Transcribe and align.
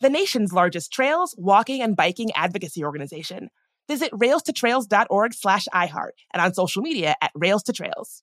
the 0.00 0.10
nation's 0.10 0.52
largest 0.52 0.92
trails, 0.92 1.34
walking, 1.38 1.82
and 1.82 1.96
biking 1.96 2.30
advocacy 2.34 2.84
organization. 2.84 3.50
Visit 3.88 4.12
railstotrails.org 4.12 5.34
slash 5.34 5.66
iHeart 5.74 6.12
and 6.32 6.42
on 6.42 6.54
social 6.54 6.82
media 6.82 7.16
at 7.22 7.32
Rails 7.34 7.62
to 7.64 7.72
Trails. 7.72 8.22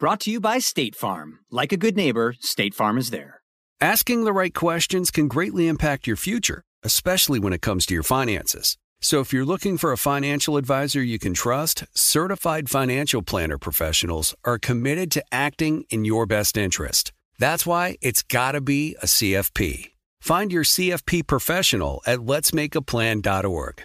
Brought 0.00 0.20
to 0.20 0.30
you 0.30 0.40
by 0.40 0.60
State 0.60 0.96
Farm. 0.96 1.40
Like 1.50 1.72
a 1.72 1.76
good 1.76 1.94
neighbor, 1.94 2.34
State 2.40 2.72
Farm 2.74 2.96
is 2.96 3.10
there. 3.10 3.42
Asking 3.82 4.24
the 4.24 4.32
right 4.32 4.54
questions 4.54 5.10
can 5.10 5.28
greatly 5.28 5.68
impact 5.68 6.06
your 6.06 6.16
future, 6.16 6.62
especially 6.82 7.38
when 7.38 7.52
it 7.52 7.60
comes 7.60 7.84
to 7.84 7.92
your 7.92 8.02
finances. 8.02 8.78
So 9.02 9.20
if 9.20 9.30
you're 9.30 9.44
looking 9.44 9.76
for 9.76 9.92
a 9.92 9.98
financial 9.98 10.56
advisor 10.56 11.02
you 11.02 11.18
can 11.18 11.34
trust, 11.34 11.84
certified 11.92 12.70
financial 12.70 13.20
planner 13.20 13.58
professionals 13.58 14.34
are 14.42 14.58
committed 14.58 15.10
to 15.10 15.24
acting 15.30 15.84
in 15.90 16.06
your 16.06 16.24
best 16.24 16.56
interest. 16.56 17.12
That's 17.38 17.66
why 17.66 17.98
it's 18.00 18.22
got 18.22 18.52
to 18.52 18.62
be 18.62 18.96
a 19.02 19.06
CFP. 19.06 19.90
Find 20.20 20.50
your 20.50 20.64
CFP 20.64 21.26
professional 21.26 22.00
at 22.06 22.20
letsmakeaplan.org. 22.20 23.82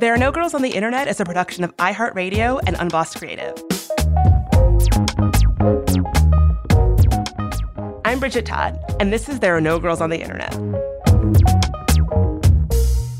There 0.00 0.14
Are 0.14 0.16
No 0.16 0.32
Girls 0.32 0.54
on 0.54 0.62
the 0.62 0.70
Internet 0.70 1.08
is 1.08 1.20
a 1.20 1.26
production 1.26 1.62
of 1.62 1.76
iHeartRadio 1.76 2.58
and 2.66 2.74
Unbossed 2.78 3.18
Creative. 3.18 3.52
I'm 8.06 8.18
Bridget 8.18 8.46
Todd, 8.46 8.82
and 8.98 9.12
this 9.12 9.28
is 9.28 9.40
There 9.40 9.54
Are 9.54 9.60
No 9.60 9.78
Girls 9.78 10.00
on 10.00 10.08
the 10.08 10.18
Internet. 10.18 10.54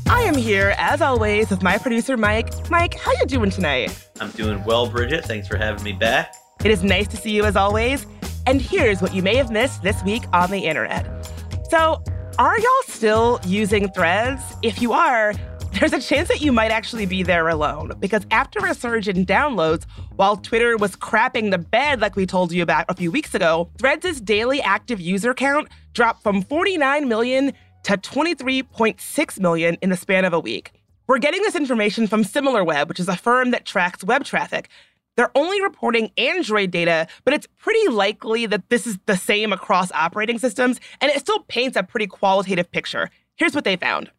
I 0.09 0.23
am 0.23 0.33
here, 0.33 0.73
as 0.79 1.03
always, 1.03 1.51
with 1.51 1.61
my 1.61 1.77
producer, 1.77 2.17
Mike. 2.17 2.51
Mike, 2.71 2.95
how 2.95 3.11
you 3.11 3.27
doing 3.27 3.51
tonight? 3.51 4.09
I'm 4.19 4.31
doing 4.31 4.63
well, 4.63 4.89
Bridget. 4.89 5.23
Thanks 5.23 5.47
for 5.47 5.57
having 5.57 5.83
me 5.83 5.93
back. 5.93 6.33
It 6.63 6.71
is 6.71 6.83
nice 6.83 7.07
to 7.09 7.17
see 7.17 7.29
you, 7.29 7.45
as 7.45 7.55
always. 7.55 8.07
And 8.47 8.59
here's 8.59 9.03
what 9.03 9.13
you 9.13 9.21
may 9.21 9.35
have 9.35 9.51
missed 9.51 9.83
this 9.83 10.01
week 10.01 10.23
on 10.33 10.49
the 10.49 10.65
internet. 10.65 11.31
So, 11.69 12.03
are 12.39 12.57
y'all 12.57 12.83
still 12.87 13.39
using 13.45 13.87
threads? 13.89 14.41
If 14.63 14.81
you 14.81 14.93
are, 14.93 15.35
there's 15.73 15.93
a 15.93 16.01
chance 16.01 16.27
that 16.27 16.41
you 16.41 16.51
might 16.51 16.71
actually 16.71 17.05
be 17.05 17.23
there 17.23 17.47
alone 17.47 17.93
because 17.99 18.25
after 18.31 18.65
a 18.65 18.73
surge 18.73 19.07
in 19.07 19.25
downloads, 19.25 19.85
while 20.15 20.37
Twitter 20.37 20.77
was 20.77 20.95
crapping 20.95 21.51
the 21.51 21.57
bed 21.57 22.01
like 22.01 22.15
we 22.15 22.25
told 22.25 22.51
you 22.51 22.61
about 22.61 22.85
a 22.89 22.93
few 22.93 23.11
weeks 23.11 23.33
ago, 23.33 23.69
Threads' 23.77 24.21
daily 24.21 24.61
active 24.61 24.99
user 24.99 25.33
count 25.33 25.69
dropped 25.93 26.23
from 26.23 26.41
49 26.41 27.07
million 27.07 27.53
to 27.83 27.97
23.6 27.97 29.39
million 29.39 29.77
in 29.81 29.89
the 29.89 29.97
span 29.97 30.25
of 30.25 30.33
a 30.33 30.39
week. 30.39 30.71
We're 31.07 31.17
getting 31.17 31.41
this 31.41 31.55
information 31.55 32.07
from 32.07 32.23
SimilarWeb, 32.23 32.87
which 32.87 32.99
is 32.99 33.07
a 33.07 33.15
firm 33.15 33.51
that 33.51 33.65
tracks 33.65 34.03
web 34.03 34.23
traffic. 34.23 34.69
They're 35.17 35.35
only 35.35 35.61
reporting 35.61 36.11
Android 36.17 36.71
data, 36.71 37.07
but 37.25 37.33
it's 37.33 37.47
pretty 37.57 37.87
likely 37.89 38.45
that 38.45 38.69
this 38.69 38.87
is 38.87 38.97
the 39.07 39.17
same 39.17 39.51
across 39.51 39.91
operating 39.91 40.39
systems, 40.39 40.79
and 41.01 41.11
it 41.11 41.19
still 41.19 41.39
paints 41.47 41.75
a 41.75 41.83
pretty 41.83 42.07
qualitative 42.07 42.71
picture. 42.71 43.09
Here's 43.35 43.55
what 43.55 43.63
they 43.63 43.75
found. 43.75 44.09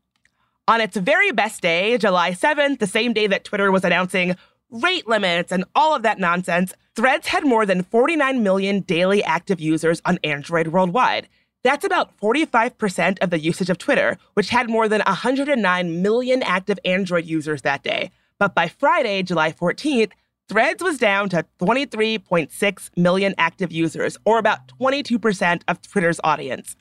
On 0.72 0.80
its 0.80 0.96
very 0.96 1.32
best 1.32 1.60
day, 1.60 1.98
July 1.98 2.30
7th, 2.30 2.78
the 2.78 2.86
same 2.86 3.12
day 3.12 3.26
that 3.26 3.44
Twitter 3.44 3.70
was 3.70 3.84
announcing 3.84 4.36
rate 4.70 5.06
limits 5.06 5.52
and 5.52 5.66
all 5.74 5.94
of 5.94 6.02
that 6.02 6.18
nonsense, 6.18 6.72
Threads 6.96 7.26
had 7.26 7.44
more 7.44 7.66
than 7.66 7.82
49 7.82 8.42
million 8.42 8.80
daily 8.80 9.22
active 9.22 9.60
users 9.60 10.00
on 10.06 10.18
Android 10.24 10.68
worldwide. 10.68 11.28
That's 11.62 11.84
about 11.84 12.18
45% 12.18 13.18
of 13.20 13.28
the 13.28 13.38
usage 13.38 13.68
of 13.68 13.76
Twitter, 13.76 14.16
which 14.32 14.48
had 14.48 14.70
more 14.70 14.88
than 14.88 15.02
109 15.04 16.00
million 16.00 16.42
active 16.42 16.78
Android 16.86 17.26
users 17.26 17.60
that 17.60 17.82
day. 17.82 18.10
But 18.38 18.54
by 18.54 18.68
Friday, 18.68 19.22
July 19.24 19.52
14th, 19.52 20.12
Threads 20.48 20.82
was 20.82 20.96
down 20.96 21.28
to 21.28 21.44
23.6 21.60 22.90
million 22.96 23.34
active 23.36 23.72
users, 23.72 24.16
or 24.24 24.38
about 24.38 24.68
22% 24.80 25.62
of 25.68 25.82
Twitter's 25.82 26.20
audience. 26.24 26.76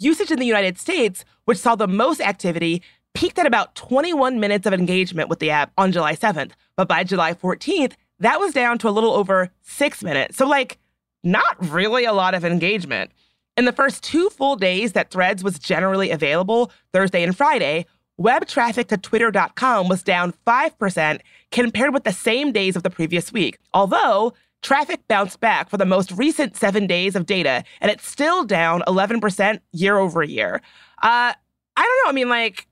Usage 0.00 0.30
in 0.30 0.38
the 0.38 0.46
United 0.46 0.78
States, 0.78 1.24
which 1.44 1.58
saw 1.58 1.74
the 1.74 1.88
most 1.88 2.20
activity, 2.20 2.82
peaked 3.18 3.40
at 3.40 3.46
about 3.46 3.74
21 3.74 4.38
minutes 4.38 4.64
of 4.64 4.72
engagement 4.72 5.28
with 5.28 5.40
the 5.40 5.50
app 5.50 5.72
on 5.76 5.90
July 5.90 6.14
7th. 6.14 6.52
But 6.76 6.86
by 6.86 7.02
July 7.02 7.34
14th, 7.34 7.94
that 8.20 8.38
was 8.38 8.54
down 8.54 8.78
to 8.78 8.88
a 8.88 8.90
little 8.90 9.10
over 9.10 9.50
six 9.60 10.04
minutes. 10.04 10.36
So, 10.36 10.46
like, 10.46 10.78
not 11.24 11.56
really 11.68 12.04
a 12.04 12.12
lot 12.12 12.34
of 12.34 12.44
engagement. 12.44 13.10
In 13.56 13.64
the 13.64 13.72
first 13.72 14.04
two 14.04 14.30
full 14.30 14.54
days 14.54 14.92
that 14.92 15.10
Threads 15.10 15.42
was 15.42 15.58
generally 15.58 16.12
available, 16.12 16.70
Thursday 16.92 17.24
and 17.24 17.36
Friday, 17.36 17.86
web 18.18 18.46
traffic 18.46 18.86
to 18.86 18.96
twitter.com 18.96 19.88
was 19.88 20.04
down 20.04 20.32
5% 20.46 21.18
compared 21.50 21.92
with 21.92 22.04
the 22.04 22.12
same 22.12 22.52
days 22.52 22.76
of 22.76 22.84
the 22.84 22.90
previous 22.90 23.32
week. 23.32 23.58
Although, 23.74 24.32
traffic 24.62 25.00
bounced 25.08 25.40
back 25.40 25.70
for 25.70 25.76
the 25.76 25.84
most 25.84 26.12
recent 26.12 26.56
seven 26.56 26.86
days 26.86 27.16
of 27.16 27.26
data, 27.26 27.64
and 27.80 27.90
it's 27.90 28.06
still 28.06 28.44
down 28.44 28.84
11% 28.86 29.58
year 29.72 29.98
over 29.98 30.22
year. 30.22 30.62
Uh, 31.02 31.32
I 31.76 31.82
don't 31.82 32.04
know. 32.04 32.10
I 32.10 32.12
mean, 32.12 32.28
like, 32.28 32.68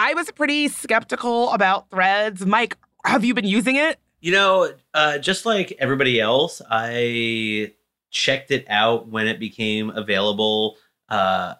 I 0.00 0.14
was 0.14 0.30
pretty 0.30 0.68
skeptical 0.68 1.50
about 1.50 1.90
threads. 1.90 2.46
Mike, 2.46 2.76
have 3.04 3.24
you 3.24 3.34
been 3.34 3.44
using 3.44 3.74
it? 3.74 3.98
You 4.20 4.30
know, 4.30 4.72
uh, 4.94 5.18
just 5.18 5.44
like 5.44 5.76
everybody 5.80 6.20
else, 6.20 6.62
I 6.70 7.72
checked 8.12 8.52
it 8.52 8.64
out 8.68 9.08
when 9.08 9.26
it 9.26 9.40
became 9.40 9.90
available. 9.90 10.76
Uh, 11.08 11.54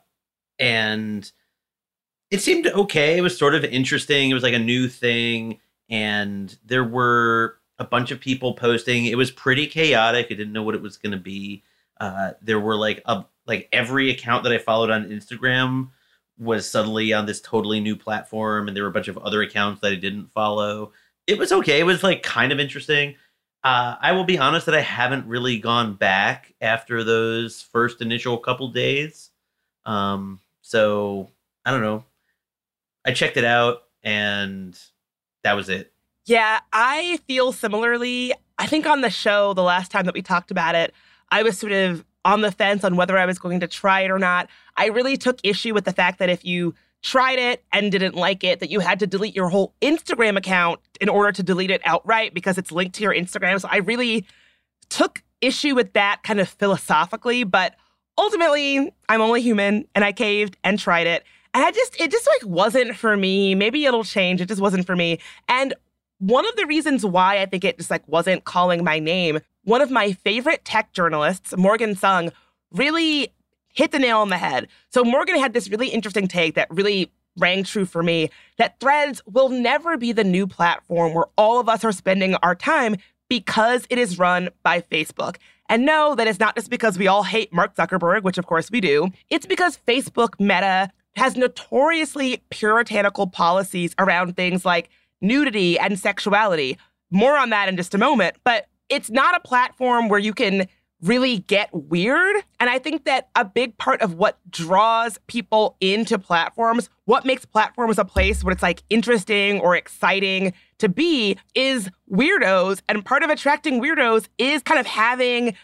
and 0.57 1.29
it 2.31 2.41
seemed 2.41 2.69
okay. 2.69 3.19
It 3.19 3.23
was 3.23 3.37
sort 3.37 3.57
of 3.57 3.65
interesting. 3.65 4.31
It 4.31 4.35
was 4.35 4.45
like 4.45 4.55
a 4.55 4.61
new 4.61 4.87
thing. 4.87 5.59
And 5.91 6.57
there 6.65 6.85
were 6.85 7.57
a 7.81 7.85
bunch 7.85 8.13
of 8.13 8.21
people 8.21 8.55
posting. 8.55 9.07
It 9.07 9.19
was 9.19 9.33
pretty 9.33 9.67
chaotic. 9.67 10.27
I 10.27 10.35
didn't 10.35 10.53
know 10.53 10.63
what 10.63 10.77
it 10.77 10.83
was 10.83 10.97
going 10.97 11.11
to 11.11 11.19
be. 11.19 11.65
Uh, 12.01 12.35
there 12.41 12.61
were 12.61 12.77
like 12.77 13.03
a, 13.05 13.25
like 13.49 13.69
every 13.73 14.11
account 14.11 14.45
that 14.45 14.53
I 14.53 14.59
followed 14.59 14.91
on 14.91 15.11
Instagram 15.11 15.89
was 16.39 16.69
suddenly 16.71 17.13
on 17.13 17.27
this 17.27 17.41
totally 17.41 17.81
new 17.81 17.97
platform 17.97 18.69
and 18.69 18.77
there 18.77 18.85
were 18.85 18.91
a 18.91 18.93
bunch 18.93 19.09
of 19.09 19.19
other 19.19 19.43
accounts 19.43 19.81
that 19.81 19.93
I 19.93 19.97
didn't 19.97 20.31
follow. 20.33 20.93
It 21.27 21.39
was 21.39 21.53
okay. 21.53 21.81
It 21.81 21.85
was 21.85 22.03
like 22.03 22.23
kind 22.23 22.53
of 22.53 22.61
interesting. 22.61 23.17
Uh, 23.65 23.97
I 24.01 24.13
will 24.13 24.25
be 24.25 24.39
honest 24.39 24.67
that 24.67 24.75
I 24.75 24.81
haven't 24.81 25.27
really 25.27 25.59
gone 25.59 25.95
back 25.95 26.55
after 26.61 27.03
those 27.03 27.61
first 27.61 28.01
initial 28.01 28.39
couple 28.39 28.69
days. 28.69 29.31
Um, 29.85 30.41
so 30.63 31.31
I 31.65 31.73
don't 31.73 31.83
know. 31.83 32.05
I 33.05 33.13
checked 33.13 33.37
it 33.37 33.45
out 33.45 33.83
and 34.03 34.79
that 35.43 35.55
was 35.55 35.69
it. 35.69 35.93
Yeah, 36.27 36.61
I 36.73 37.19
feel 37.27 37.53
similarly. 37.53 38.33
I 38.59 38.67
think 38.67 38.87
on 38.87 39.01
the 39.01 39.11
show, 39.11 39.55
the 39.55 39.63
last 39.63 39.91
time 39.91 40.05
that 40.05 40.15
we 40.15 40.23
talked 40.23 40.51
about 40.51 40.75
it, 40.75 40.93
I 41.31 41.43
was 41.43 41.59
sort 41.59 41.73
of 41.73 42.05
on 42.25 42.41
the 42.41 42.53
fence 42.53 42.85
on 42.85 42.97
whether 42.97 43.17
I 43.17 43.27
was 43.27 43.39
going 43.39 43.61
to 43.61 43.69
try 43.69 44.01
it 44.01 44.11
or 44.11 44.19
not. 44.19 44.49
I 44.77 44.87
really 44.87 45.17
took 45.17 45.39
issue 45.43 45.75
with 45.75 45.85
the 45.85 45.93
fact 45.93 46.19
that 46.19 46.29
if 46.29 46.45
you 46.45 46.75
tried 47.03 47.39
it 47.39 47.65
and 47.73 47.93
didn't 47.93 48.15
like 48.15 48.43
it, 48.45 48.61
that 48.61 48.71
you 48.71 48.81
had 48.81 48.99
to 49.01 49.07
delete 49.07 49.35
your 49.35 49.49
whole 49.49 49.75
Instagram 49.81 50.37
account 50.37 50.81
in 51.01 51.09
order 51.09 51.33
to 51.33 51.43
delete 51.43 51.71
it 51.71 51.81
outright 51.85 52.35
because 52.35 52.59
it's 52.59 52.73
linked 52.73 52.97
to 52.97 53.03
your 53.03 53.15
Instagram. 53.15 53.61
So 53.61 53.69
I 53.71 53.79
really 53.79 54.27
took 54.89 55.23
issue 55.41 55.75
with 55.75 55.93
that 55.93 56.23
kind 56.25 56.41
of 56.41 56.49
philosophically, 56.49 57.45
but 57.45 57.77
ultimately, 58.17 58.93
I'm 59.09 59.21
only 59.21 59.43
human 59.43 59.87
and 59.95 60.05
I 60.05 60.13
caved 60.13 60.57
and 60.65 60.79
tried 60.79 61.07
it. 61.07 61.25
And 61.55 61.65
I 61.65 61.71
just, 61.71 62.01
it 62.01 62.11
just 62.11 62.27
like 62.27 62.51
wasn't 62.51 62.97
for 62.97 63.17
me. 63.17 63.55
Maybe 63.55 63.85
it'll 63.87 64.05
change. 64.05 64.41
It 64.41 64.49
just 64.49 64.61
wasn't 64.61 64.87
for 64.87 64.97
me. 64.97 65.19
And 65.49 65.75
one 66.19 66.47
of 66.47 66.57
the 66.57 66.67
reasons 66.67 67.07
why 67.07 67.41
I 67.41 67.47
think 67.47 67.65
it 67.65 67.79
just 67.79 67.91
like 67.91 68.07
wasn't 68.09 68.45
calling 68.45 68.85
my 68.85 68.99
name, 68.99 69.39
one 69.69 69.83
of 69.83 69.91
my 69.91 70.13
favorite 70.13 70.65
tech 70.65 70.93
journalists, 70.95 71.55
Morgan 71.57 71.95
Sung, 71.95 72.33
really 72.73 73.35
hit 73.75 73.93
the 73.93 73.99
nail 73.99 74.19
on 74.19 74.31
the 74.31 74.39
head. 74.39 74.67
So 74.91 75.05
Morgan 75.05 75.39
had 75.39 75.53
this 75.53 75.69
really 75.69 75.89
interesting 75.89 76.27
take 76.27 76.55
that 76.55 76.69
really 76.71 77.13
rang 77.37 77.65
true 77.65 77.85
for 77.85 78.03
me 78.03 78.31
that 78.57 78.81
threads 78.81 79.21
will 79.27 79.51
never 79.51 79.99
be 79.99 80.11
the 80.13 80.25
new 80.25 80.47
platform 80.47 81.13
where 81.13 81.27
all 81.37 81.61
of 81.61 81.69
us 81.69 81.85
are 81.85 81.93
spending 81.93 82.35
our 82.37 82.55
time 82.55 82.97
because 83.29 83.87
it 83.91 83.99
is 83.99 84.19
run 84.19 84.49
by 84.63 84.81
Facebook. 84.81 85.37
And 85.69 85.85
no, 85.85 86.15
that 86.15 86.27
is 86.27 86.41
not 86.41 86.57
just 86.57 86.71
because 86.71 86.97
we 86.97 87.07
all 87.07 87.23
hate 87.23 87.53
Mark 87.53 87.77
Zuckerberg, 87.77 88.23
which 88.23 88.39
of 88.39 88.47
course 88.47 88.71
we 88.71 88.81
do. 88.81 89.11
It's 89.29 89.45
because 89.45 89.79
Facebook 89.87 90.41
Meta 90.41 90.91
has 91.15 91.37
notoriously 91.37 92.43
puritanical 92.49 93.27
policies 93.27 93.95
around 93.99 94.35
things 94.35 94.65
like 94.65 94.89
nudity 95.21 95.79
and 95.79 95.99
sexuality. 95.99 96.79
More 97.11 97.37
on 97.37 97.51
that 97.51 97.69
in 97.69 97.77
just 97.77 97.95
a 97.95 97.99
moment. 97.99 98.37
But 98.45 98.67
it's 98.89 99.11
not 99.11 99.37
a 99.37 99.41
platform 99.41 100.09
where 100.09 100.21
you 100.21 100.33
can 100.33 100.67
really 101.01 101.39
get 101.39 101.71
weird. 101.73 102.37
And 102.59 102.69
I 102.69 102.79
think 102.79 103.05
that 103.05 103.29
a 103.37 103.45
big 103.45 103.79
part 103.79 104.03
of 104.03 104.15
what 104.15 104.39
draws 104.51 105.19
people 105.29 105.77
into 105.81 106.19
platforms, 106.19 106.91
what 107.05 107.25
makes 107.25 107.45
platforms 107.45 107.99
a 107.99 108.05
place 108.05 108.43
where 108.43 108.53
it's 108.53 108.63
like 108.63 108.83
interesting 108.91 109.61
or 109.61 109.77
exciting 109.77 110.53
to 110.79 110.89
be, 110.89 111.37
is 111.55 111.89
weirdos. 112.11 112.81
And 112.89 113.05
part 113.05 113.23
of 113.23 113.31
attracting 113.31 113.81
weirdos 113.81 114.29
is 114.39 114.63
kind 114.63 114.81
of 114.81 114.87
having 114.87 115.55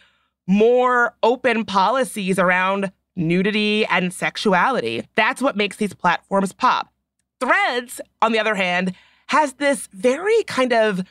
more 0.46 1.16
open 1.22 1.64
policies 1.64 2.38
around 2.38 2.92
nudity 3.16 3.86
and 3.86 4.12
sexuality. 4.12 5.06
That's 5.14 5.42
what 5.42 5.56
makes 5.56 5.78
these 5.78 5.94
platforms 5.94 6.52
pop. 6.52 6.92
Threads, 7.40 8.00
on 8.22 8.32
the 8.32 8.38
other 8.38 8.54
hand, 8.54 8.94
has 9.28 9.54
this 9.54 9.88
very 9.92 10.44
kind 10.44 10.72
of 10.72 11.02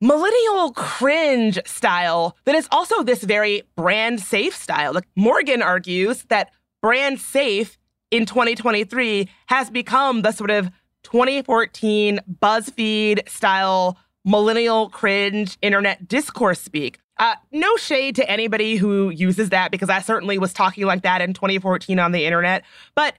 millennial 0.00 0.72
cringe 0.72 1.58
style 1.64 2.36
that 2.44 2.54
is 2.54 2.68
also 2.70 3.02
this 3.02 3.22
very 3.22 3.62
brand 3.76 4.20
safe 4.20 4.54
style. 4.54 4.92
Like 4.92 5.08
Morgan 5.16 5.62
argues 5.62 6.24
that 6.24 6.50
brand 6.82 7.20
safe 7.20 7.78
in 8.10 8.26
2023 8.26 9.28
has 9.46 9.70
become 9.70 10.22
the 10.22 10.32
sort 10.32 10.50
of 10.50 10.70
2014 11.04 12.20
BuzzFeed 12.40 13.28
style 13.28 13.98
millennial 14.24 14.90
cringe 14.90 15.56
internet 15.62 16.06
discourse 16.08 16.60
speak. 16.60 16.98
Uh, 17.18 17.34
no 17.50 17.76
shade 17.76 18.14
to 18.16 18.30
anybody 18.30 18.76
who 18.76 19.08
uses 19.08 19.48
that 19.48 19.70
because 19.70 19.88
I 19.88 20.00
certainly 20.00 20.36
was 20.36 20.52
talking 20.52 20.84
like 20.84 21.02
that 21.02 21.22
in 21.22 21.32
2014 21.32 21.98
on 21.98 22.12
the 22.12 22.26
internet. 22.26 22.62
But 22.94 23.14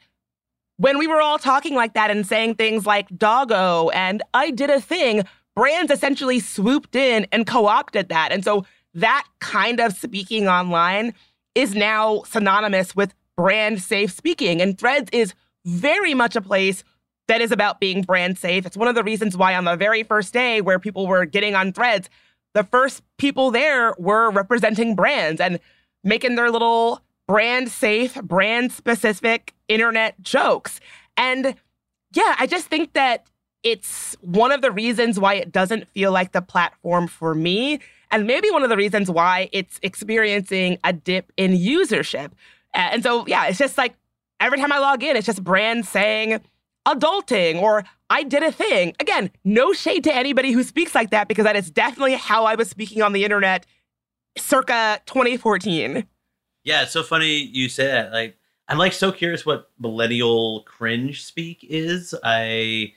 when 0.76 1.00
we 1.00 1.08
were 1.08 1.20
all 1.20 1.40
talking 1.40 1.74
like 1.74 1.94
that 1.94 2.12
and 2.12 2.28
saying 2.28 2.56
things 2.56 2.86
like 2.86 3.08
doggo 3.18 3.90
and 3.90 4.22
I 4.36 4.52
did 4.52 4.70
a 4.70 4.80
thing, 4.80 5.24
brands 5.58 5.92
essentially 5.92 6.40
swooped 6.40 6.96
in 6.96 7.26
and 7.32 7.48
co 7.48 7.66
opted 7.66 8.10
that. 8.10 8.32
And 8.32 8.44
so 8.44 8.64
that 8.94 9.26
kind 9.40 9.80
of 9.80 9.94
speaking 9.94 10.48
online 10.48 11.16
is 11.56 11.74
now 11.74 12.22
synonymous 12.28 12.96
with 12.96 13.16
brand 13.36 13.82
safe 13.82 14.12
speaking. 14.12 14.62
And 14.62 14.78
Threads 14.78 15.10
is 15.12 15.34
very 15.66 16.14
much 16.14 16.36
a 16.36 16.42
place 16.42 16.84
that 17.28 17.42
is 17.42 17.52
about 17.52 17.80
being 17.80 18.04
brand 18.04 18.38
safe. 18.38 18.68
It's 18.68 18.78
one 18.78 18.88
of 18.88 18.94
the 18.94 19.04
reasons 19.04 19.36
why 19.36 19.56
on 19.56 19.66
the 19.66 19.76
very 19.76 20.04
first 20.04 20.32
day 20.32 20.62
where 20.62 20.78
people 20.78 21.08
were 21.08 21.26
getting 21.26 21.56
on 21.56 21.74
Threads, 21.74 22.08
the 22.54 22.64
first 22.64 23.02
people 23.18 23.50
there 23.50 23.96
were 23.98 24.30
representing 24.30 24.96
brands 24.96 25.42
and 25.42 25.60
making 26.04 26.36
their 26.36 26.52
little 26.52 27.02
brand 27.28 27.70
safe, 27.70 28.14
brand 28.22 28.72
specific 28.72 29.56
internet 29.68 30.22
jokes. 30.22 30.80
And 31.18 31.56
yeah, 32.14 32.36
I 32.38 32.46
just 32.46 32.68
think 32.68 32.94
that 32.94 33.26
it's 33.64 34.16
one 34.22 34.52
of 34.52 34.62
the 34.62 34.72
reasons 34.72 35.20
why 35.20 35.36
it 35.36 35.52
doesn't 35.52 35.88
feel 35.90 36.12
like 36.12 36.32
the 36.32 36.42
platform 36.42 37.08
for 37.08 37.34
me. 37.34 37.80
And 38.12 38.26
maybe 38.26 38.50
one 38.52 38.64
of 38.64 38.70
the 38.70 38.78
reasons 38.78 39.12
why 39.12 39.50
it's 39.52 39.80
experiencing 39.82 40.78
a 40.84 40.94
dip 40.94 41.32
in 41.36 41.52
usership. 41.52 42.32
And 42.74 43.04
so, 43.04 43.26
yeah, 43.28 43.48
it's 43.48 43.58
just 43.58 43.78
like 43.78 43.96
every 44.40 44.60
time 44.60 44.72
I 44.72 44.80
log 44.80 45.04
in, 45.04 45.16
it's 45.16 45.26
just 45.26 45.44
brands 45.44 45.90
saying 45.90 46.40
adulting 46.88 47.62
or 47.62 47.84
I 48.10 48.24
did 48.24 48.44
a 48.44 48.52
thing. 48.52 48.96
Again, 49.00 49.30
no 49.44 49.74
shade 49.74 50.04
to 50.06 50.16
anybody 50.16 50.52
who 50.52 50.64
speaks 50.64 50.96
like 50.96 51.10
that 51.10 51.28
because 51.28 51.44
that 51.44 51.56
is 51.56 51.70
definitely 51.70 52.16
how 52.16 52.46
I 52.46 52.56
was 52.56 52.70
speaking 52.70 53.02
on 53.02 53.12
the 53.12 53.24
internet 53.26 53.66
circa 54.38 55.02
2014. 55.06 56.06
Yeah, 56.64 56.84
it's 56.84 56.92
so 56.92 57.04
funny 57.04 57.36
you 57.36 57.68
say 57.70 57.88
that. 57.88 58.14
Like, 58.14 58.38
I'm 58.70 58.78
like 58.78 58.94
so 58.94 59.12
curious 59.12 59.46
what 59.46 59.72
millennial 59.80 60.64
cringe 60.64 61.24
speak 61.24 61.66
is. 61.70 62.14
I 62.24 62.94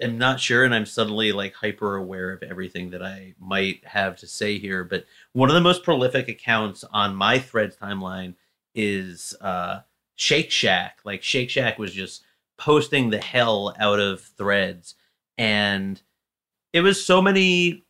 am 0.00 0.18
not 0.18 0.40
sure, 0.40 0.64
and 0.64 0.74
I'm 0.74 0.86
suddenly 0.86 1.32
like 1.32 1.54
hyper 1.54 1.96
aware 1.96 2.32
of 2.32 2.42
everything 2.42 2.90
that 2.90 3.02
I 3.02 3.34
might 3.40 3.84
have 3.84 4.16
to 4.16 4.26
say 4.26 4.58
here. 4.58 4.84
But 4.84 5.06
one 5.32 5.48
of 5.48 5.54
the 5.54 5.60
most 5.60 5.82
prolific 5.82 6.28
accounts 6.28 6.84
on 6.92 7.16
my 7.16 7.38
Threads 7.38 7.76
timeline 7.76 8.34
is 8.74 9.34
uh, 9.40 9.80
Shake 10.16 10.50
Shack. 10.50 11.00
Like 11.04 11.22
Shake 11.22 11.50
Shack 11.50 11.78
was 11.78 11.92
just 11.92 12.24
posting 12.56 13.10
the 13.10 13.18
hell 13.18 13.74
out 13.78 14.00
of 14.00 14.20
Threads, 14.20 14.94
and 15.36 16.00
it 16.72 16.80
was 16.80 17.04
so 17.04 17.22
many, 17.22 17.84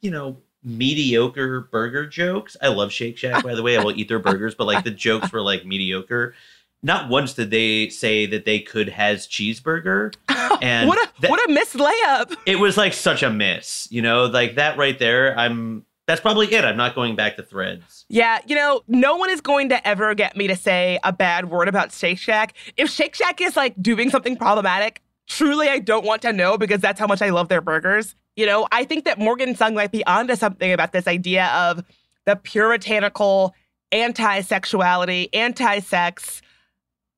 you 0.00 0.10
know, 0.10 0.38
mediocre 0.64 1.60
burger 1.60 2.06
jokes. 2.06 2.56
I 2.60 2.68
love 2.68 2.92
Shake 2.92 3.16
Shack, 3.16 3.42
by 3.42 3.54
the 3.54 3.62
way. 3.62 3.76
I 3.76 3.82
will 3.82 3.96
eat 3.96 4.08
their 4.08 4.18
burgers, 4.18 4.54
but 4.54 4.66
like 4.66 4.84
the 4.84 4.90
jokes 4.90 5.32
were 5.32 5.42
like 5.42 5.64
mediocre 5.64 6.34
not 6.82 7.08
once 7.08 7.34
did 7.34 7.50
they 7.50 7.88
say 7.88 8.26
that 8.26 8.44
they 8.44 8.60
could 8.60 8.88
has 8.88 9.26
cheeseburger. 9.26 10.14
And 10.60 10.88
what 10.88 10.98
a 10.98 11.28
what 11.28 11.48
a 11.48 11.52
missed 11.52 11.76
layup. 11.76 12.34
It 12.44 12.58
was 12.58 12.76
like 12.76 12.92
such 12.92 13.22
a 13.22 13.30
miss, 13.30 13.86
you 13.92 14.02
know, 14.02 14.24
like 14.24 14.56
that 14.56 14.76
right 14.76 14.98
there. 14.98 15.38
I'm 15.38 15.84
that's 16.08 16.20
probably 16.20 16.52
it. 16.52 16.64
I'm 16.64 16.76
not 16.76 16.96
going 16.96 17.14
back 17.14 17.36
to 17.36 17.44
threads. 17.44 18.06
Yeah, 18.08 18.40
you 18.46 18.56
know, 18.56 18.80
no 18.88 19.14
one 19.14 19.30
is 19.30 19.40
going 19.40 19.68
to 19.68 19.86
ever 19.86 20.14
get 20.14 20.36
me 20.36 20.48
to 20.48 20.56
say 20.56 20.98
a 21.04 21.12
bad 21.12 21.50
word 21.50 21.68
about 21.68 21.92
Shake 21.92 22.18
Shack. 22.18 22.54
If 22.76 22.90
Shake 22.90 23.14
Shack 23.14 23.40
is 23.40 23.56
like 23.56 23.80
doing 23.80 24.10
something 24.10 24.36
problematic, 24.36 25.02
truly 25.28 25.68
I 25.68 25.78
don't 25.78 26.04
want 26.04 26.22
to 26.22 26.32
know 26.32 26.58
because 26.58 26.80
that's 26.80 26.98
how 26.98 27.06
much 27.06 27.22
I 27.22 27.28
love 27.28 27.48
their 27.48 27.60
burgers. 27.60 28.16
You 28.34 28.46
know, 28.46 28.66
I 28.72 28.84
think 28.84 29.04
that 29.04 29.18
Morgan 29.18 29.54
Sung 29.54 29.74
might 29.74 29.92
be 29.92 30.04
onto 30.06 30.34
something 30.34 30.72
about 30.72 30.92
this 30.92 31.06
idea 31.06 31.46
of 31.48 31.84
the 32.24 32.36
puritanical 32.36 33.54
anti-sexuality, 33.92 35.28
anti-sex, 35.34 36.40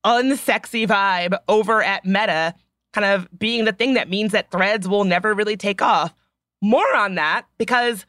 unsexy 0.05 0.87
vibe 0.87 1.39
over 1.49 1.83
at 1.83 2.05
Meta 2.05 2.55
kind 2.93 3.05
of 3.05 3.29
being 3.39 3.65
the 3.65 3.73
thing 3.73 3.95
that 3.95 4.09
means 4.09 4.33
that 4.33 4.51
threads 4.51 4.89
will 4.89 5.05
never 5.05 5.35
really 5.35 5.57
take 5.57 5.81
off. 5.83 6.15
More 6.63 6.95
on 6.97 7.15
that, 7.15 7.47
because 7.59 8.05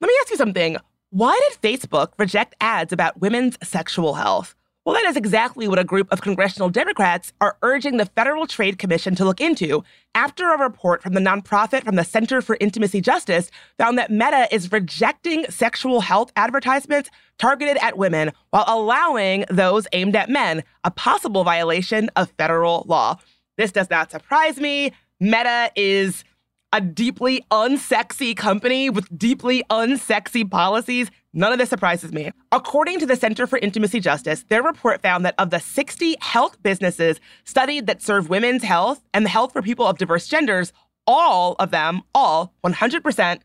let 0.00 0.08
me 0.08 0.14
ask 0.20 0.30
you 0.30 0.36
something. 0.36 0.76
Why 1.10 1.38
did 1.48 1.60
Facebook 1.60 2.12
reject 2.18 2.54
ads 2.60 2.92
about 2.92 3.20
women's 3.20 3.58
sexual 3.62 4.14
health? 4.14 4.54
Well, 4.84 4.96
that 4.96 5.04
is 5.04 5.16
exactly 5.16 5.68
what 5.68 5.78
a 5.78 5.84
group 5.84 6.10
of 6.10 6.22
congressional 6.22 6.68
Democrats 6.68 7.32
are 7.40 7.56
urging 7.62 7.98
the 7.98 8.06
Federal 8.06 8.48
Trade 8.48 8.80
Commission 8.80 9.14
to 9.14 9.24
look 9.24 9.40
into 9.40 9.84
after 10.12 10.52
a 10.52 10.58
report 10.58 11.04
from 11.04 11.14
the 11.14 11.20
nonprofit 11.20 11.84
from 11.84 11.94
the 11.94 12.02
Center 12.02 12.42
for 12.42 12.56
Intimacy 12.58 13.00
Justice 13.00 13.52
found 13.78 13.96
that 13.96 14.10
Meta 14.10 14.48
is 14.50 14.72
rejecting 14.72 15.48
sexual 15.48 16.00
health 16.00 16.32
advertisements 16.34 17.10
targeted 17.38 17.76
at 17.76 17.96
women 17.96 18.32
while 18.50 18.64
allowing 18.66 19.44
those 19.48 19.86
aimed 19.92 20.16
at 20.16 20.28
men, 20.28 20.64
a 20.82 20.90
possible 20.90 21.44
violation 21.44 22.10
of 22.16 22.32
federal 22.36 22.84
law. 22.88 23.16
This 23.56 23.70
does 23.70 23.88
not 23.88 24.10
surprise 24.10 24.58
me. 24.58 24.92
Meta 25.20 25.70
is 25.76 26.24
a 26.72 26.80
deeply 26.80 27.44
unsexy 27.50 28.36
company 28.36 28.88
with 28.88 29.06
deeply 29.16 29.62
unsexy 29.70 30.50
policies. 30.50 31.10
None 31.34 31.52
of 31.52 31.58
this 31.58 31.70
surprises 31.70 32.12
me. 32.12 32.30
According 32.50 32.98
to 33.00 33.06
the 33.06 33.16
Center 33.16 33.46
for 33.46 33.58
Intimacy 33.58 34.00
Justice, 34.00 34.44
their 34.48 34.62
report 34.62 35.02
found 35.02 35.24
that 35.24 35.34
of 35.38 35.50
the 35.50 35.60
60 35.60 36.16
health 36.20 36.62
businesses 36.62 37.20
studied 37.44 37.86
that 37.86 38.02
serve 38.02 38.28
women's 38.28 38.62
health 38.62 39.02
and 39.12 39.24
the 39.24 39.30
health 39.30 39.52
for 39.52 39.62
people 39.62 39.86
of 39.86 39.98
diverse 39.98 40.26
genders, 40.26 40.72
all 41.06 41.56
of 41.58 41.70
them, 41.70 42.02
all 42.14 42.54
100%, 42.64 43.40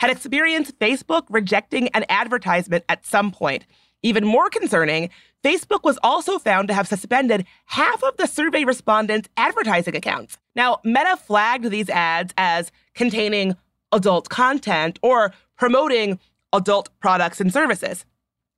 had 0.00 0.10
experienced 0.10 0.78
Facebook 0.78 1.24
rejecting 1.28 1.88
an 1.88 2.04
advertisement 2.08 2.84
at 2.88 3.04
some 3.04 3.30
point. 3.30 3.66
Even 4.02 4.24
more 4.24 4.48
concerning, 4.48 5.10
Facebook 5.44 5.84
was 5.84 5.98
also 6.02 6.38
found 6.38 6.68
to 6.68 6.74
have 6.74 6.88
suspended 6.88 7.46
half 7.66 8.02
of 8.02 8.16
the 8.16 8.26
survey 8.26 8.64
respondents' 8.64 9.28
advertising 9.36 9.96
accounts. 9.96 10.38
Now, 10.56 10.80
Meta 10.84 11.16
flagged 11.16 11.70
these 11.70 11.88
ads 11.88 12.34
as 12.36 12.72
containing 12.94 13.56
adult 13.92 14.28
content 14.28 14.98
or 15.02 15.32
promoting 15.56 16.18
adult 16.52 16.90
products 17.00 17.40
and 17.40 17.52
services. 17.52 18.04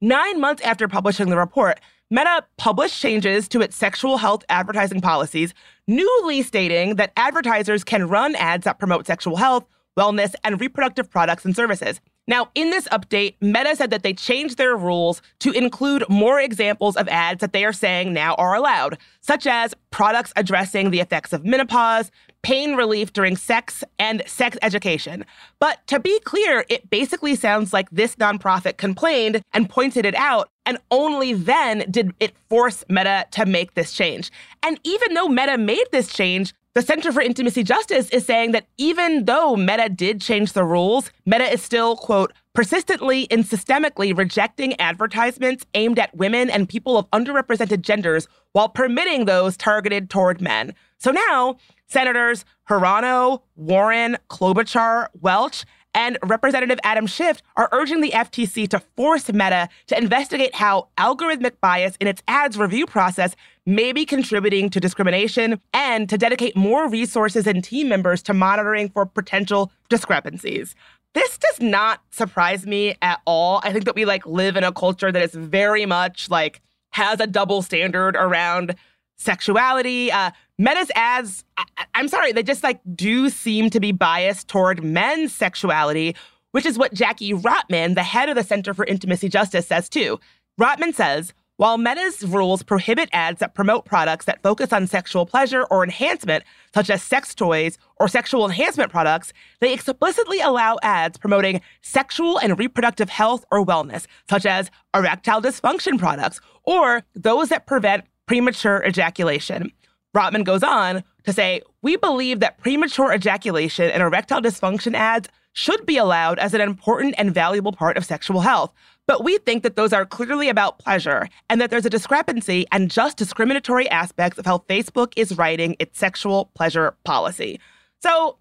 Nine 0.00 0.40
months 0.40 0.62
after 0.62 0.88
publishing 0.88 1.28
the 1.28 1.36
report, 1.36 1.80
Meta 2.10 2.44
published 2.56 3.00
changes 3.00 3.46
to 3.48 3.60
its 3.60 3.76
sexual 3.76 4.16
health 4.16 4.44
advertising 4.48 5.00
policies, 5.00 5.54
newly 5.86 6.42
stating 6.42 6.96
that 6.96 7.12
advertisers 7.16 7.84
can 7.84 8.08
run 8.08 8.34
ads 8.36 8.64
that 8.64 8.78
promote 8.78 9.06
sexual 9.06 9.36
health, 9.36 9.64
wellness, 9.98 10.34
and 10.42 10.60
reproductive 10.60 11.10
products 11.10 11.44
and 11.44 11.54
services. 11.54 12.00
Now, 12.30 12.48
in 12.54 12.70
this 12.70 12.86
update, 12.92 13.34
Meta 13.40 13.74
said 13.74 13.90
that 13.90 14.04
they 14.04 14.12
changed 14.12 14.56
their 14.56 14.76
rules 14.76 15.20
to 15.40 15.50
include 15.50 16.04
more 16.08 16.38
examples 16.38 16.96
of 16.96 17.08
ads 17.08 17.40
that 17.40 17.52
they 17.52 17.64
are 17.64 17.72
saying 17.72 18.12
now 18.12 18.36
are 18.36 18.54
allowed, 18.54 18.98
such 19.20 19.48
as 19.48 19.74
products 19.90 20.32
addressing 20.36 20.92
the 20.92 21.00
effects 21.00 21.32
of 21.32 21.44
menopause, 21.44 22.12
pain 22.42 22.76
relief 22.76 23.12
during 23.12 23.36
sex, 23.36 23.82
and 23.98 24.22
sex 24.28 24.56
education. 24.62 25.24
But 25.58 25.84
to 25.88 25.98
be 25.98 26.20
clear, 26.20 26.64
it 26.68 26.88
basically 26.88 27.34
sounds 27.34 27.72
like 27.72 27.90
this 27.90 28.14
nonprofit 28.14 28.76
complained 28.76 29.42
and 29.52 29.68
pointed 29.68 30.06
it 30.06 30.14
out 30.14 30.50
And 30.70 30.78
only 30.92 31.32
then 31.32 31.84
did 31.90 32.14
it 32.20 32.32
force 32.48 32.84
Meta 32.88 33.26
to 33.32 33.44
make 33.44 33.74
this 33.74 33.92
change. 33.92 34.30
And 34.62 34.78
even 34.84 35.14
though 35.14 35.26
Meta 35.28 35.58
made 35.58 35.86
this 35.90 36.12
change, 36.12 36.54
the 36.74 36.82
Center 36.82 37.10
for 37.10 37.20
Intimacy 37.20 37.64
Justice 37.64 38.08
is 38.10 38.24
saying 38.24 38.52
that 38.52 38.66
even 38.78 39.24
though 39.24 39.56
Meta 39.56 39.88
did 39.88 40.20
change 40.20 40.52
the 40.52 40.62
rules, 40.62 41.10
Meta 41.26 41.52
is 41.52 41.60
still, 41.60 41.96
quote, 41.96 42.32
persistently 42.54 43.26
and 43.28 43.44
systemically 43.44 44.16
rejecting 44.16 44.78
advertisements 44.80 45.66
aimed 45.74 45.98
at 45.98 46.16
women 46.16 46.48
and 46.48 46.68
people 46.68 46.96
of 46.96 47.10
underrepresented 47.10 47.80
genders 47.80 48.28
while 48.52 48.68
permitting 48.68 49.24
those 49.24 49.56
targeted 49.56 50.10
toward 50.10 50.40
men. 50.40 50.72
So 50.98 51.10
now, 51.10 51.56
Senators 51.88 52.44
Hirono, 52.68 53.42
Warren, 53.56 54.16
Klobuchar, 54.28 55.08
Welch, 55.20 55.64
and 55.92 56.18
Representative 56.22 56.78
Adam 56.84 57.06
Schiff 57.06 57.42
are 57.56 57.68
urging 57.72 58.00
the 58.00 58.10
FTC 58.10 58.68
to 58.68 58.78
force 58.96 59.32
Meta 59.32 59.68
to 59.88 59.98
investigate 59.98 60.54
how 60.54 60.88
algorithmic 60.96 61.54
bias 61.60 61.96
in 61.98 62.06
its 62.06 62.22
ads 62.28 62.56
review 62.56 62.86
process 62.86 63.34
may 63.66 63.92
be 63.92 64.04
contributing 64.04 64.70
to 64.70 64.80
discrimination 64.80 65.60
and 65.72 66.08
to 66.08 66.18
dedicate 66.18 66.56
more 66.56 66.88
resources 66.88 67.46
and 67.46 67.62
team 67.62 67.88
members 67.88 68.22
to 68.22 68.34
monitoring 68.34 68.88
for 68.88 69.04
potential 69.06 69.70
discrepancies. 69.88 70.74
This 71.14 71.36
does 71.38 71.60
not 71.60 72.00
surprise 72.10 72.66
me 72.66 72.94
at 73.02 73.20
all. 73.26 73.60
I 73.64 73.72
think 73.72 73.84
that 73.84 73.94
we 73.94 74.04
like 74.04 74.24
live 74.26 74.56
in 74.56 74.64
a 74.64 74.72
culture 74.72 75.10
that 75.10 75.22
is 75.22 75.34
very 75.34 75.84
much 75.86 76.30
like 76.30 76.60
has 76.92 77.20
a 77.20 77.26
double 77.26 77.62
standard 77.62 78.16
around 78.16 78.74
sexuality. 79.18 80.10
Uh, 80.10 80.30
Meta's 80.58 80.90
ads, 80.94 81.44
I- 81.56 81.64
I'm 81.94 82.08
sorry, 82.08 82.32
they 82.32 82.42
just 82.42 82.62
like 82.62 82.80
do 82.94 83.28
seem 83.28 83.70
to 83.70 83.80
be 83.80 83.92
biased 83.92 84.48
toward 84.48 84.82
men's 84.82 85.34
sexuality, 85.34 86.16
which 86.52 86.64
is 86.66 86.78
what 86.78 86.94
Jackie 86.94 87.32
Rotman, 87.32 87.94
the 87.94 88.02
head 88.02 88.28
of 88.28 88.34
the 88.36 88.42
Center 88.44 88.72
for 88.72 88.84
Intimacy 88.84 89.28
Justice, 89.28 89.66
says 89.66 89.88
too. 89.88 90.18
Rotman 90.60 90.94
says, 90.94 91.32
while 91.60 91.76
Meta's 91.76 92.22
rules 92.22 92.62
prohibit 92.62 93.10
ads 93.12 93.40
that 93.40 93.54
promote 93.54 93.84
products 93.84 94.24
that 94.24 94.42
focus 94.42 94.72
on 94.72 94.86
sexual 94.86 95.26
pleasure 95.26 95.64
or 95.64 95.84
enhancement, 95.84 96.42
such 96.72 96.88
as 96.88 97.02
sex 97.02 97.34
toys 97.34 97.76
or 97.96 98.08
sexual 98.08 98.46
enhancement 98.46 98.90
products, 98.90 99.34
they 99.60 99.74
explicitly 99.74 100.40
allow 100.40 100.78
ads 100.82 101.18
promoting 101.18 101.60
sexual 101.82 102.38
and 102.38 102.58
reproductive 102.58 103.10
health 103.10 103.44
or 103.50 103.62
wellness, 103.62 104.06
such 104.26 104.46
as 104.46 104.70
erectile 104.96 105.42
dysfunction 105.42 105.98
products 105.98 106.40
or 106.62 107.02
those 107.14 107.50
that 107.50 107.66
prevent 107.66 108.04
premature 108.24 108.82
ejaculation. 108.82 109.70
Rotman 110.16 110.44
goes 110.44 110.62
on 110.62 111.04
to 111.24 111.32
say, 111.34 111.60
We 111.82 111.96
believe 111.96 112.40
that 112.40 112.56
premature 112.56 113.12
ejaculation 113.12 113.90
and 113.90 114.02
erectile 114.02 114.40
dysfunction 114.40 114.94
ads 114.94 115.28
should 115.60 115.84
be 115.84 115.98
allowed 115.98 116.38
as 116.38 116.54
an 116.54 116.60
important 116.62 117.14
and 117.18 117.34
valuable 117.34 117.72
part 117.72 117.98
of 117.98 118.04
sexual 118.04 118.40
health. 118.40 118.72
But 119.06 119.22
we 119.22 119.36
think 119.38 119.62
that 119.62 119.76
those 119.76 119.92
are 119.92 120.06
clearly 120.06 120.48
about 120.48 120.78
pleasure 120.78 121.28
and 121.50 121.60
that 121.60 121.68
there's 121.70 121.84
a 121.84 121.90
discrepancy 121.90 122.66
and 122.72 122.90
just 122.90 123.18
discriminatory 123.18 123.88
aspects 123.90 124.38
of 124.38 124.46
how 124.46 124.58
Facebook 124.70 125.12
is 125.16 125.36
writing 125.36 125.76
its 125.78 125.98
sexual 125.98 126.46
pleasure 126.54 126.94
policy. 127.04 127.60
So 128.00 128.38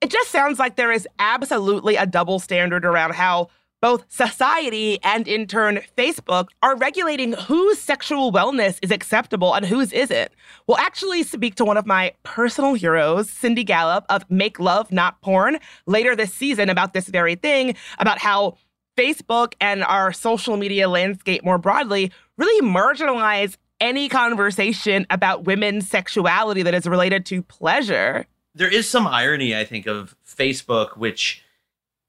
it 0.00 0.10
just 0.10 0.30
sounds 0.30 0.58
like 0.58 0.74
there 0.74 0.90
is 0.90 1.06
absolutely 1.18 1.96
a 1.96 2.06
double 2.06 2.40
standard 2.40 2.84
around 2.84 3.14
how 3.14 3.48
both 3.80 4.04
society 4.08 4.98
and 5.02 5.28
in 5.28 5.46
turn 5.46 5.80
Facebook 5.96 6.48
are 6.62 6.76
regulating 6.76 7.32
whose 7.32 7.78
sexual 7.78 8.32
wellness 8.32 8.78
is 8.82 8.90
acceptable 8.90 9.54
and 9.54 9.66
whose 9.66 9.92
isn't. 9.92 10.30
We'll 10.66 10.78
actually 10.78 11.22
speak 11.22 11.54
to 11.56 11.64
one 11.64 11.76
of 11.76 11.86
my 11.86 12.12
personal 12.22 12.74
heroes, 12.74 13.30
Cindy 13.30 13.64
Gallop 13.64 14.04
of 14.08 14.28
Make 14.30 14.58
Love 14.58 14.90
Not 14.90 15.20
Porn, 15.20 15.58
later 15.86 16.16
this 16.16 16.32
season 16.32 16.70
about 16.70 16.94
this 16.94 17.08
very 17.08 17.34
thing, 17.34 17.76
about 17.98 18.18
how 18.18 18.56
Facebook 18.96 19.54
and 19.60 19.84
our 19.84 20.12
social 20.12 20.56
media 20.56 20.88
landscape 20.88 21.44
more 21.44 21.58
broadly 21.58 22.10
really 22.38 22.66
marginalize 22.66 23.56
any 23.80 24.08
conversation 24.08 25.06
about 25.10 25.44
women's 25.44 25.88
sexuality 25.88 26.62
that 26.62 26.74
is 26.74 26.86
related 26.86 27.26
to 27.26 27.42
pleasure. 27.42 28.26
There 28.54 28.72
is 28.72 28.88
some 28.88 29.06
irony, 29.06 29.54
I 29.54 29.64
think, 29.64 29.86
of 29.86 30.16
Facebook, 30.26 30.96
which 30.96 31.42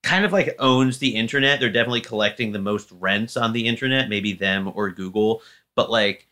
kind 0.07 0.23
of 0.23 0.31
like 0.31 0.55
owns 0.59 0.99
the 0.99 1.15
internet. 1.15 1.59
They're 1.59 1.69
definitely 1.69 1.99
collecting 2.01 2.53
the 2.53 2.59
most 2.59 2.89
rents 2.93 3.35
on 3.35 3.51
the 3.51 3.67
internet, 3.67 4.07
maybe 4.07 4.31
them 4.31 4.71
or 4.73 4.89
Google, 4.89 5.41
but 5.75 5.91
like 5.91 6.27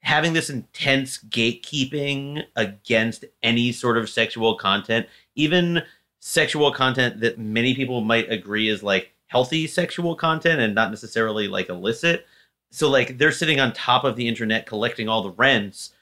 having 0.00 0.32
this 0.32 0.48
intense 0.48 1.18
gatekeeping 1.18 2.42
against 2.56 3.26
any 3.42 3.70
sort 3.70 3.98
of 3.98 4.08
sexual 4.08 4.56
content, 4.56 5.06
even 5.34 5.82
sexual 6.20 6.72
content 6.72 7.20
that 7.20 7.38
many 7.38 7.74
people 7.74 8.00
might 8.00 8.32
agree 8.32 8.70
is 8.70 8.82
like 8.82 9.12
healthy 9.26 9.66
sexual 9.66 10.16
content 10.16 10.58
and 10.58 10.74
not 10.74 10.90
necessarily 10.90 11.48
like 11.48 11.68
illicit. 11.68 12.26
So 12.70 12.88
like 12.88 13.18
they're 13.18 13.30
sitting 13.30 13.60
on 13.60 13.74
top 13.74 14.04
of 14.04 14.16
the 14.16 14.26
internet 14.26 14.64
collecting 14.64 15.06
all 15.06 15.22
the 15.22 15.32
rents 15.32 15.92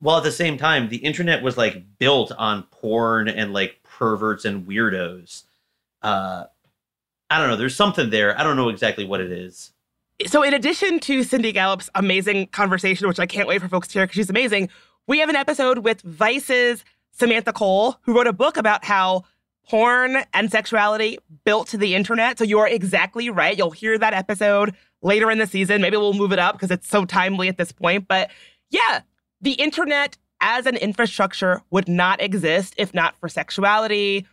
while 0.00 0.16
at 0.16 0.24
the 0.24 0.32
same 0.32 0.56
time 0.56 0.88
the 0.88 0.96
internet 0.96 1.42
was 1.42 1.58
like 1.58 1.84
built 1.98 2.32
on 2.38 2.62
porn 2.70 3.28
and 3.28 3.52
like 3.52 3.80
perverts 3.82 4.46
and 4.46 4.66
weirdos. 4.66 5.42
Uh 6.00 6.44
I 7.30 7.38
don't 7.38 7.48
know, 7.48 7.56
there's 7.56 7.76
something 7.76 8.10
there. 8.10 8.38
I 8.38 8.44
don't 8.44 8.56
know 8.56 8.68
exactly 8.68 9.04
what 9.04 9.20
it 9.20 9.32
is. 9.32 9.72
So, 10.26 10.42
in 10.42 10.54
addition 10.54 11.00
to 11.00 11.24
Cindy 11.24 11.52
Gallop's 11.52 11.90
amazing 11.94 12.46
conversation, 12.48 13.08
which 13.08 13.18
I 13.18 13.26
can't 13.26 13.48
wait 13.48 13.60
for 13.60 13.68
folks 13.68 13.88
to 13.88 13.94
hear 13.94 14.04
because 14.06 14.16
she's 14.16 14.30
amazing, 14.30 14.68
we 15.08 15.18
have 15.18 15.28
an 15.28 15.36
episode 15.36 15.78
with 15.78 16.02
Vice's 16.02 16.84
Samantha 17.10 17.52
Cole, 17.52 17.96
who 18.02 18.14
wrote 18.14 18.26
a 18.26 18.32
book 18.32 18.56
about 18.56 18.84
how 18.84 19.24
porn 19.68 20.18
and 20.32 20.50
sexuality 20.50 21.18
built 21.44 21.70
the 21.70 21.94
internet. 21.94 22.38
So, 22.38 22.44
you're 22.44 22.68
exactly 22.68 23.28
right. 23.28 23.56
You'll 23.58 23.72
hear 23.72 23.98
that 23.98 24.14
episode 24.14 24.74
later 25.02 25.30
in 25.30 25.38
the 25.38 25.46
season. 25.46 25.82
Maybe 25.82 25.96
we'll 25.96 26.14
move 26.14 26.32
it 26.32 26.38
up 26.38 26.54
because 26.54 26.70
it's 26.70 26.88
so 26.88 27.04
timely 27.04 27.48
at 27.48 27.58
this 27.58 27.72
point. 27.72 28.06
But 28.06 28.30
yeah, 28.70 29.00
the 29.40 29.52
internet 29.52 30.16
as 30.40 30.66
an 30.66 30.76
infrastructure 30.76 31.62
would 31.70 31.88
not 31.88 32.20
exist 32.20 32.74
if 32.76 32.92
not 32.94 33.16
for 33.18 33.28
sexuality, 33.28 34.26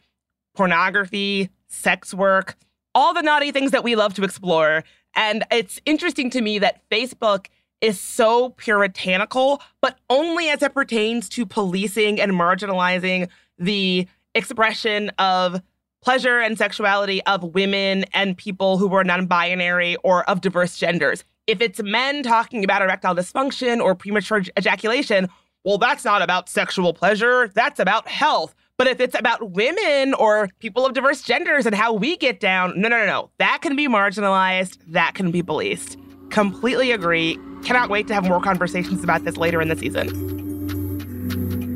pornography, 0.55 1.49
sex 1.67 2.13
work, 2.13 2.55
all 2.93 3.13
the 3.13 3.21
naughty 3.21 3.51
things 3.51 3.71
that 3.71 3.83
we 3.83 3.95
love 3.95 4.13
to 4.15 4.23
explore. 4.23 4.83
And 5.15 5.43
it's 5.51 5.79
interesting 5.85 6.29
to 6.31 6.41
me 6.41 6.59
that 6.59 6.81
Facebook 6.89 7.47
is 7.81 7.99
so 7.99 8.49
puritanical, 8.51 9.61
but 9.81 9.97
only 10.09 10.49
as 10.49 10.61
it 10.61 10.73
pertains 10.73 11.27
to 11.29 11.45
policing 11.45 12.21
and 12.21 12.31
marginalizing 12.33 13.27
the 13.57 14.07
expression 14.35 15.09
of 15.17 15.61
pleasure 16.01 16.39
and 16.39 16.57
sexuality 16.57 17.23
of 17.25 17.43
women 17.55 18.05
and 18.13 18.37
people 18.37 18.77
who 18.77 18.87
were 18.87 19.03
non 19.03 19.25
binary 19.25 19.95
or 20.03 20.27
of 20.29 20.41
diverse 20.41 20.77
genders. 20.77 21.23
If 21.47 21.61
it's 21.61 21.81
men 21.81 22.23
talking 22.23 22.63
about 22.63 22.81
erectile 22.81 23.15
dysfunction 23.15 23.81
or 23.81 23.95
premature 23.95 24.43
ejaculation, 24.57 25.27
well, 25.63 25.77
that's 25.77 26.05
not 26.05 26.21
about 26.21 26.49
sexual 26.49 26.93
pleasure, 26.93 27.49
that's 27.53 27.79
about 27.79 28.07
health. 28.07 28.55
But 28.81 28.87
if 28.87 28.99
it's 28.99 29.13
about 29.13 29.51
women 29.51 30.15
or 30.15 30.49
people 30.57 30.87
of 30.87 30.93
diverse 30.93 31.21
genders 31.21 31.67
and 31.67 31.75
how 31.75 31.93
we 31.93 32.17
get 32.17 32.39
down, 32.39 32.73
no, 32.75 32.89
no, 32.89 32.97
no, 32.97 33.05
no. 33.05 33.29
That 33.37 33.59
can 33.61 33.75
be 33.75 33.87
marginalized, 33.87 34.79
that 34.87 35.13
can 35.13 35.29
be 35.29 35.43
policed. 35.43 35.99
Completely 36.31 36.91
agree. 36.91 37.37
Cannot 37.63 37.91
wait 37.91 38.07
to 38.07 38.15
have 38.15 38.27
more 38.27 38.41
conversations 38.41 39.03
about 39.03 39.23
this 39.23 39.37
later 39.37 39.61
in 39.61 39.67
the 39.67 39.75
season. 39.75 40.07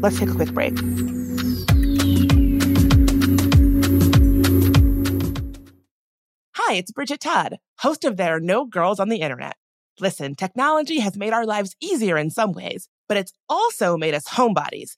Let's 0.02 0.18
take 0.18 0.30
a 0.30 0.34
quick 0.34 0.52
break. 0.52 0.74
Hi, 6.56 6.74
it's 6.74 6.92
Bridget 6.92 7.20
Todd, 7.20 7.60
host 7.82 8.04
of 8.04 8.18
There 8.18 8.38
Are 8.38 8.40
No 8.40 8.66
Girls 8.66 9.00
on 9.00 9.10
the 9.10 9.18
Internet. 9.18 9.58
Listen, 10.00 10.34
technology 10.34 11.02
has 11.02 11.16
made 11.16 11.34
our 11.34 11.46
lives 11.46 11.76
easier 11.80 12.18
in 12.18 12.32
some 12.32 12.52
ways, 12.52 12.90
but 13.08 13.16
it's 13.16 13.32
also 13.48 13.96
made 13.96 14.16
us 14.16 14.28
homebodies, 14.28 14.98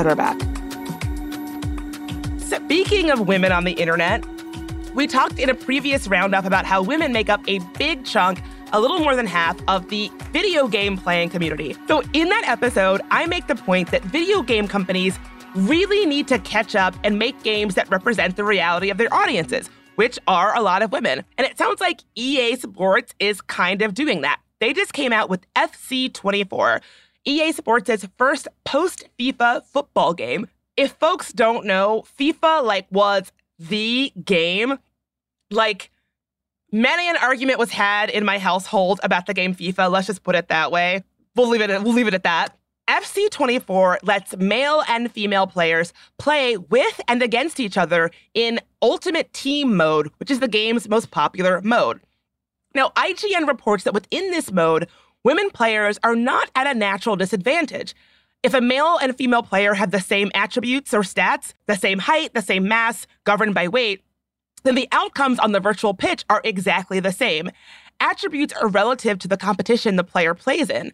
Back. 0.00 0.40
Speaking 2.38 3.10
of 3.10 3.28
women 3.28 3.52
on 3.52 3.64
the 3.64 3.72
internet, 3.72 4.24
we 4.94 5.06
talked 5.06 5.38
in 5.38 5.50
a 5.50 5.54
previous 5.54 6.08
roundup 6.08 6.46
about 6.46 6.64
how 6.64 6.82
women 6.82 7.12
make 7.12 7.28
up 7.28 7.40
a 7.46 7.58
big 7.78 8.04
chunk, 8.06 8.40
a 8.72 8.80
little 8.80 8.98
more 8.98 9.14
than 9.14 9.26
half, 9.26 9.60
of 9.68 9.88
the 9.90 10.10
video 10.32 10.66
game 10.66 10.96
playing 10.96 11.28
community. 11.28 11.76
So, 11.86 12.02
in 12.14 12.30
that 12.30 12.44
episode, 12.46 13.02
I 13.10 13.26
make 13.26 13.46
the 13.46 13.54
point 13.54 13.90
that 13.90 14.02
video 14.04 14.42
game 14.42 14.66
companies 14.66 15.18
really 15.54 16.06
need 16.06 16.28
to 16.28 16.38
catch 16.38 16.74
up 16.74 16.94
and 17.04 17.18
make 17.18 17.42
games 17.42 17.74
that 17.74 17.90
represent 17.90 18.36
the 18.36 18.44
reality 18.44 18.90
of 18.90 18.96
their 18.96 19.12
audiences, 19.12 19.68
which 19.96 20.18
are 20.26 20.56
a 20.56 20.62
lot 20.62 20.82
of 20.82 20.92
women. 20.92 21.24
And 21.36 21.46
it 21.46 21.58
sounds 21.58 21.80
like 21.80 22.00
EA 22.14 22.56
Sports 22.56 23.14
is 23.18 23.40
kind 23.42 23.82
of 23.82 23.94
doing 23.94 24.22
that. 24.22 24.40
They 24.60 24.72
just 24.72 24.92
came 24.92 25.12
out 25.12 25.30
with 25.30 25.46
FC24, 25.54 26.80
EA 27.24 27.52
Sports' 27.52 28.06
first 28.16 28.48
post 28.64 29.04
FIFA 29.18 29.64
football 29.66 30.14
game. 30.14 30.48
If 30.76 30.92
folks 30.92 31.32
don't 31.32 31.66
know, 31.66 32.04
FIFA 32.18 32.64
like 32.64 32.86
was 32.90 33.32
the 33.58 34.12
game. 34.24 34.78
Like 35.50 35.90
many 36.72 37.08
an 37.08 37.16
argument 37.16 37.58
was 37.58 37.70
had 37.70 38.10
in 38.10 38.24
my 38.24 38.38
household 38.38 39.00
about 39.02 39.26
the 39.26 39.34
game 39.34 39.54
FIFA. 39.54 39.90
Let's 39.90 40.06
just 40.06 40.22
put 40.22 40.34
it 40.34 40.48
that 40.48 40.72
way. 40.72 41.04
We'll 41.36 41.48
leave 41.48 41.60
it. 41.60 41.82
We'll 41.82 41.92
leave 41.92 42.08
it 42.08 42.14
at 42.14 42.24
that. 42.24 42.56
FC24 42.88 43.98
lets 44.02 44.36
male 44.36 44.82
and 44.88 45.12
female 45.12 45.46
players 45.46 45.92
play 46.18 46.56
with 46.56 47.00
and 47.06 47.22
against 47.22 47.60
each 47.60 47.78
other 47.78 48.10
in 48.34 48.58
Ultimate 48.82 49.32
Team 49.32 49.76
mode, 49.76 50.10
which 50.16 50.30
is 50.30 50.40
the 50.40 50.48
game's 50.48 50.88
most 50.88 51.12
popular 51.12 51.60
mode. 51.62 52.00
Now, 52.74 52.90
IGN 52.96 53.46
reports 53.46 53.84
that 53.84 53.94
within 53.94 54.30
this 54.30 54.50
mode, 54.50 54.88
women 55.24 55.50
players 55.50 55.98
are 56.02 56.16
not 56.16 56.50
at 56.54 56.66
a 56.66 56.78
natural 56.78 57.16
disadvantage. 57.16 57.94
If 58.42 58.54
a 58.54 58.60
male 58.60 58.96
and 59.02 59.16
female 59.16 59.42
player 59.42 59.74
have 59.74 59.90
the 59.90 60.00
same 60.00 60.30
attributes 60.34 60.94
or 60.94 61.00
stats, 61.00 61.52
the 61.66 61.76
same 61.76 61.98
height, 61.98 62.32
the 62.34 62.42
same 62.42 62.66
mass, 62.66 63.06
governed 63.24 63.54
by 63.54 63.68
weight, 63.68 64.02
then 64.62 64.74
the 64.74 64.88
outcomes 64.92 65.38
on 65.38 65.52
the 65.52 65.60
virtual 65.60 65.94
pitch 65.94 66.24
are 66.30 66.40
exactly 66.44 67.00
the 67.00 67.12
same. 67.12 67.50
Attributes 68.00 68.54
are 68.54 68.68
relative 68.68 69.18
to 69.18 69.28
the 69.28 69.36
competition 69.36 69.96
the 69.96 70.04
player 70.04 70.34
plays 70.34 70.70
in. 70.70 70.92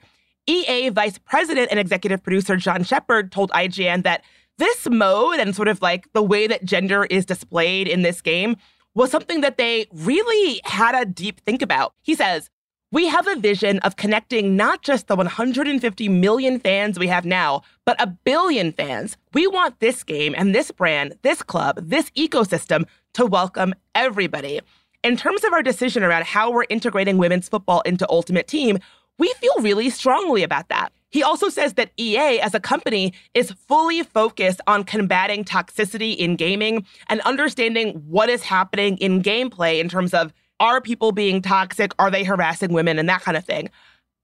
EA 0.49 0.89
Vice 0.91 1.19
President 1.19 1.69
and 1.71 1.81
Executive 1.81 2.23
Producer 2.23 2.57
John 2.57 2.85
Shepard 2.85 3.33
told 3.33 3.51
IGN 3.51 4.03
that 4.05 4.23
this 4.59 4.89
mode 4.91 5.39
and 5.39 5.55
sort 5.55 5.69
of 5.69 5.83
like 5.83 6.13
the 6.13 6.23
way 6.23 6.47
that 6.47 6.65
gender 6.65 7.05
is 7.05 7.27
displayed 7.27 7.89
in 7.89 8.03
this 8.03 8.21
game 8.21 8.57
was 8.95 9.11
something 9.11 9.43
that 9.43 9.59
they 9.59 9.87
really 9.93 10.61
had 10.65 10.95
a 10.95 11.05
deep 11.05 11.41
think 11.41 11.63
about. 11.63 11.93
He 12.03 12.15
says, 12.15 12.49
we 12.97 13.09
have 13.09 13.27
a 13.27 13.37
vision 13.37 13.79
of 13.81 13.97
connecting 13.97 14.57
not 14.57 14.81
just 14.81 15.07
the 15.07 15.15
150 15.15 16.09
million 16.09 16.59
fans 16.59 16.99
we 16.99 17.09
have 17.09 17.27
now, 17.27 17.61
but 17.85 17.95
a 18.01 18.07
billion 18.07 18.73
fans. 18.73 19.19
We 19.35 19.47
want 19.47 19.81
this 19.81 20.03
game 20.03 20.35
and 20.35 20.55
this 20.55 20.71
brand, 20.71 21.15
this 21.21 21.43
club, 21.43 21.79
this 21.79 22.09
ecosystem 22.13 22.87
to 23.13 23.27
welcome 23.27 23.75
everybody. 23.95 24.61
In 25.05 25.19
terms 25.19 25.45
of 25.45 25.53
our 25.53 25.63
decision 25.63 26.05
around 26.05 26.25
how 26.25 26.51
we're 26.51 26.65
integrating 26.71 27.19
women's 27.19 27.51
football 27.51 27.83
into 27.83 28.09
Ultimate 28.09 28.47
Team, 28.47 28.79
we 29.19 29.31
feel 29.41 29.57
really 29.61 29.91
strongly 29.91 30.43
about 30.43 30.71
that. 30.71 30.91
He 31.11 31.23
also 31.23 31.51
says 31.51 31.75
that 31.75 31.93
EA 31.99 32.41
as 32.41 32.55
a 32.55 32.61
company 32.61 33.13
is 33.35 33.53
fully 33.69 34.05
focused 34.05 34.63
on 34.67 34.85
combating 34.85 35.45
toxicity 35.45 36.17
in 36.17 36.37
gaming 36.37 36.87
and 37.11 37.21
understanding 37.23 38.03
what 38.09 38.31
is 38.31 38.43
happening 38.43 38.97
in 38.97 39.23
gameplay 39.23 39.81
in 39.81 39.91
terms 39.91 40.15
of 40.15 40.33
are 40.61 40.81
people 40.81 41.13
being 41.13 41.43
toxic? 41.43 41.93
Are 41.99 42.11
they 42.11 42.25
harassing 42.25 42.73
women 42.73 42.99
and 42.99 43.09
that 43.09 43.23
kind 43.23 43.37
of 43.37 43.45
thing? 43.45 43.71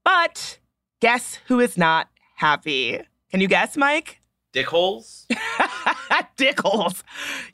But 0.05 0.59
guess 1.01 1.39
who 1.47 1.61
is 1.61 1.77
not 1.77 2.09
happy? 2.37 3.01
Can 3.31 3.41
you 3.41 3.49
guess, 3.49 3.77
Mike? 3.77 4.21
Dickholes? 4.53 5.27
Dickholes. 6.37 7.03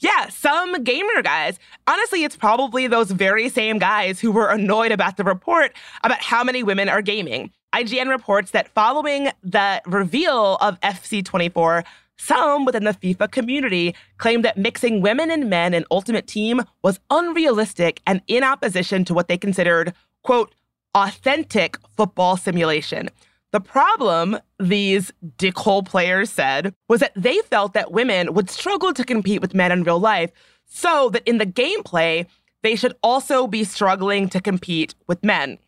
Yeah, 0.00 0.28
some 0.28 0.82
gamer 0.82 1.22
guys. 1.22 1.58
Honestly, 1.86 2.24
it's 2.24 2.36
probably 2.36 2.88
those 2.88 3.10
very 3.10 3.48
same 3.48 3.78
guys 3.78 4.18
who 4.18 4.32
were 4.32 4.48
annoyed 4.48 4.90
about 4.90 5.16
the 5.16 5.24
report 5.24 5.72
about 6.02 6.20
how 6.20 6.42
many 6.42 6.62
women 6.62 6.88
are 6.88 7.02
gaming. 7.02 7.52
IGN 7.74 8.08
reports 8.08 8.50
that 8.50 8.68
following 8.68 9.30
the 9.42 9.80
reveal 9.86 10.56
of 10.56 10.80
FC24, 10.80 11.84
some 12.18 12.64
within 12.64 12.84
the 12.84 12.92
FIFA 12.92 13.30
community 13.30 13.94
claimed 14.18 14.44
that 14.44 14.58
mixing 14.58 15.00
women 15.00 15.30
and 15.30 15.48
men 15.48 15.72
in 15.72 15.84
Ultimate 15.90 16.26
Team 16.26 16.62
was 16.82 17.00
unrealistic 17.10 18.02
and 18.06 18.20
in 18.26 18.42
opposition 18.42 19.04
to 19.04 19.14
what 19.14 19.28
they 19.28 19.38
considered, 19.38 19.94
quote, 20.22 20.54
authentic 20.94 21.76
football 21.96 22.36
simulation. 22.36 23.08
The 23.50 23.60
problem, 23.60 24.38
these 24.58 25.10
dickhole 25.38 25.86
players 25.86 26.28
said, 26.30 26.74
was 26.88 27.00
that 27.00 27.12
they 27.16 27.38
felt 27.42 27.72
that 27.72 27.92
women 27.92 28.34
would 28.34 28.50
struggle 28.50 28.92
to 28.92 29.04
compete 29.04 29.40
with 29.40 29.54
men 29.54 29.72
in 29.72 29.84
real 29.84 30.00
life, 30.00 30.30
so 30.66 31.08
that 31.10 31.26
in 31.26 31.38
the 31.38 31.46
gameplay, 31.46 32.26
they 32.62 32.76
should 32.76 32.94
also 33.02 33.46
be 33.46 33.64
struggling 33.64 34.28
to 34.28 34.40
compete 34.40 34.94
with 35.06 35.24
men. 35.24 35.58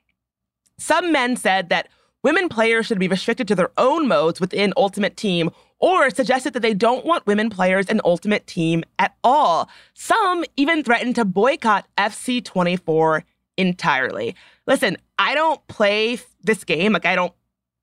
Some 0.78 1.12
men 1.12 1.36
said 1.36 1.68
that 1.70 1.88
women 2.22 2.48
players 2.48 2.86
should 2.86 2.98
be 2.98 3.08
restricted 3.08 3.48
to 3.48 3.54
their 3.54 3.70
own 3.78 4.08
modes 4.08 4.40
within 4.40 4.74
Ultimate 4.76 5.16
Team 5.16 5.50
or 5.80 6.10
suggested 6.10 6.52
that 6.52 6.60
they 6.60 6.74
don't 6.74 7.04
want 7.04 7.26
women 7.26 7.50
players 7.50 7.86
in 7.86 8.00
Ultimate 8.04 8.46
Team 8.46 8.84
at 8.98 9.14
all. 9.24 9.68
Some 9.94 10.44
even 10.56 10.84
threatened 10.84 11.16
to 11.16 11.24
boycott 11.24 11.86
FC 11.98 12.44
24 12.44 13.24
entirely. 13.56 14.36
Listen, 14.66 14.96
I 15.18 15.34
don't 15.34 15.66
play 15.68 16.18
this 16.42 16.64
game. 16.64 16.92
Like, 16.92 17.06
I 17.06 17.14
don't, 17.14 17.32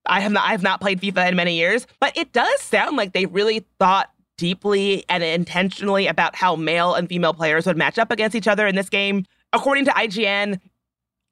I 0.05 0.21
have 0.21 0.31
not, 0.31 0.45
I 0.47 0.51
have 0.51 0.63
not 0.63 0.79
played 0.79 1.01
FIFA 1.01 1.29
in 1.29 1.35
many 1.35 1.55
years, 1.55 1.85
but 1.99 2.15
it 2.15 2.31
does 2.31 2.61
sound 2.61 2.95
like 2.95 3.13
they 3.13 3.25
really 3.25 3.65
thought 3.79 4.09
deeply 4.37 5.03
and 5.09 5.23
intentionally 5.23 6.07
about 6.07 6.35
how 6.35 6.55
male 6.55 6.93
and 6.93 7.09
female 7.09 7.33
players 7.33 7.65
would 7.65 7.77
match 7.77 7.97
up 7.97 8.11
against 8.11 8.35
each 8.35 8.47
other 8.47 8.67
in 8.67 8.75
this 8.75 8.89
game. 8.89 9.25
According 9.53 9.85
to 9.85 9.91
IGN, 9.91 10.59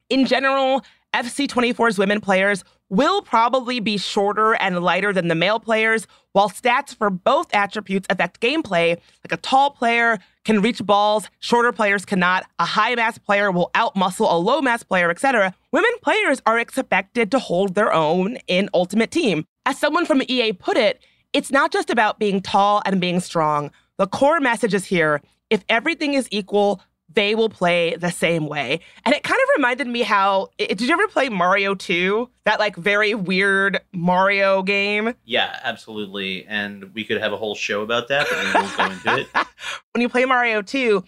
in 0.10 0.26
general, 0.26 0.84
FC24's 1.14 1.98
women 1.98 2.20
players 2.20 2.64
will 2.90 3.22
probably 3.22 3.80
be 3.80 3.98
shorter 3.98 4.54
and 4.54 4.84
lighter 4.84 5.12
than 5.12 5.28
the 5.28 5.36
male 5.36 5.60
players, 5.60 6.08
while 6.34 6.50
stats 6.50 6.96
for 6.96 7.10
both 7.10 7.54
attributes 7.54 8.08
affect 8.10 8.42
gameplay. 8.42 8.90
Like 9.24 9.32
a 9.32 9.38
tall 9.38 9.72
player 9.72 10.20
can 10.44 10.62
reach 10.62 10.86
balls, 10.86 11.30
shorter 11.40 11.72
players 11.72 12.06
cannot. 12.06 12.46
A 12.60 12.66
high 12.66 12.96
mass 12.96 13.18
player 13.18 13.52
will 13.52 13.72
outmuscle 13.74 14.32
a 14.32 14.36
low 14.36 14.62
mass 14.62 14.84
player, 14.84 15.10
etc. 15.10 15.54
Women 15.72 15.92
players 16.02 16.42
are 16.46 16.60
expected 16.60 17.32
to 17.32 17.40
hold 17.40 17.76
their 17.76 17.92
own 17.94 18.38
in 18.48 18.70
Ultimate 18.74 19.12
Team. 19.12 19.46
As 19.66 19.80
someone 19.80 20.06
from 20.06 20.22
EA 20.28 20.54
put 20.54 20.78
it, 20.78 21.02
it's 21.34 21.52
not 21.52 21.72
just 21.72 21.90
about 21.90 22.20
being 22.20 22.42
tall 22.42 22.82
and 22.86 23.02
being 23.02 23.20
strong. 23.20 23.72
The 23.98 24.08
core 24.08 24.40
message 24.40 24.74
is 24.74 24.86
here 24.86 25.22
if 25.50 25.64
everything 25.70 26.14
is 26.14 26.28
equal, 26.32 26.82
they 27.14 27.36
will 27.36 27.50
play 27.50 27.96
the 27.96 28.10
same 28.10 28.48
way. 28.48 28.80
And 29.06 29.14
it 29.14 29.24
kind 29.24 29.40
of 29.42 29.50
reminded 29.56 29.88
me 29.88 30.02
how 30.02 30.50
did 30.58 30.82
you 30.82 30.92
ever 30.92 31.08
play 31.08 31.30
Mario 31.30 31.76
2? 31.76 32.30
That 32.46 32.60
like 32.60 32.76
very 32.76 33.14
weird 33.14 33.80
Mario 33.94 34.64
game? 34.64 35.14
Yeah, 35.24 35.60
absolutely. 35.64 36.46
And 36.46 36.94
we 36.94 37.04
could 37.04 37.20
have 37.22 37.34
a 37.34 37.38
whole 37.38 37.56
show 37.56 37.82
about 37.82 38.08
that, 38.10 38.28
but 38.30 38.46
we 38.46 38.54
won't 38.54 38.78
go 38.78 38.86
into 38.86 39.22
it. 39.22 39.48
when 39.94 40.02
you 40.02 40.10
play 40.10 40.26
Mario 40.26 40.62
2, 40.62 41.04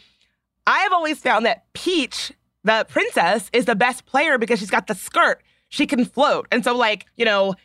I 0.65 0.79
have 0.79 0.93
always 0.93 1.19
found 1.19 1.45
that 1.45 1.71
Peach, 1.73 2.31
the 2.63 2.85
princess, 2.89 3.49
is 3.53 3.65
the 3.65 3.75
best 3.75 4.05
player 4.05 4.37
because 4.37 4.59
she's 4.59 4.69
got 4.69 4.87
the 4.87 4.95
skirt. 4.95 5.41
She 5.69 5.87
can 5.87 6.05
float. 6.05 6.47
And 6.51 6.63
so, 6.63 6.75
like, 6.75 7.05
you 7.17 7.25
know, 7.25 7.55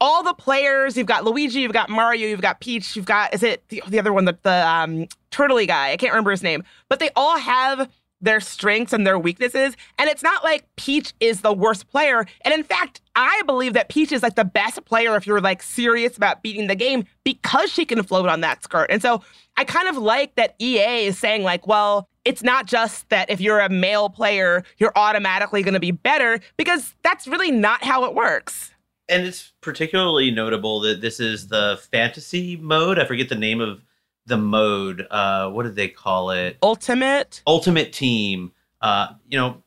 all 0.00 0.22
the 0.22 0.34
players, 0.34 0.96
you've 0.96 1.06
got 1.06 1.24
Luigi, 1.24 1.60
you've 1.60 1.72
got 1.72 1.88
Mario, 1.88 2.28
you've 2.28 2.42
got 2.42 2.60
Peach, 2.60 2.96
you've 2.96 3.06
got, 3.06 3.32
is 3.34 3.42
it 3.42 3.66
the, 3.68 3.82
the 3.88 3.98
other 3.98 4.12
one, 4.12 4.26
the, 4.26 4.38
the 4.42 4.68
um, 4.68 5.06
turtley 5.36 5.66
guy? 5.66 5.90
I 5.90 5.96
can't 5.96 6.12
remember 6.12 6.30
his 6.30 6.42
name, 6.42 6.64
but 6.88 6.98
they 6.98 7.10
all 7.16 7.38
have 7.38 7.90
their 8.22 8.40
strengths 8.40 8.94
and 8.94 9.06
their 9.06 9.18
weaknesses. 9.18 9.76
And 9.98 10.08
it's 10.08 10.22
not 10.22 10.42
like 10.42 10.64
Peach 10.76 11.12
is 11.20 11.42
the 11.42 11.52
worst 11.52 11.88
player. 11.88 12.26
And 12.42 12.54
in 12.54 12.64
fact, 12.64 13.02
I 13.14 13.42
believe 13.46 13.74
that 13.74 13.90
Peach 13.90 14.10
is 14.10 14.22
like 14.22 14.36
the 14.36 14.44
best 14.44 14.82
player 14.86 15.16
if 15.16 15.26
you're 15.26 15.40
like 15.40 15.62
serious 15.62 16.16
about 16.16 16.42
beating 16.42 16.66
the 16.66 16.74
game 16.74 17.04
because 17.24 17.70
she 17.70 17.84
can 17.84 18.02
float 18.02 18.26
on 18.26 18.40
that 18.40 18.64
skirt. 18.64 18.90
And 18.90 19.02
so 19.02 19.22
I 19.58 19.64
kind 19.64 19.86
of 19.86 19.98
like 19.98 20.34
that 20.36 20.54
EA 20.58 21.06
is 21.06 21.18
saying, 21.18 21.42
like, 21.42 21.66
well, 21.66 22.08
it's 22.24 22.42
not 22.42 22.66
just 22.66 23.08
that 23.10 23.30
if 23.30 23.40
you're 23.40 23.60
a 23.60 23.68
male 23.68 24.08
player, 24.08 24.64
you're 24.78 24.92
automatically 24.96 25.62
going 25.62 25.74
to 25.74 25.80
be 25.80 25.92
better, 25.92 26.40
because 26.56 26.94
that's 27.02 27.26
really 27.28 27.50
not 27.50 27.84
how 27.84 28.04
it 28.04 28.14
works. 28.14 28.72
And 29.08 29.24
it's 29.24 29.52
particularly 29.60 30.30
notable 30.30 30.80
that 30.80 31.00
this 31.00 31.20
is 31.20 31.48
the 31.48 31.78
fantasy 31.92 32.56
mode. 32.56 32.98
I 32.98 33.04
forget 33.04 33.28
the 33.28 33.36
name 33.36 33.60
of 33.60 33.82
the 34.26 34.36
mode. 34.36 35.06
Uh, 35.10 35.50
what 35.50 35.64
did 35.64 35.76
they 35.76 35.88
call 35.88 36.30
it? 36.30 36.58
Ultimate. 36.62 37.42
Ultimate 37.46 37.92
Team. 37.92 38.52
Uh, 38.80 39.08
you 39.28 39.38
know, 39.38 39.62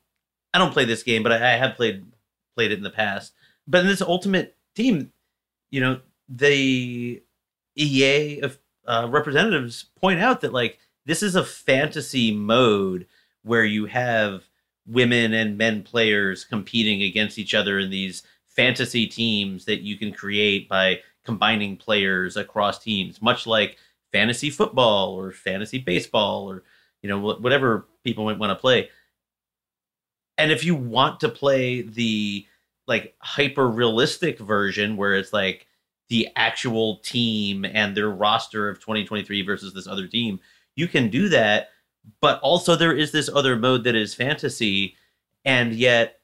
I 0.53 0.57
don't 0.57 0.73
play 0.73 0.85
this 0.85 1.03
game, 1.03 1.23
but 1.23 1.31
I, 1.31 1.53
I 1.53 1.57
have 1.57 1.75
played 1.75 2.05
played 2.55 2.71
it 2.71 2.77
in 2.77 2.83
the 2.83 2.89
past. 2.89 3.33
But 3.67 3.81
in 3.81 3.87
this 3.87 4.01
Ultimate 4.01 4.55
Team, 4.75 5.11
you 5.71 5.81
know, 5.81 6.01
the 6.27 7.21
EA 7.75 8.41
of 8.41 8.59
uh, 8.85 9.07
representatives 9.09 9.85
point 9.99 10.19
out 10.19 10.41
that 10.41 10.53
like 10.53 10.79
this 11.05 11.23
is 11.23 11.35
a 11.35 11.43
fantasy 11.43 12.33
mode 12.33 13.07
where 13.43 13.65
you 13.65 13.85
have 13.85 14.43
women 14.85 15.33
and 15.33 15.57
men 15.57 15.83
players 15.83 16.43
competing 16.43 17.03
against 17.03 17.37
each 17.37 17.53
other 17.53 17.79
in 17.79 17.89
these 17.89 18.23
fantasy 18.47 19.07
teams 19.07 19.65
that 19.65 19.81
you 19.81 19.95
can 19.95 20.11
create 20.11 20.67
by 20.67 20.99
combining 21.23 21.77
players 21.77 22.35
across 22.35 22.79
teams, 22.79 23.21
much 23.21 23.45
like 23.45 23.77
fantasy 24.11 24.49
football 24.49 25.13
or 25.13 25.31
fantasy 25.31 25.79
baseball 25.79 26.49
or 26.49 26.63
you 27.01 27.09
know 27.09 27.19
whatever 27.19 27.87
people 28.03 28.25
might 28.25 28.39
want 28.39 28.51
to 28.51 28.61
play. 28.61 28.89
And 30.37 30.51
if 30.51 30.63
you 30.63 30.75
want 30.75 31.19
to 31.19 31.29
play 31.29 31.81
the 31.81 32.45
like 32.87 33.15
hyper 33.19 33.67
realistic 33.67 34.39
version 34.39 34.97
where 34.97 35.13
it's 35.13 35.33
like 35.33 35.67
the 36.09 36.27
actual 36.35 36.97
team 36.97 37.65
and 37.65 37.95
their 37.95 38.09
roster 38.09 38.67
of 38.69 38.79
2023 38.79 39.43
versus 39.43 39.73
this 39.73 39.87
other 39.87 40.07
team, 40.07 40.39
you 40.75 40.87
can 40.87 41.09
do 41.09 41.29
that. 41.29 41.69
But 42.21 42.39
also, 42.39 42.75
there 42.75 42.95
is 42.95 43.11
this 43.11 43.29
other 43.29 43.55
mode 43.55 43.83
that 43.83 43.95
is 43.95 44.15
fantasy, 44.15 44.95
and 45.45 45.73
yet 45.73 46.19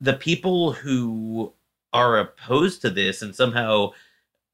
the 0.00 0.12
people 0.12 0.72
who 0.72 1.52
are 1.92 2.18
opposed 2.18 2.82
to 2.82 2.90
this 2.90 3.22
and 3.22 3.34
somehow 3.34 3.90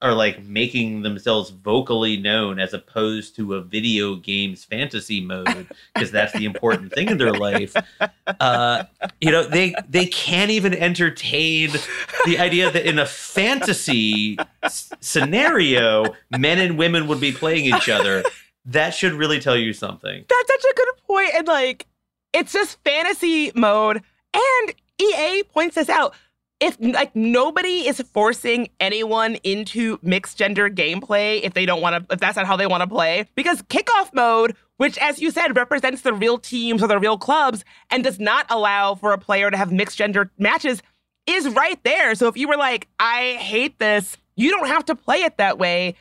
are 0.00 0.14
like 0.14 0.42
making 0.44 1.02
themselves 1.02 1.50
vocally 1.50 2.16
known 2.16 2.58
as 2.61 2.72
opposed 2.72 3.34
to 3.34 3.54
a 3.54 3.61
video 3.61 4.14
games 4.14 4.64
fantasy 4.64 5.20
mode 5.20 5.66
because 5.94 6.12
that's 6.12 6.32
the 6.34 6.44
important 6.44 6.92
thing 6.92 7.08
in 7.08 7.18
their 7.18 7.32
life 7.32 7.74
uh, 8.40 8.84
you 9.20 9.30
know 9.30 9.42
they 9.42 9.74
they 9.88 10.06
can't 10.06 10.50
even 10.50 10.72
entertain 10.72 11.70
the 12.26 12.38
idea 12.38 12.70
that 12.70 12.88
in 12.88 12.98
a 12.98 13.06
fantasy 13.06 14.38
s- 14.62 14.92
scenario 15.00 16.04
men 16.30 16.58
and 16.58 16.78
women 16.78 17.08
would 17.08 17.20
be 17.20 17.32
playing 17.32 17.64
each 17.64 17.88
other 17.88 18.22
that 18.64 18.90
should 18.90 19.14
really 19.14 19.40
tell 19.40 19.56
you 19.56 19.72
something 19.72 20.24
That's 20.28 20.48
such 20.48 20.70
a 20.70 20.74
good. 20.76 20.88
And 21.38 21.46
like, 21.46 21.87
it's 22.32 22.52
just 22.52 22.82
fantasy 22.84 23.52
mode. 23.54 24.02
And 24.34 24.74
EA 25.00 25.42
points 25.44 25.76
this 25.76 25.88
out. 25.88 26.14
If 26.60 26.76
like 26.80 27.14
nobody 27.14 27.86
is 27.86 28.00
forcing 28.12 28.68
anyone 28.80 29.36
into 29.44 29.98
mixed 30.02 30.36
gender 30.36 30.68
gameplay 30.68 31.40
if 31.42 31.54
they 31.54 31.66
don't 31.66 31.80
want 31.80 32.08
to, 32.08 32.14
if 32.14 32.18
that's 32.18 32.36
not 32.36 32.46
how 32.46 32.56
they 32.56 32.66
want 32.66 32.82
to 32.82 32.88
play, 32.88 33.26
because 33.36 33.62
kickoff 33.62 34.12
mode, 34.12 34.56
which 34.76 34.98
as 34.98 35.20
you 35.20 35.30
said 35.30 35.56
represents 35.56 36.02
the 36.02 36.12
real 36.12 36.36
teams 36.36 36.82
or 36.82 36.88
the 36.88 36.98
real 36.98 37.16
clubs 37.16 37.64
and 37.90 38.02
does 38.02 38.18
not 38.18 38.46
allow 38.50 38.96
for 38.96 39.12
a 39.12 39.18
player 39.18 39.50
to 39.50 39.56
have 39.56 39.70
mixed 39.70 39.98
gender 39.98 40.32
matches, 40.36 40.82
is 41.26 41.48
right 41.48 41.82
there. 41.84 42.14
So 42.16 42.26
if 42.26 42.36
you 42.36 42.48
were 42.48 42.56
like, 42.56 42.88
I 42.98 43.36
hate 43.38 43.78
this, 43.78 44.16
you 44.34 44.50
don't 44.50 44.68
have 44.68 44.84
to 44.86 44.96
play 44.96 45.22
it 45.22 45.36
that 45.36 45.58
way 45.58 45.94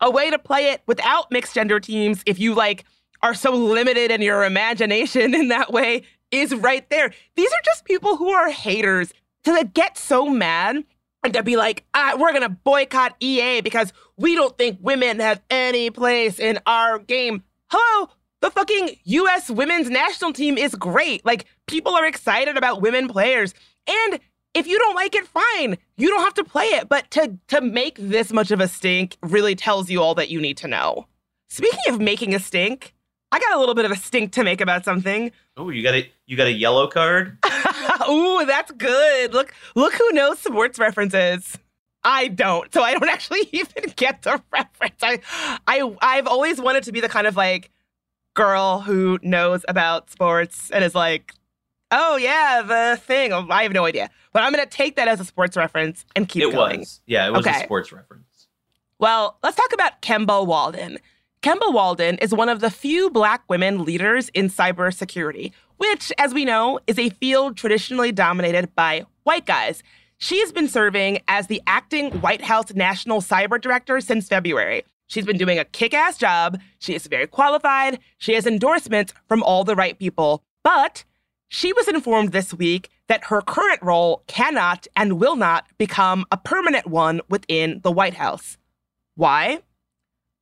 a 0.00 0.10
way 0.10 0.30
to 0.30 0.38
play 0.38 0.70
it 0.70 0.82
without 0.86 1.30
mixed 1.30 1.54
gender 1.54 1.80
teams 1.80 2.22
if 2.26 2.38
you 2.38 2.54
like 2.54 2.84
are 3.22 3.34
so 3.34 3.52
limited 3.52 4.10
in 4.10 4.20
your 4.20 4.44
imagination 4.44 5.34
in 5.40 5.48
that 5.48 5.72
way 5.72 6.02
is 6.30 6.54
right 6.54 6.88
there. 6.90 7.12
These 7.36 7.52
are 7.52 7.62
just 7.64 7.84
people 7.84 8.16
who 8.16 8.30
are 8.30 8.50
haters 8.50 9.12
to 9.44 9.70
get 9.72 9.96
so 9.98 10.28
mad 10.28 10.84
and 11.22 11.32
to 11.34 11.42
be 11.42 11.56
like, 11.56 11.84
ah, 11.94 12.16
we're 12.18 12.32
gonna 12.32 12.48
boycott 12.48 13.16
EA 13.20 13.60
because 13.60 13.92
we 14.16 14.34
don't 14.34 14.56
think 14.56 14.78
women 14.80 15.20
have 15.20 15.42
any 15.50 15.90
place 15.90 16.38
in 16.38 16.58
our 16.66 16.98
game. 16.98 17.42
Hello, 17.70 18.10
the 18.40 18.50
fucking 18.50 18.96
US 19.04 19.50
women's 19.50 19.88
national 19.88 20.32
team 20.32 20.58
is 20.58 20.74
great. 20.74 21.24
Like 21.24 21.46
people 21.66 21.94
are 21.94 22.06
excited 22.06 22.56
about 22.56 22.82
women 22.82 23.08
players. 23.08 23.54
And 23.86 24.20
if 24.54 24.66
you 24.66 24.78
don't 24.78 24.94
like 24.94 25.14
it, 25.14 25.26
fine. 25.26 25.76
You 25.96 26.08
don't 26.08 26.22
have 26.22 26.34
to 26.34 26.44
play 26.44 26.66
it. 26.66 26.88
But 26.88 27.10
to 27.12 27.38
to 27.48 27.60
make 27.60 27.96
this 27.98 28.32
much 28.32 28.50
of 28.50 28.60
a 28.60 28.68
stink 28.68 29.16
really 29.22 29.54
tells 29.54 29.90
you 29.90 30.02
all 30.02 30.14
that 30.16 30.28
you 30.28 30.40
need 30.40 30.58
to 30.58 30.68
know. 30.68 31.06
Speaking 31.48 31.94
of 31.94 32.00
making 32.00 32.34
a 32.34 32.38
stink, 32.38 32.94
I 33.32 33.40
got 33.40 33.54
a 33.54 33.58
little 33.58 33.74
bit 33.74 33.84
of 33.84 33.90
a 33.90 33.96
stink 33.96 34.32
to 34.32 34.44
make 34.44 34.60
about 34.60 34.84
something. 34.84 35.32
oh 35.56 35.70
you 35.70 35.82
got 35.82 35.94
a 35.94 36.08
you 36.26 36.36
got 36.36 36.46
a 36.46 36.52
yellow 36.52 36.86
card 36.86 37.38
Ooh, 38.10 38.44
that's 38.46 38.70
good. 38.72 39.32
Look, 39.32 39.54
look 39.74 39.92
who 39.94 40.12
knows 40.12 40.38
sports 40.38 40.78
references. 40.78 41.58
I 42.02 42.28
don't, 42.28 42.72
so 42.72 42.82
I 42.82 42.92
don't 42.92 43.08
actually 43.08 43.48
even 43.52 43.92
get 43.96 44.22
the 44.22 44.42
reference. 44.52 45.02
I, 45.02 45.20
I, 45.66 45.94
I've 46.02 46.26
always 46.26 46.60
wanted 46.60 46.84
to 46.84 46.92
be 46.92 47.00
the 47.00 47.08
kind 47.08 47.26
of 47.26 47.36
like 47.36 47.70
girl 48.34 48.80
who 48.80 49.18
knows 49.22 49.64
about 49.68 50.10
sports 50.10 50.70
and 50.70 50.84
is 50.84 50.94
like, 50.94 51.32
oh 51.90 52.16
yeah, 52.16 52.62
the 52.62 53.00
thing. 53.00 53.32
Oh, 53.32 53.46
I 53.50 53.62
have 53.62 53.72
no 53.72 53.84
idea, 53.84 54.10
but 54.32 54.42
I'm 54.42 54.52
gonna 54.52 54.66
take 54.66 54.96
that 54.96 55.08
as 55.08 55.20
a 55.20 55.24
sports 55.24 55.56
reference 55.56 56.04
and 56.16 56.28
keep 56.28 56.42
it 56.42 56.52
going. 56.52 56.80
was 56.80 57.00
yeah 57.06 57.26
it 57.26 57.30
was 57.32 57.46
Okay. 57.46 57.60
a 57.60 57.64
sports 57.64 57.92
reference 57.92 58.48
Well, 58.98 59.38
let's 59.42 59.56
talk 59.56 59.72
about 59.72 60.02
Kemba 60.02 60.46
Walden. 60.46 60.98
Kemba 61.42 61.72
Walden 61.72 62.16
is 62.18 62.34
one 62.34 62.48
of 62.48 62.60
the 62.60 62.70
few 62.70 63.10
Black 63.10 63.42
women 63.48 63.84
leaders 63.84 64.30
in 64.30 64.48
cybersecurity, 64.48 65.52
which, 65.76 66.12
as 66.18 66.34
we 66.34 66.44
know, 66.44 66.80
is 66.86 66.98
a 66.98 67.10
field 67.10 67.56
traditionally 67.56 68.12
dominated 68.12 68.74
by 68.74 69.06
white 69.24 69.46
guys. 69.46 69.82
She 70.18 70.40
has 70.40 70.52
been 70.52 70.68
serving 70.68 71.20
as 71.28 71.46
the 71.46 71.62
acting 71.66 72.12
White 72.20 72.42
House 72.42 72.72
National 72.74 73.20
Cyber 73.20 73.60
Director 73.60 74.00
since 74.00 74.28
February. 74.28 74.84
She's 75.06 75.26
been 75.26 75.38
doing 75.38 75.58
a 75.58 75.64
kick 75.64 75.92
ass 75.92 76.16
job. 76.16 76.60
She 76.78 76.94
is 76.94 77.06
very 77.06 77.26
qualified. 77.26 77.98
She 78.18 78.34
has 78.34 78.46
endorsements 78.46 79.12
from 79.28 79.42
all 79.42 79.64
the 79.64 79.76
right 79.76 79.98
people. 79.98 80.42
But 80.62 81.04
she 81.48 81.72
was 81.72 81.88
informed 81.88 82.32
this 82.32 82.54
week 82.54 82.88
that 83.08 83.24
her 83.24 83.42
current 83.42 83.82
role 83.82 84.22
cannot 84.26 84.86
and 84.96 85.20
will 85.20 85.36
not 85.36 85.66
become 85.78 86.24
a 86.32 86.36
permanent 86.36 86.86
one 86.86 87.20
within 87.28 87.80
the 87.82 87.92
White 87.92 88.14
House. 88.14 88.56
Why? 89.14 89.60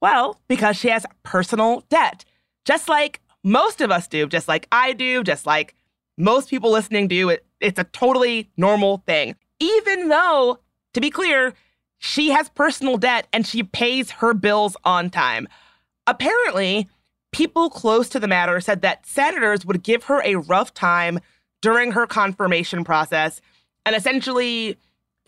Well, 0.00 0.40
because 0.48 0.76
she 0.76 0.88
has 0.88 1.06
personal 1.22 1.84
debt, 1.88 2.24
just 2.64 2.88
like 2.88 3.20
most 3.44 3.80
of 3.80 3.90
us 3.90 4.08
do, 4.08 4.26
just 4.26 4.48
like 4.48 4.66
I 4.72 4.92
do, 4.92 5.22
just 5.22 5.46
like 5.46 5.74
most 6.16 6.50
people 6.50 6.70
listening 6.70 7.08
do. 7.08 7.28
It, 7.30 7.44
it's 7.60 7.78
a 7.78 7.84
totally 7.84 8.50
normal 8.56 8.98
thing. 9.06 9.36
Even 9.60 10.08
though, 10.08 10.58
to 10.94 11.00
be 11.00 11.10
clear, 11.10 11.54
she 11.98 12.30
has 12.30 12.48
personal 12.50 12.96
debt 12.96 13.28
and 13.32 13.46
she 13.46 13.62
pays 13.62 14.10
her 14.10 14.34
bills 14.34 14.76
on 14.84 15.10
time. 15.10 15.48
Apparently, 16.06 16.88
people 17.30 17.70
close 17.70 18.08
to 18.10 18.20
the 18.20 18.28
matter 18.28 18.60
said 18.60 18.82
that 18.82 19.06
senators 19.06 19.64
would 19.64 19.82
give 19.82 20.04
her 20.04 20.20
a 20.24 20.36
rough 20.36 20.74
time 20.74 21.20
during 21.60 21.92
her 21.92 22.06
confirmation 22.06 22.84
process 22.84 23.40
and 23.86 23.94
essentially 23.96 24.76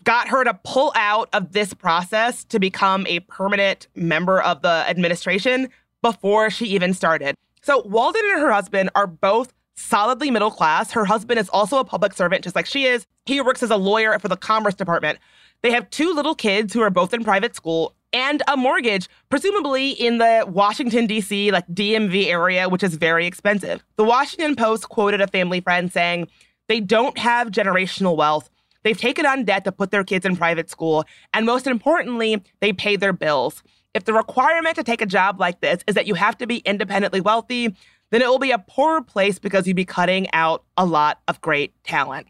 got 0.03 0.27
her 0.27 0.43
to 0.43 0.53
pull 0.63 0.91
out 0.95 1.29
of 1.33 1.53
this 1.53 1.73
process 1.73 2.43
to 2.43 2.59
become 2.59 3.07
a 3.07 3.21
permanent 3.21 3.87
member 3.95 4.41
of 4.41 4.61
the 4.61 4.85
administration 4.87 5.69
before 6.01 6.49
she 6.49 6.65
even 6.67 6.93
started. 6.93 7.35
So 7.65 7.81
Walden 7.81 8.21
and 8.31 8.41
her 8.41 8.51
husband 8.51 8.91
are 8.93 9.07
both 9.07 9.51
solidly 9.73 10.29
middle 10.29 10.51
class. 10.51 10.91
Her 10.91 11.03
husband 11.03 11.39
is 11.39 11.49
also 11.49 11.79
a 11.79 11.83
public 11.83 12.13
servant, 12.13 12.43
just 12.43 12.55
like 12.55 12.67
she 12.67 12.85
is. 12.85 13.07
He 13.25 13.41
works 13.41 13.63
as 13.63 13.71
a 13.71 13.75
lawyer 13.75 14.19
for 14.19 14.27
the 14.27 14.37
Commerce 14.37 14.75
Department. 14.75 15.17
They 15.63 15.71
have 15.71 15.89
two 15.89 16.13
little 16.13 16.35
kids 16.35 16.73
who 16.75 16.81
are 16.81 16.91
both 16.91 17.11
in 17.11 17.23
private 17.23 17.55
school 17.55 17.95
and 18.13 18.43
a 18.47 18.55
mortgage, 18.55 19.09
presumably 19.29 19.89
in 19.89 20.19
the 20.19 20.45
Washington, 20.47 21.07
D.C., 21.07 21.49
like 21.49 21.65
DMV 21.69 22.27
area, 22.27 22.69
which 22.69 22.83
is 22.83 22.97
very 22.97 23.25
expensive. 23.25 23.83
The 23.95 24.03
Washington 24.03 24.55
Post 24.55 24.89
quoted 24.89 25.19
a 25.19 25.25
family 25.25 25.59
friend 25.59 25.91
saying, 25.91 26.27
they 26.67 26.79
don't 26.79 27.17
have 27.17 27.49
generational 27.49 28.15
wealth. 28.15 28.47
They've 28.83 28.95
taken 28.95 29.25
on 29.25 29.43
debt 29.43 29.63
to 29.63 29.71
put 29.71 29.89
their 29.89 30.03
kids 30.03 30.23
in 30.23 30.37
private 30.37 30.69
school. 30.69 31.03
And 31.33 31.47
most 31.47 31.65
importantly, 31.65 32.43
they 32.59 32.73
pay 32.73 32.95
their 32.95 33.13
bills. 33.13 33.63
If 33.95 34.03
the 34.03 34.13
requirement 34.13 34.75
to 34.75 34.83
take 34.83 35.01
a 35.01 35.05
job 35.05 35.39
like 35.39 35.61
this 35.61 35.81
is 35.87 35.95
that 35.95 36.05
you 36.05 36.13
have 36.13 36.37
to 36.39 36.45
be 36.45 36.57
independently 36.57 37.21
wealthy, 37.21 37.73
then 38.11 38.21
it 38.21 38.27
will 38.27 38.39
be 38.39 38.51
a 38.51 38.59
poorer 38.59 39.01
place 39.01 39.39
because 39.39 39.65
you'd 39.65 39.75
be 39.75 39.85
cutting 39.85 40.27
out 40.33 40.63
a 40.77 40.85
lot 40.85 41.21
of 41.27 41.41
great 41.41 41.73
talent. 41.83 42.27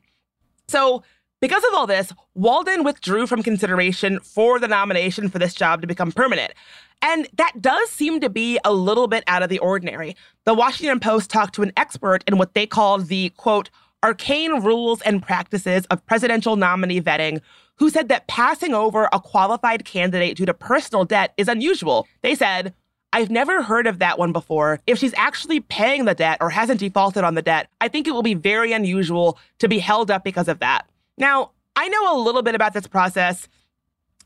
So, 0.68 1.04
because 1.42 1.64
of 1.66 1.74
all 1.74 1.86
this, 1.86 2.14
Walden 2.34 2.84
withdrew 2.84 3.28
from 3.28 3.44
consideration 3.44 4.20
for 4.22 4.58
the 4.60 4.68
nomination 4.68 5.30
for 5.30 5.38
this 5.38 5.54
job 5.54 5.82
to 5.82 5.88
become 5.88 6.12
permanent. 6.12 6.54
And 7.02 7.28
that 7.34 7.62
does 7.62 7.90
seem 7.90 8.20
to 8.22 8.30
be 8.30 8.58
a 8.64 8.72
little 8.72 9.08
bit 9.08 9.24
out 9.28 9.44
of 9.44 9.50
the 9.50 9.60
ordinary. 9.60 10.16
The 10.46 10.54
Washington 10.54 11.00
Post 11.00 11.30
talked 11.30 11.54
to 11.56 11.62
an 11.62 11.74
expert 11.76 12.24
in 12.26 12.38
what 12.38 12.54
they 12.54 12.66
call 12.66 13.00
the 13.00 13.30
quote, 13.32 13.70
arcane 14.04 14.62
rules 14.62 15.02
and 15.02 15.22
practices 15.22 15.86
of 15.88 16.06
presidential 16.06 16.56
nominee 16.56 17.02
vetting, 17.02 17.42
who 17.78 17.90
said 17.90 18.10
that 18.10 18.28
passing 18.28 18.74
over 18.74 19.10
a 19.12 19.20
qualified 19.20 19.86
candidate 19.86 20.38
due 20.38 20.46
to 20.46 20.54
personal 20.54 21.06
debt 21.06 21.34
is 21.38 21.48
unusual. 21.48 22.08
They 22.22 22.36
said, 22.36 22.74
I've 23.14 23.30
never 23.30 23.64
heard 23.64 23.88
of 23.88 24.00
that 24.00 24.20
one 24.20 24.34
before. 24.34 24.80
If 24.88 25.00
she's 25.00 25.14
actually 25.16 25.62
paying 25.62 26.06
the 26.06 26.14
debt 26.14 26.38
or 26.42 26.50
hasn't 26.50 26.82
defaulted 26.82 27.24
on 27.24 27.36
the 27.36 27.42
debt, 27.42 27.70
I 27.80 27.88
think 27.88 28.08
it 28.08 28.12
will 28.12 28.24
be 28.24 28.34
very 28.34 28.74
unusual 28.74 29.40
to 29.60 29.68
be 29.68 29.80
held 29.80 30.12
up 30.12 30.24
because 30.24 30.48
of 30.48 30.60
that. 30.60 30.90
Now, 31.18 31.52
I 31.76 31.88
know 31.88 32.16
a 32.16 32.20
little 32.22 32.42
bit 32.42 32.56
about 32.56 32.74
this 32.74 32.88
process 32.88 33.48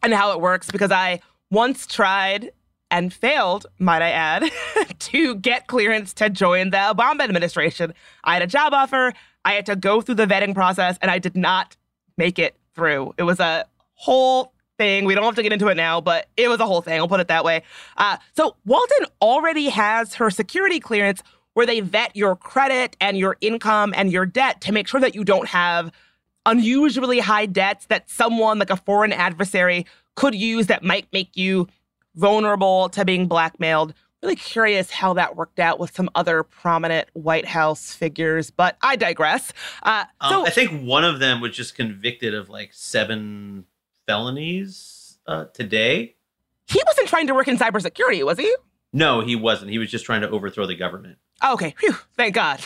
and 0.01 0.13
how 0.13 0.31
it 0.31 0.41
works 0.41 0.71
because 0.71 0.91
I 0.91 1.19
once 1.51 1.85
tried 1.85 2.51
and 2.91 3.13
failed, 3.13 3.67
might 3.77 4.01
I 4.01 4.09
add, 4.09 4.49
to 4.99 5.35
get 5.35 5.67
clearance 5.67 6.13
to 6.15 6.29
join 6.29 6.71
the 6.71 6.77
Obama 6.77 7.21
administration. 7.21 7.93
I 8.23 8.33
had 8.33 8.41
a 8.41 8.47
job 8.47 8.73
offer, 8.73 9.13
I 9.45 9.53
had 9.53 9.65
to 9.67 9.75
go 9.75 10.01
through 10.01 10.15
the 10.15 10.25
vetting 10.25 10.53
process, 10.53 10.97
and 11.01 11.09
I 11.09 11.19
did 11.19 11.35
not 11.35 11.77
make 12.17 12.39
it 12.39 12.55
through. 12.75 13.13
It 13.17 13.23
was 13.23 13.39
a 13.39 13.65
whole 13.93 14.53
thing. 14.77 15.05
We 15.05 15.15
don't 15.15 15.23
have 15.23 15.35
to 15.35 15.43
get 15.43 15.53
into 15.53 15.67
it 15.67 15.75
now, 15.75 16.01
but 16.01 16.27
it 16.37 16.47
was 16.47 16.59
a 16.59 16.65
whole 16.65 16.81
thing. 16.81 16.99
I'll 16.99 17.07
put 17.07 17.19
it 17.19 17.27
that 17.27 17.43
way. 17.43 17.63
Uh, 17.97 18.17
so 18.35 18.55
Walden 18.65 19.07
already 19.21 19.69
has 19.69 20.15
her 20.15 20.29
security 20.29 20.79
clearance 20.79 21.21
where 21.53 21.65
they 21.65 21.81
vet 21.81 22.15
your 22.15 22.35
credit 22.35 22.95
and 23.01 23.17
your 23.17 23.37
income 23.41 23.93
and 23.95 24.11
your 24.11 24.25
debt 24.25 24.61
to 24.61 24.71
make 24.71 24.87
sure 24.87 25.01
that 25.01 25.15
you 25.15 25.23
don't 25.23 25.49
have 25.49 25.91
unusually 26.45 27.19
high 27.19 27.45
debts 27.45 27.85
that 27.87 28.09
someone 28.09 28.59
like 28.59 28.69
a 28.69 28.77
foreign 28.77 29.11
adversary 29.11 29.85
could 30.15 30.33
use 30.33 30.67
that 30.67 30.83
might 30.83 31.07
make 31.11 31.35
you 31.35 31.67
vulnerable 32.15 32.89
to 32.89 33.03
being 33.05 33.27
blackmailed. 33.27 33.93
Really 34.21 34.35
curious 34.35 34.91
how 34.91 35.13
that 35.13 35.37
worked 35.37 35.59
out 35.59 35.79
with 35.79 35.95
some 35.95 36.09
other 36.13 36.43
prominent 36.43 37.07
White 37.13 37.45
House 37.45 37.93
figures, 37.93 38.51
but 38.51 38.77
I 38.81 38.97
digress. 38.97 39.53
Uh, 39.81 40.03
um, 40.19 40.31
so 40.31 40.45
I 40.45 40.49
think 40.49 40.85
one 40.85 41.05
of 41.05 41.19
them 41.19 41.39
was 41.39 41.55
just 41.55 41.75
convicted 41.75 42.33
of 42.33 42.49
like 42.49 42.73
seven 42.73 43.65
felonies 44.07 45.19
uh, 45.25 45.45
today. 45.53 46.15
He 46.67 46.81
wasn't 46.85 47.07
trying 47.07 47.27
to 47.27 47.33
work 47.33 47.47
in 47.47 47.57
cybersecurity, 47.57 48.25
was 48.25 48.37
he? 48.37 48.53
No, 48.91 49.21
he 49.21 49.35
wasn't. 49.35 49.71
He 49.71 49.77
was 49.77 49.89
just 49.89 50.05
trying 50.05 50.21
to 50.21 50.29
overthrow 50.29 50.65
the 50.65 50.75
government. 50.75 51.17
Okay, 51.47 51.73
Phew, 51.77 51.95
thank 52.17 52.35
God. 52.35 52.59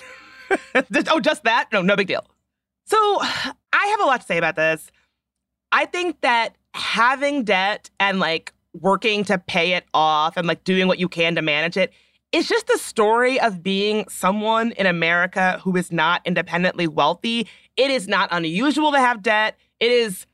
oh, 0.75 1.19
just 1.19 1.43
that? 1.43 1.67
No, 1.71 1.81
no 1.81 1.95
big 1.95 2.07
deal. 2.07 2.25
So 2.85 2.97
I 2.97 3.85
have 3.87 3.99
a 4.01 4.05
lot 4.05 4.21
to 4.21 4.25
say 4.25 4.37
about 4.37 4.55
this. 4.55 4.91
I 5.71 5.85
think 5.85 6.21
that 6.21 6.55
having 6.73 7.43
debt 7.43 7.89
and 7.99 8.19
like 8.19 8.52
working 8.73 9.23
to 9.25 9.37
pay 9.37 9.73
it 9.73 9.85
off 9.93 10.37
and 10.37 10.47
like 10.47 10.63
doing 10.63 10.87
what 10.87 10.99
you 10.99 11.07
can 11.07 11.35
to 11.35 11.41
manage 11.41 11.77
it. 11.77 11.93
it 12.31 12.39
is 12.39 12.47
just 12.47 12.67
the 12.67 12.77
story 12.77 13.39
of 13.39 13.61
being 13.61 14.07
someone 14.09 14.71
in 14.73 14.85
America 14.85 15.59
who 15.63 15.75
is 15.75 15.91
not 15.91 16.21
independently 16.25 16.87
wealthy. 16.87 17.47
It 17.77 17.91
is 17.91 18.07
not 18.07 18.29
unusual 18.31 18.91
to 18.91 18.99
have 18.99 19.21
debt. 19.21 19.57
It 19.79 19.91
is 19.91 20.25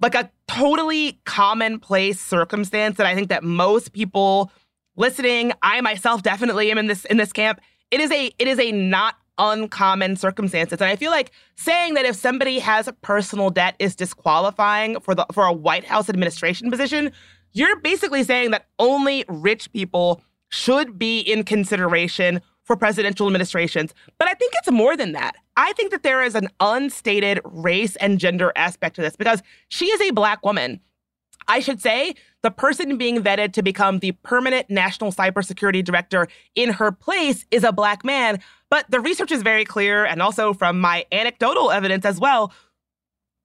like 0.00 0.14
a 0.14 0.30
totally 0.48 1.20
commonplace 1.24 2.20
circumstance 2.20 2.96
that 2.96 3.06
I 3.06 3.14
think 3.14 3.28
that 3.28 3.44
most 3.44 3.92
people 3.92 4.50
listening, 4.96 5.52
I 5.62 5.80
myself 5.80 6.22
definitely 6.22 6.70
am 6.70 6.78
in 6.78 6.86
this 6.86 7.04
in 7.06 7.16
this 7.16 7.32
camp. 7.32 7.60
It 7.90 8.00
is 8.00 8.10
a 8.10 8.30
it 8.38 8.48
is 8.48 8.58
a 8.58 8.72
not 8.72 9.16
uncommon 9.38 10.16
circumstances. 10.16 10.80
And 10.80 10.90
I 10.90 10.96
feel 10.96 11.10
like 11.10 11.32
saying 11.56 11.94
that 11.94 12.04
if 12.04 12.14
somebody 12.14 12.58
has 12.58 12.88
personal 13.00 13.48
debt 13.50 13.74
is 13.78 13.96
disqualifying 13.96 15.00
for 15.00 15.14
the 15.14 15.26
for 15.32 15.44
a 15.44 15.52
White 15.52 15.84
House 15.84 16.08
administration 16.08 16.70
position 16.70 17.12
you're 17.52 17.80
basically 17.80 18.24
saying 18.24 18.50
that 18.52 18.66
only 18.78 19.24
rich 19.28 19.72
people 19.72 20.22
should 20.48 20.98
be 20.98 21.20
in 21.20 21.44
consideration 21.44 22.40
for 22.64 22.76
presidential 22.76 23.26
administrations. 23.26 23.94
But 24.18 24.28
I 24.28 24.34
think 24.34 24.52
it's 24.56 24.70
more 24.70 24.96
than 24.96 25.12
that. 25.12 25.36
I 25.56 25.72
think 25.72 25.90
that 25.90 26.02
there 26.02 26.22
is 26.22 26.34
an 26.34 26.48
unstated 26.60 27.40
race 27.44 27.96
and 27.96 28.18
gender 28.18 28.52
aspect 28.54 28.96
to 28.96 29.02
this 29.02 29.16
because 29.16 29.42
she 29.68 29.86
is 29.86 30.00
a 30.00 30.12
black 30.12 30.44
woman. 30.44 30.80
I 31.48 31.60
should 31.60 31.80
say 31.80 32.14
the 32.42 32.50
person 32.50 32.96
being 32.96 33.22
vetted 33.22 33.52
to 33.54 33.62
become 33.62 33.98
the 33.98 34.12
permanent 34.12 34.70
national 34.70 35.10
cybersecurity 35.10 35.82
director 35.84 36.28
in 36.54 36.70
her 36.70 36.92
place 36.92 37.44
is 37.50 37.64
a 37.64 37.72
black 37.72 38.04
man. 38.04 38.40
But 38.70 38.88
the 38.88 39.00
research 39.00 39.32
is 39.32 39.42
very 39.42 39.64
clear, 39.64 40.04
and 40.04 40.22
also 40.22 40.52
from 40.52 40.80
my 40.80 41.04
anecdotal 41.10 41.72
evidence 41.72 42.04
as 42.04 42.20
well, 42.20 42.52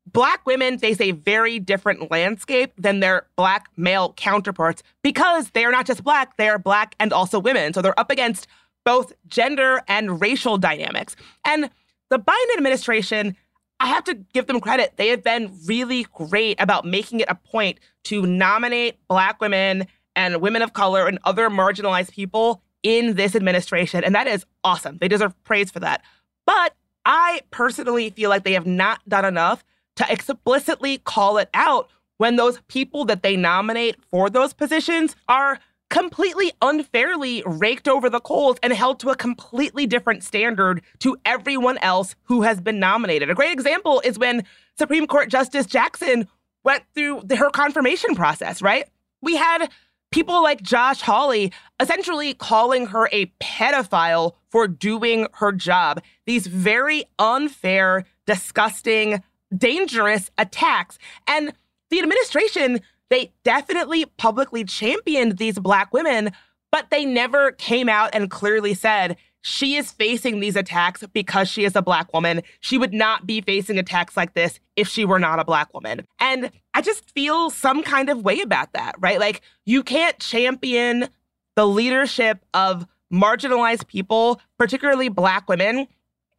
Black 0.05 0.45
women 0.45 0.77
face 0.77 1.01
a 1.01 1.11
very 1.11 1.59
different 1.59 2.11
landscape 2.11 2.73
than 2.77 2.99
their 2.99 3.25
Black 3.35 3.69
male 3.75 4.13
counterparts 4.13 4.83
because 5.01 5.49
they 5.51 5.65
are 5.65 5.71
not 5.71 5.85
just 5.85 6.03
Black, 6.03 6.37
they 6.37 6.47
are 6.47 6.59
Black 6.59 6.95
and 6.99 7.11
also 7.11 7.39
women. 7.39 7.73
So 7.73 7.81
they're 7.81 7.99
up 7.99 8.11
against 8.11 8.47
both 8.85 9.13
gender 9.27 9.81
and 9.87 10.21
racial 10.21 10.57
dynamics. 10.57 11.15
And 11.43 11.69
the 12.09 12.19
Biden 12.19 12.57
administration, 12.57 13.35
I 13.79 13.87
have 13.87 14.03
to 14.05 14.13
give 14.13 14.45
them 14.45 14.61
credit. 14.61 14.93
They 14.95 15.07
have 15.07 15.23
been 15.23 15.57
really 15.65 16.05
great 16.13 16.61
about 16.61 16.85
making 16.85 17.21
it 17.21 17.27
a 17.29 17.35
point 17.35 17.79
to 18.05 18.25
nominate 18.25 18.99
Black 19.07 19.41
women 19.41 19.87
and 20.15 20.39
women 20.39 20.61
of 20.61 20.73
color 20.73 21.07
and 21.07 21.19
other 21.25 21.49
marginalized 21.49 22.11
people 22.11 22.61
in 22.83 23.15
this 23.15 23.35
administration. 23.35 24.03
And 24.03 24.13
that 24.13 24.27
is 24.27 24.45
awesome. 24.63 24.99
They 24.99 25.07
deserve 25.07 25.33
praise 25.43 25.71
for 25.71 25.79
that. 25.79 26.03
But 26.45 26.75
I 27.05 27.41
personally 27.49 28.11
feel 28.11 28.29
like 28.29 28.43
they 28.43 28.53
have 28.53 28.67
not 28.67 29.07
done 29.09 29.25
enough 29.25 29.63
to 29.95 30.11
explicitly 30.11 30.97
call 30.99 31.37
it 31.37 31.49
out 31.53 31.89
when 32.17 32.35
those 32.35 32.61
people 32.67 33.05
that 33.05 33.23
they 33.23 33.35
nominate 33.35 33.97
for 34.09 34.29
those 34.29 34.53
positions 34.53 35.15
are 35.27 35.59
completely 35.89 36.51
unfairly 36.61 37.43
raked 37.45 37.87
over 37.87 38.09
the 38.09 38.19
coals 38.19 38.57
and 38.63 38.73
held 38.73 38.99
to 38.99 39.09
a 39.09 39.15
completely 39.15 39.85
different 39.85 40.23
standard 40.23 40.81
to 40.99 41.17
everyone 41.25 41.77
else 41.79 42.15
who 42.23 42.41
has 42.41 42.59
been 42.59 42.79
nominated. 42.79 43.29
A 43.29 43.35
great 43.35 43.51
example 43.51 44.01
is 44.03 44.17
when 44.17 44.43
Supreme 44.77 45.07
Court 45.07 45.29
Justice 45.29 45.65
Jackson 45.65 46.27
went 46.63 46.83
through 46.95 47.21
the, 47.23 47.35
her 47.35 47.49
confirmation 47.49 48.15
process, 48.15 48.61
right? 48.61 48.89
We 49.21 49.35
had 49.35 49.69
people 50.11 50.41
like 50.41 50.61
Josh 50.61 51.01
Hawley 51.01 51.53
essentially 51.79 52.33
calling 52.33 52.87
her 52.87 53.07
a 53.11 53.27
pedophile 53.41 54.33
for 54.49 54.67
doing 54.67 55.27
her 55.33 55.51
job. 55.51 56.01
These 56.25 56.47
very 56.47 57.05
unfair, 57.19 58.05
disgusting, 58.25 59.21
dangerous 59.55 60.31
attacks. 60.37 60.97
And 61.27 61.53
the 61.89 61.99
administration, 61.99 62.81
they 63.09 63.31
definitely 63.43 64.05
publicly 64.17 64.63
championed 64.63 65.37
these 65.37 65.59
black 65.59 65.93
women, 65.93 66.31
but 66.71 66.89
they 66.89 67.05
never 67.05 67.51
came 67.51 67.89
out 67.89 68.09
and 68.13 68.29
clearly 68.29 68.73
said, 68.73 69.17
she 69.41 69.75
is 69.75 69.91
facing 69.91 70.39
these 70.39 70.55
attacks 70.55 71.03
because 71.13 71.47
she 71.47 71.65
is 71.65 71.75
a 71.75 71.81
black 71.83 72.11
woman. 72.11 72.41
She 72.61 72.79
would 72.79 72.93
not 72.93 73.27
be 73.27 73.41
facing 73.41 73.77
attacks 73.77 74.17
like 74.17 74.33
this 74.33 74.59
if 74.75 74.87
she 74.87 75.05
were 75.05 75.19
not 75.19 75.37
a 75.37 75.45
black 75.45 75.71
woman. 75.71 76.03
And 76.19 76.49
I 76.73 76.81
just 76.81 77.11
feel 77.11 77.51
some 77.51 77.83
kind 77.83 78.09
of 78.09 78.23
way 78.23 78.41
about 78.41 78.73
that, 78.73 78.95
right? 78.97 79.19
Like, 79.19 79.41
you 79.63 79.83
can't 79.83 80.17
champion 80.17 81.09
the 81.55 81.67
leadership 81.67 82.43
of 82.55 82.87
marginalized 83.13 83.85
people, 83.85 84.41
particularly 84.57 85.09
black 85.09 85.47
women, 85.47 85.87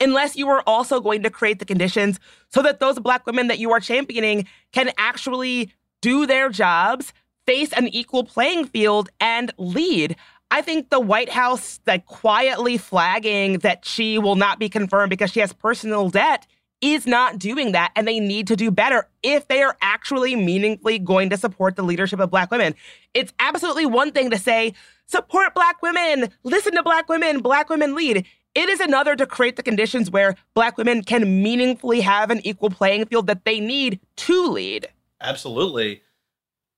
unless 0.01 0.37
you 0.37 0.49
are 0.49 0.63
also 0.67 1.01
going 1.01 1.23
to 1.23 1.31
create 1.31 1.59
the 1.59 1.65
conditions 1.65 2.21
so 2.49 2.63
that 2.63 2.81
those 2.81 2.99
black 2.99 3.27
women 3.27 3.49
that 3.49 3.59
you 3.59 3.73
are 3.73 3.81
championing 3.81 4.47
can 4.73 4.91
actually 4.99 5.73
do 6.03 6.27
their 6.27 6.49
jobs, 6.49 7.13
face 7.47 7.73
an 7.73 7.89
equal 7.89 8.25
playing 8.25 8.67
field, 8.67 9.09
and 9.21 9.53
lead. 9.59 10.17
I 10.51 10.63
think 10.63 10.91
the 10.91 11.01
White 11.01 11.31
House, 11.31 11.81
like 11.87 12.07
quietly 12.07 12.79
flagging 12.79 13.59
that 13.59 13.85
she 13.85 14.19
will 14.19 14.37
not 14.37 14.59
be 14.59 14.69
confirmed 14.69 15.11
because 15.11 15.33
she 15.33 15.41
has 15.41 15.53
personal 15.53 16.09
debt, 16.09 16.47
is 16.81 17.07
not 17.07 17.39
doing 17.39 17.73
that. 17.73 17.91
And 17.97 18.07
they 18.07 18.21
need 18.21 18.47
to 18.49 18.57
do 18.57 18.71
better 18.71 19.09
if 19.23 19.49
they 19.49 19.63
are 19.63 19.77
actually 19.81 20.37
meaningfully 20.37 20.99
going 20.99 21.31
to 21.31 21.37
support 21.37 21.75
the 21.75 21.83
leadership 21.83 22.21
of 22.21 22.31
Black 22.31 22.51
women. 22.51 22.75
It's 23.15 23.33
absolutely 23.41 23.87
one 23.87 24.13
thing 24.13 24.31
to 24.31 24.39
say, 24.39 24.75
support 25.07 25.55
Black 25.55 25.83
women, 25.83 26.29
listen 26.45 26.75
to 26.75 26.83
Black 26.83 27.09
women, 27.09 27.41
Black 27.41 27.71
women 27.71 27.95
lead. 27.95 28.27
It 28.57 28.71
is 28.71 28.81
another 28.81 29.15
to 29.17 29.27
create 29.27 29.57
the 29.57 29.63
conditions 29.63 30.11
where 30.11 30.35
Black 30.55 30.79
women 30.79 31.05
can 31.05 31.43
meaningfully 31.43 32.01
have 32.01 32.31
an 32.31 32.41
equal 32.43 32.71
playing 32.71 33.05
field 33.05 33.27
that 33.27 33.45
they 33.45 33.61
need 33.61 34.01
to 34.17 34.47
lead. 34.49 34.89
Absolutely. 35.21 36.01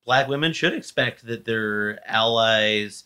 Black 0.05 0.27
women 0.27 0.53
should 0.53 0.75
expect 0.75 1.25
that 1.27 1.45
their 1.45 2.01
allies 2.05 3.05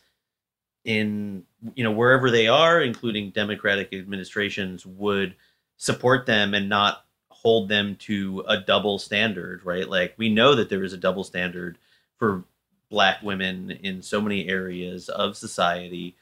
in 0.85 1.45
you 1.75 1.85
know 1.85 1.93
wherever 1.93 2.31
they 2.31 2.49
are 2.49 2.81
including 2.81 3.31
democratic 3.31 3.93
administrations 3.93 4.85
would 4.87 5.37
support 5.77 6.25
them 6.27 6.55
and 6.55 6.69
not 6.69 7.05
hold 7.29 7.69
them 7.69 7.95
to 7.95 8.43
a 8.49 8.59
double 8.59 8.99
standard 8.99 9.65
right 9.65 9.89
like 9.89 10.13
we 10.17 10.29
know 10.29 10.57
that 10.57 10.69
there 10.71 10.83
is 10.83 10.93
a 10.93 10.97
double 10.97 11.23
standard 11.23 11.79
for 12.19 12.43
black 12.91 13.23
women 13.23 13.71
in 13.71 14.03
so 14.03 14.21
many 14.21 14.49
areas 14.49 15.09
of 15.09 15.37
society 15.37 16.17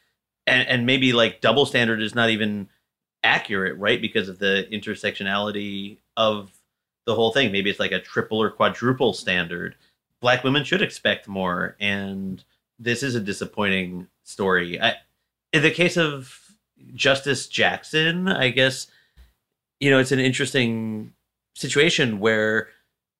and 0.47 0.69
and 0.69 0.87
maybe 0.87 1.13
like 1.13 1.41
double 1.41 1.67
standard 1.67 2.03
is 2.03 2.15
not 2.15 2.31
even 2.31 2.69
accurate, 3.23 3.79
right? 3.79 4.01
Because 4.01 4.29
of 4.29 4.39
the 4.39 4.67
intersectionality 4.71 5.99
of 6.17 6.51
the 7.07 7.15
whole 7.15 7.33
thing. 7.33 7.53
Maybe 7.53 7.71
it's 7.71 7.81
like 7.81 7.93
a 7.93 8.01
triple 8.01 8.41
or 8.41 8.51
quadruple 8.51 9.13
standard. 9.13 9.77
Black 10.21 10.45
women 10.45 10.65
should 10.65 10.83
expect 10.83 11.29
more, 11.29 11.77
and 11.81 12.43
this 12.79 13.03
is 13.03 13.15
a 13.15 13.21
disappointing 13.21 14.09
story. 14.23 14.81
I, 14.81 14.95
in 15.53 15.63
the 15.63 15.71
case 15.71 15.97
of 15.97 16.39
Justice 16.95 17.47
Jackson, 17.49 18.29
I 18.29 18.51
guess 18.51 18.87
you 19.81 19.91
know 19.91 19.99
it's 19.99 20.13
an 20.13 20.21
interesting 20.21 21.13
situation 21.55 22.21
where 22.21 22.69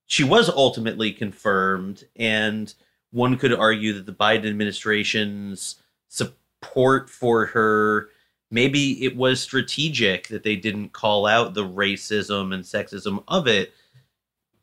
she 0.07 0.25
was 0.25 0.49
ultimately 0.49 1.13
confirmed, 1.13 2.05
and 2.17 2.73
one 3.13 3.37
could 3.37 3.53
argue 3.53 3.93
that 3.95 4.07
the 4.07 4.13
Biden 4.13 4.47
administration's 4.47 5.77
support 6.63 7.09
for 7.11 7.47
her. 7.47 8.09
Maybe 8.51 9.05
it 9.05 9.17
was 9.17 9.41
strategic 9.41 10.29
that 10.29 10.43
they 10.43 10.57
didn't 10.57 10.93
call 10.93 11.27
out 11.27 11.55
the 11.55 11.67
racism 11.67 12.53
and 12.53 12.65
sexism 12.65 13.23
of 13.29 13.47
it 13.47 13.73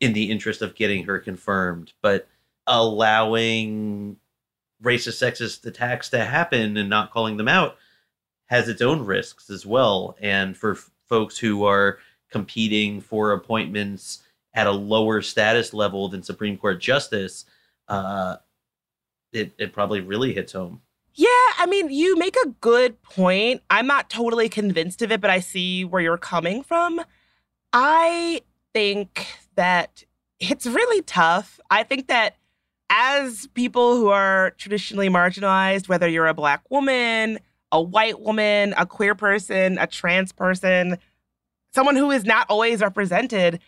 in 0.00 0.12
the 0.12 0.30
interest 0.30 0.62
of 0.62 0.74
getting 0.74 1.04
her 1.04 1.18
confirmed, 1.18 1.92
but 2.02 2.28
allowing 2.66 4.16
racist, 4.82 5.22
sexist 5.22 5.64
attacks 5.66 6.10
to 6.10 6.24
happen 6.24 6.76
and 6.76 6.90
not 6.90 7.10
calling 7.10 7.36
them 7.36 7.48
out 7.48 7.76
has 8.46 8.68
its 8.68 8.82
own 8.82 9.04
risks 9.04 9.50
as 9.50 9.66
well. 9.66 10.16
And 10.20 10.56
for 10.56 10.72
f- 10.72 10.90
folks 11.08 11.38
who 11.38 11.64
are 11.64 11.98
competing 12.30 13.00
for 13.00 13.32
appointments 13.32 14.22
at 14.54 14.66
a 14.66 14.72
lower 14.72 15.22
status 15.22 15.74
level 15.74 16.08
than 16.08 16.22
Supreme 16.22 16.56
Court 16.56 16.80
justice, 16.80 17.46
uh, 17.88 18.36
it, 19.32 19.52
it 19.58 19.72
probably 19.72 20.00
really 20.00 20.32
hits 20.32 20.52
home. 20.52 20.80
I 21.60 21.66
mean, 21.66 21.90
you 21.90 22.16
make 22.16 22.36
a 22.44 22.50
good 22.60 23.02
point. 23.02 23.62
I'm 23.68 23.88
not 23.88 24.08
totally 24.08 24.48
convinced 24.48 25.02
of 25.02 25.10
it, 25.10 25.20
but 25.20 25.28
I 25.28 25.40
see 25.40 25.84
where 25.84 26.00
you're 26.00 26.16
coming 26.16 26.62
from. 26.62 27.00
I 27.72 28.42
think 28.72 29.26
that 29.56 30.04
it's 30.38 30.66
really 30.66 31.02
tough. 31.02 31.58
I 31.68 31.82
think 31.82 32.06
that 32.06 32.36
as 32.90 33.48
people 33.54 33.96
who 33.96 34.08
are 34.08 34.52
traditionally 34.56 35.08
marginalized, 35.08 35.88
whether 35.88 36.08
you're 36.08 36.28
a 36.28 36.34
black 36.34 36.62
woman, 36.70 37.40
a 37.72 37.82
white 37.82 38.20
woman, 38.20 38.72
a 38.78 38.86
queer 38.86 39.16
person, 39.16 39.78
a 39.78 39.88
trans 39.88 40.30
person, 40.30 40.96
someone 41.74 41.96
who 41.96 42.12
is 42.12 42.24
not 42.24 42.46
always 42.48 42.80
represented, 42.80 43.58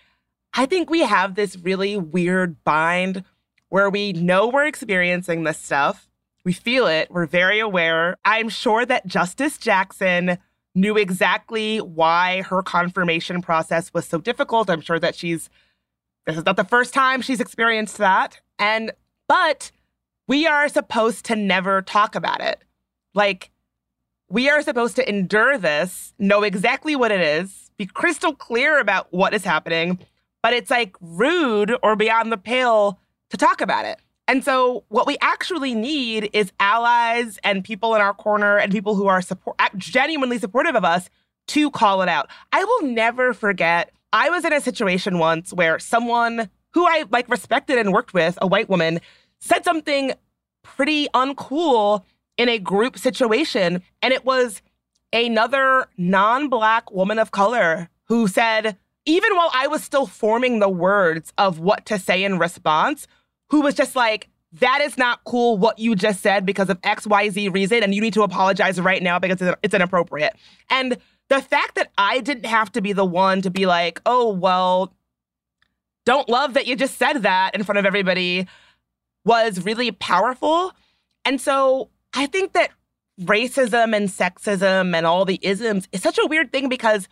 I 0.55 0.65
think 0.67 0.91
we 0.91 1.01
have 1.01 1.35
this 1.35 1.57
really 1.57 1.97
weird 1.97 2.63
bind 2.63 3.25
where 3.69 3.91
we 3.91 4.13
know 4.13 4.49
we're 4.49 4.67
experiencing 4.67 5.43
this 5.43 5.59
stuff. 5.59 6.10
We 6.45 6.53
feel 6.53 6.87
it. 6.87 7.11
We're 7.11 7.27
very 7.27 7.61
aware. 7.61 8.17
I'm 8.25 8.49
sure 8.49 8.87
that 8.87 9.07
Justice 9.07 9.59
Jackson 9.59 10.39
knew 10.75 10.97
exactly 10.97 11.79
why 11.79 12.43
her 12.43 12.63
confirmation 12.63 13.43
process 13.43 13.93
was 13.93 14.07
so 14.07 14.19
difficult. 14.19 14.71
I'm 14.71 14.81
sure 14.81 14.99
that 14.99 15.15
she's, 15.15 15.51
this 16.27 16.37
is 16.37 16.45
not 16.45 16.57
the 16.57 16.65
first 16.65 16.95
time 16.95 17.23
she's 17.23 17.41
experienced 17.41 17.99
that. 17.99 18.41
And, 18.59 18.93
but 19.29 19.71
we 20.29 20.47
are 20.47 20.69
supposed 20.69 21.25
to 21.27 21.37
never 21.37 21.83
talk 21.83 22.15
about 22.15 22.41
it. 22.41 22.63
Like, 23.15 23.51
we 24.29 24.49
are 24.49 24.63
supposed 24.63 24.95
to 24.97 25.09
endure 25.09 25.59
this, 25.59 26.15
know 26.19 26.45
exactly 26.45 26.95
what 26.95 27.11
it 27.11 27.21
is, 27.21 27.71
be 27.77 27.87
crystal 27.87 28.33
clear 28.33 28.79
about 28.79 29.09
what 29.11 29.35
is 29.35 29.45
happening, 29.45 29.99
but 30.41 30.53
it's 30.53 30.71
like 30.71 30.95
rude 31.01 31.77
or 31.83 31.97
beyond 31.97 32.31
the 32.31 32.39
pale 32.39 33.01
to 33.31 33.37
talk 33.37 33.61
about 33.61 33.85
it. 33.85 33.99
And 34.31 34.45
so, 34.45 34.85
what 34.91 35.09
we 35.09 35.17
actually 35.21 35.75
need 35.75 36.31
is 36.33 36.53
allies 36.61 37.41
and 37.43 37.65
people 37.65 37.97
in 37.97 38.01
our 38.01 38.15
corner 38.15 38.59
and 38.59 38.71
people 38.71 38.95
who 38.95 39.09
are 39.09 39.21
support, 39.21 39.57
uh, 39.59 39.71
genuinely 39.77 40.39
supportive 40.39 40.77
of 40.77 40.85
us 40.85 41.11
to 41.49 41.69
call 41.73 42.01
it 42.01 42.09
out. 42.09 42.31
I 42.53 42.63
will 42.63 42.83
never 42.83 43.35
forget. 43.35 43.91
I 44.13 44.31
was 44.31 44.45
in 44.45 44.53
a 44.53 44.61
situation 44.61 45.19
once 45.19 45.53
where 45.53 45.81
someone 45.81 46.49
who 46.75 46.87
I 46.87 47.07
like 47.11 47.29
respected 47.29 47.77
and 47.77 47.93
worked 47.93 48.15
with, 48.15 48.39
a 48.41 48.47
white 48.47 48.69
woman, 48.69 49.01
said 49.41 49.65
something 49.65 50.13
pretty 50.63 51.09
uncool 51.09 52.05
in 52.37 52.49
a 52.49 52.61
group 52.61 52.99
situation, 52.99 53.83
and 54.01 54.15
it 54.15 54.25
was 54.25 54.63
another 55.13 55.89
non-black 55.99 56.93
woman 56.93 57.19
of 57.19 57.33
color 57.33 57.89
who 58.05 58.29
said, 58.29 58.77
even 59.07 59.35
while 59.35 59.51
I 59.53 59.67
was 59.67 59.83
still 59.83 60.07
forming 60.07 60.61
the 60.61 60.69
words 60.69 61.33
of 61.37 61.59
what 61.59 61.85
to 61.87 61.99
say 61.99 62.23
in 62.23 62.39
response, 62.39 63.09
who 63.51 63.61
was 63.61 63.75
just 63.75 63.97
like, 63.97 64.29
that 64.55 64.81
is 64.81 64.99
not 64.99 65.23
cool 65.25 65.59
what 65.59 65.79
you 65.79 65.95
just 65.95 66.21
said 66.21 66.45
because 66.45 66.69
of 66.71 66.81
XYZ 66.81 67.53
reason, 67.55 67.83
and 67.83 67.95
you 67.95 68.01
need 68.01 68.15
to 68.15 68.23
apologize 68.23 68.81
right 68.81 69.03
now 69.03 69.19
because 69.19 69.41
it's 69.63 69.75
inappropriate. 69.75 70.35
And 70.69 70.97
the 71.29 71.41
fact 71.41 71.77
that 71.77 71.93
I 71.97 72.21
didn't 72.21 72.47
have 72.47 72.73
to 72.73 72.81
be 72.81 72.93
the 72.93 73.05
one 73.05 73.43
to 73.43 73.51
be 73.51 73.67
like, 73.67 74.01
oh, 74.07 74.33
well, 74.33 74.93
don't 76.05 76.29
love 76.29 76.55
that 76.55 76.67
you 76.67 76.75
just 76.75 76.99
said 76.99 77.23
that 77.23 77.55
in 77.55 77.63
front 77.63 77.79
of 77.79 77.87
everybody 77.87 78.49
was 79.25 79.65
really 79.65 79.93
powerful. 79.93 80.73
And 81.25 81.41
so 81.41 81.91
I 82.15 82.27
think 82.27 82.53
that 82.55 82.71
racism 83.21 83.95
and 83.95 84.09
sexism 84.09 84.97
and 84.97 85.07
all 85.07 85.25
the 85.25 85.39
isms 85.43 85.87
is 85.93 86.03
such 86.03 86.19
a 86.19 86.27
weird 86.27 86.53
thing 86.53 86.69
because 86.69 87.07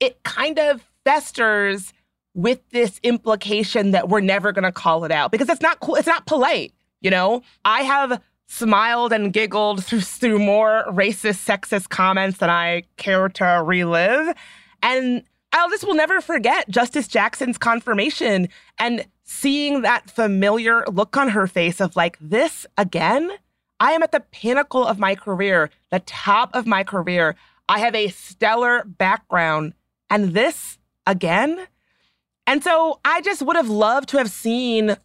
it 0.00 0.22
kind 0.24 0.58
of 0.58 0.84
festers 1.04 1.92
with 2.34 2.68
this 2.70 3.00
implication 3.02 3.92
that 3.92 4.08
we're 4.08 4.20
never 4.20 4.52
going 4.52 4.64
to 4.64 4.72
call 4.72 5.04
it 5.04 5.12
out 5.12 5.30
because 5.30 5.48
it's 5.48 5.60
not 5.60 5.80
cool. 5.80 5.94
It's 5.94 6.06
not 6.06 6.26
polite. 6.26 6.72
You 7.00 7.10
know, 7.10 7.42
I 7.64 7.82
have 7.82 8.20
smiled 8.46 9.12
and 9.12 9.32
giggled 9.32 9.84
through, 9.84 10.00
through 10.00 10.38
more 10.38 10.84
racist, 10.88 11.44
sexist 11.44 11.88
comments 11.88 12.38
than 12.38 12.50
I 12.50 12.84
care 12.96 13.28
to 13.28 13.62
relive. 13.64 14.36
And 14.82 15.22
I'll 15.52 15.70
just 15.70 15.84
will 15.84 15.94
never 15.94 16.20
forget 16.20 16.68
Justice 16.68 17.06
Jackson's 17.06 17.58
confirmation 17.58 18.48
and 18.78 19.06
seeing 19.22 19.82
that 19.82 20.10
familiar 20.10 20.84
look 20.86 21.16
on 21.16 21.28
her 21.30 21.46
face 21.46 21.80
of 21.80 21.96
like, 21.96 22.18
this 22.20 22.66
again? 22.76 23.30
I 23.80 23.92
am 23.92 24.02
at 24.02 24.12
the 24.12 24.20
pinnacle 24.20 24.84
of 24.84 24.98
my 24.98 25.14
career, 25.14 25.70
the 25.90 26.00
top 26.00 26.50
of 26.54 26.66
my 26.66 26.84
career. 26.84 27.36
I 27.68 27.80
have 27.80 27.94
a 27.94 28.08
stellar 28.08 28.84
background. 28.84 29.74
And 30.10 30.34
this 30.34 30.78
again? 31.06 31.66
And 32.46 32.62
so 32.62 33.00
I 33.04 33.20
just 33.22 33.42
would 33.42 33.56
have 33.56 33.68
loved 33.68 34.08
to 34.10 34.18
have 34.18 34.30
seen 34.30 34.96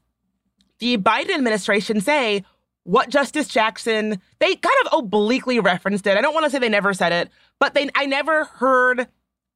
the 0.80 0.97
Biden 0.97 1.34
administration 1.34 2.02
say 2.02 2.43
what 2.84 3.10
Justice 3.10 3.47
Jackson, 3.47 4.19
they 4.39 4.56
kind 4.56 4.75
of 4.86 4.99
obliquely 4.99 5.60
referenced 5.60 6.08
it. 6.08 6.17
I 6.17 6.21
don't 6.21 6.34
want 6.34 6.45
to 6.45 6.49
say 6.49 6.60
they 6.60 6.69
never 6.69 6.93
said 6.93 7.12
it, 7.12 7.30
but 7.60 7.73
they 7.73 7.89
I 7.95 8.06
never 8.06 8.45
heard 8.45 9.08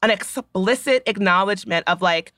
an 0.01 0.11
explicit 0.11 1.03
acknowledgement 1.07 1.87
of 1.87 2.01
like 2.01 2.33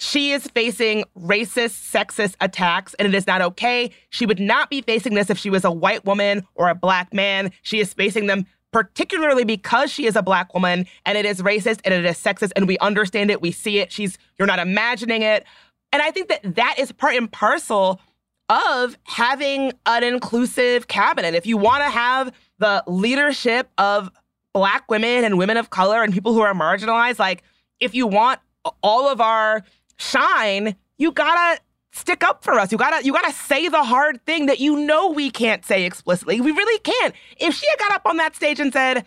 she 0.00 0.30
is 0.30 0.46
facing 0.48 1.04
racist, 1.18 1.90
sexist 1.90 2.36
attacks, 2.40 2.94
and 2.94 3.08
it 3.08 3.14
is 3.14 3.26
not 3.26 3.42
okay. 3.42 3.90
She 4.10 4.26
would 4.26 4.38
not 4.38 4.70
be 4.70 4.80
facing 4.80 5.14
this 5.14 5.28
if 5.28 5.38
she 5.38 5.50
was 5.50 5.64
a 5.64 5.72
white 5.72 6.04
woman 6.04 6.46
or 6.54 6.68
a 6.68 6.74
black 6.74 7.12
man. 7.12 7.50
She 7.62 7.80
is 7.80 7.92
facing 7.92 8.26
them 8.26 8.46
particularly 8.72 9.44
because 9.44 9.90
she 9.90 10.06
is 10.06 10.16
a 10.16 10.22
black 10.22 10.52
woman 10.54 10.86
and 11.06 11.16
it 11.16 11.24
is 11.24 11.42
racist 11.42 11.80
and 11.84 11.94
it 11.94 12.04
is 12.04 12.16
sexist 12.18 12.52
and 12.56 12.66
we 12.66 12.78
understand 12.78 13.30
it, 13.30 13.40
we 13.40 13.50
see 13.50 13.78
it. 13.78 13.92
She's 13.92 14.18
you're 14.38 14.46
not 14.48 14.58
imagining 14.58 15.22
it. 15.22 15.44
And 15.92 16.02
I 16.02 16.10
think 16.10 16.28
that 16.28 16.56
that 16.56 16.76
is 16.78 16.92
part 16.92 17.14
and 17.14 17.30
parcel 17.30 18.00
of 18.48 18.96
having 19.04 19.72
an 19.86 20.04
inclusive 20.04 20.88
cabinet. 20.88 21.34
If 21.34 21.46
you 21.46 21.56
want 21.56 21.82
to 21.82 21.90
have 21.90 22.32
the 22.58 22.82
leadership 22.86 23.68
of 23.78 24.10
black 24.54 24.90
women 24.90 25.24
and 25.24 25.38
women 25.38 25.56
of 25.56 25.70
color 25.70 26.02
and 26.02 26.12
people 26.12 26.32
who 26.32 26.40
are 26.40 26.54
marginalized, 26.54 27.18
like 27.18 27.42
if 27.80 27.94
you 27.94 28.06
want 28.06 28.40
all 28.82 29.08
of 29.08 29.20
our 29.20 29.64
shine, 29.98 30.76
you 30.98 31.12
gotta 31.12 31.60
stick 31.92 32.22
up 32.24 32.44
for 32.44 32.58
us. 32.58 32.72
You 32.72 32.78
gotta 32.78 33.04
you 33.04 33.12
gotta 33.12 33.32
say 33.32 33.68
the 33.68 33.82
hard 33.84 34.24
thing 34.24 34.46
that 34.46 34.60
you 34.60 34.78
know 34.78 35.10
we 35.10 35.30
can't 35.30 35.64
say 35.64 35.84
explicitly. 35.84 36.40
We 36.40 36.52
really 36.52 36.78
can't. 36.80 37.14
If 37.38 37.54
she 37.54 37.68
had 37.68 37.78
got 37.78 37.92
up 37.92 38.02
on 38.06 38.16
that 38.18 38.36
stage 38.36 38.60
and 38.60 38.72
said, 38.72 39.04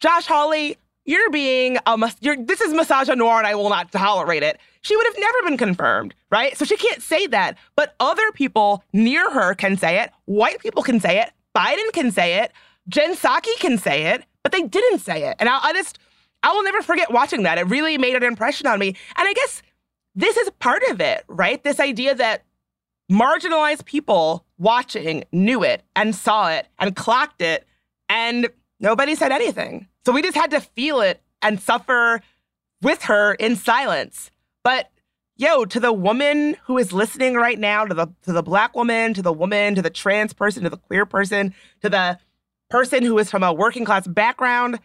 "Josh 0.00 0.26
Hawley, 0.26 0.76
you're 1.04 1.30
being 1.30 1.78
a 1.86 2.12
you're, 2.20 2.36
this 2.36 2.60
is 2.60 2.72
misogynoir 2.72 3.38
and 3.38 3.46
I 3.46 3.54
will 3.54 3.70
not 3.70 3.92
tolerate 3.92 4.42
it," 4.42 4.58
she 4.82 4.96
would 4.96 5.06
have 5.06 5.18
never 5.18 5.42
been 5.44 5.56
confirmed, 5.56 6.14
right? 6.30 6.56
So 6.56 6.64
she 6.64 6.76
can't 6.76 7.02
say 7.02 7.26
that. 7.28 7.56
But 7.76 7.94
other 8.00 8.32
people 8.32 8.84
near 8.92 9.30
her 9.30 9.54
can 9.54 9.76
say 9.76 10.00
it. 10.00 10.10
White 10.26 10.60
people 10.60 10.82
can 10.82 11.00
say 11.00 11.20
it. 11.20 11.32
Biden 11.56 11.92
can 11.92 12.10
say 12.10 12.40
it. 12.40 12.52
Jen 12.88 13.14
Psaki 13.14 13.54
can 13.58 13.78
say 13.78 14.06
it. 14.06 14.24
But 14.42 14.50
they 14.50 14.62
didn't 14.62 14.98
say 14.98 15.24
it, 15.24 15.36
and 15.38 15.48
I, 15.48 15.58
I 15.62 15.72
just 15.72 16.00
I 16.42 16.52
will 16.52 16.64
never 16.64 16.82
forget 16.82 17.12
watching 17.12 17.44
that. 17.44 17.58
It 17.58 17.68
really 17.68 17.96
made 17.98 18.16
an 18.16 18.24
impression 18.24 18.66
on 18.66 18.78
me. 18.78 18.88
And 18.88 19.28
I 19.28 19.32
guess 19.32 19.62
this 20.14 20.36
is 20.36 20.50
part 20.58 20.82
of 20.90 21.00
it, 21.00 21.24
right? 21.28 21.62
This 21.62 21.80
idea 21.80 22.14
that 22.14 22.44
marginalized 23.10 23.84
people 23.84 24.44
watching 24.58 25.24
knew 25.32 25.62
it 25.62 25.82
and 25.96 26.14
saw 26.14 26.50
it 26.50 26.68
and 26.78 26.94
clocked 26.96 27.42
it, 27.42 27.66
and 28.08 28.48
nobody 28.80 29.14
said 29.14 29.32
anything. 29.32 29.88
So 30.04 30.12
we 30.12 30.22
just 30.22 30.36
had 30.36 30.50
to 30.50 30.60
feel 30.60 31.00
it 31.00 31.22
and 31.40 31.60
suffer 31.60 32.20
with 32.80 33.02
her 33.02 33.34
in 33.34 33.56
silence. 33.56 34.30
But 34.64 34.90
yo, 35.36 35.64
to 35.64 35.80
the 35.80 35.92
woman 35.92 36.56
who 36.64 36.78
is 36.78 36.92
listening 36.92 37.34
right 37.34 37.58
now, 37.58 37.84
to 37.84 37.94
the 37.94 38.06
to 38.22 38.32
the 38.32 38.42
black 38.42 38.76
woman, 38.76 39.14
to 39.14 39.22
the 39.22 39.32
woman, 39.32 39.74
to 39.74 39.82
the 39.82 39.90
trans 39.90 40.32
person, 40.32 40.64
to 40.64 40.70
the 40.70 40.76
queer 40.76 41.06
person, 41.06 41.54
to 41.82 41.88
the 41.88 42.18
person 42.70 43.02
who 43.02 43.18
is 43.18 43.30
from 43.30 43.42
a 43.42 43.52
working 43.52 43.84
class 43.84 44.06
background, 44.06 44.78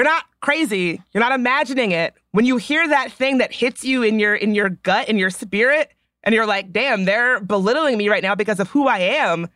you're 0.00 0.08
not 0.08 0.24
crazy. 0.40 1.02
You're 1.12 1.20
not 1.20 1.32
imagining 1.32 1.92
it. 1.92 2.14
When 2.30 2.46
you 2.46 2.56
hear 2.56 2.88
that 2.88 3.12
thing 3.12 3.36
that 3.36 3.52
hits 3.52 3.84
you 3.84 4.02
in 4.02 4.18
your 4.18 4.34
in 4.34 4.54
your 4.54 4.70
gut, 4.70 5.10
in 5.10 5.18
your 5.18 5.28
spirit, 5.28 5.92
and 6.24 6.34
you're 6.34 6.46
like, 6.46 6.72
"Damn, 6.72 7.04
they're 7.04 7.38
belittling 7.38 7.98
me 7.98 8.08
right 8.08 8.22
now 8.22 8.34
because 8.34 8.60
of 8.60 8.70
who 8.70 8.88
I 8.88 8.96
am." 9.00 9.48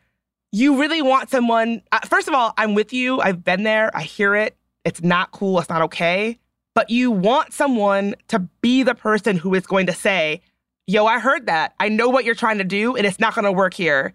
You 0.51 0.79
really 0.79 1.01
want 1.01 1.31
someone 1.31 1.81
uh, 1.91 2.01
First 2.01 2.27
of 2.27 2.35
all, 2.35 2.53
I'm 2.57 2.75
with 2.75 2.93
you. 2.93 3.19
I've 3.21 3.43
been 3.43 3.63
there. 3.63 3.89
I 3.97 4.03
hear 4.03 4.35
it. 4.35 4.55
It's 4.83 5.01
not 5.01 5.31
cool. 5.31 5.57
It's 5.57 5.67
not 5.67 5.81
okay. 5.81 6.37
But 6.75 6.91
you 6.91 7.09
want 7.09 7.51
someone 7.51 8.13
to 8.27 8.37
be 8.61 8.83
the 8.83 8.93
person 8.93 9.37
who 9.37 9.55
is 9.55 9.65
going 9.65 9.87
to 9.87 9.93
say, 9.93 10.41
"Yo, 10.85 11.07
I 11.07 11.17
heard 11.17 11.47
that. 11.47 11.73
I 11.79 11.89
know 11.89 12.09
what 12.09 12.23
you're 12.23 12.35
trying 12.35 12.59
to 12.59 12.63
do 12.63 12.95
and 12.95 13.07
it's 13.07 13.19
not 13.19 13.33
going 13.33 13.45
to 13.45 13.51
work 13.51 13.73
here." 13.73 14.13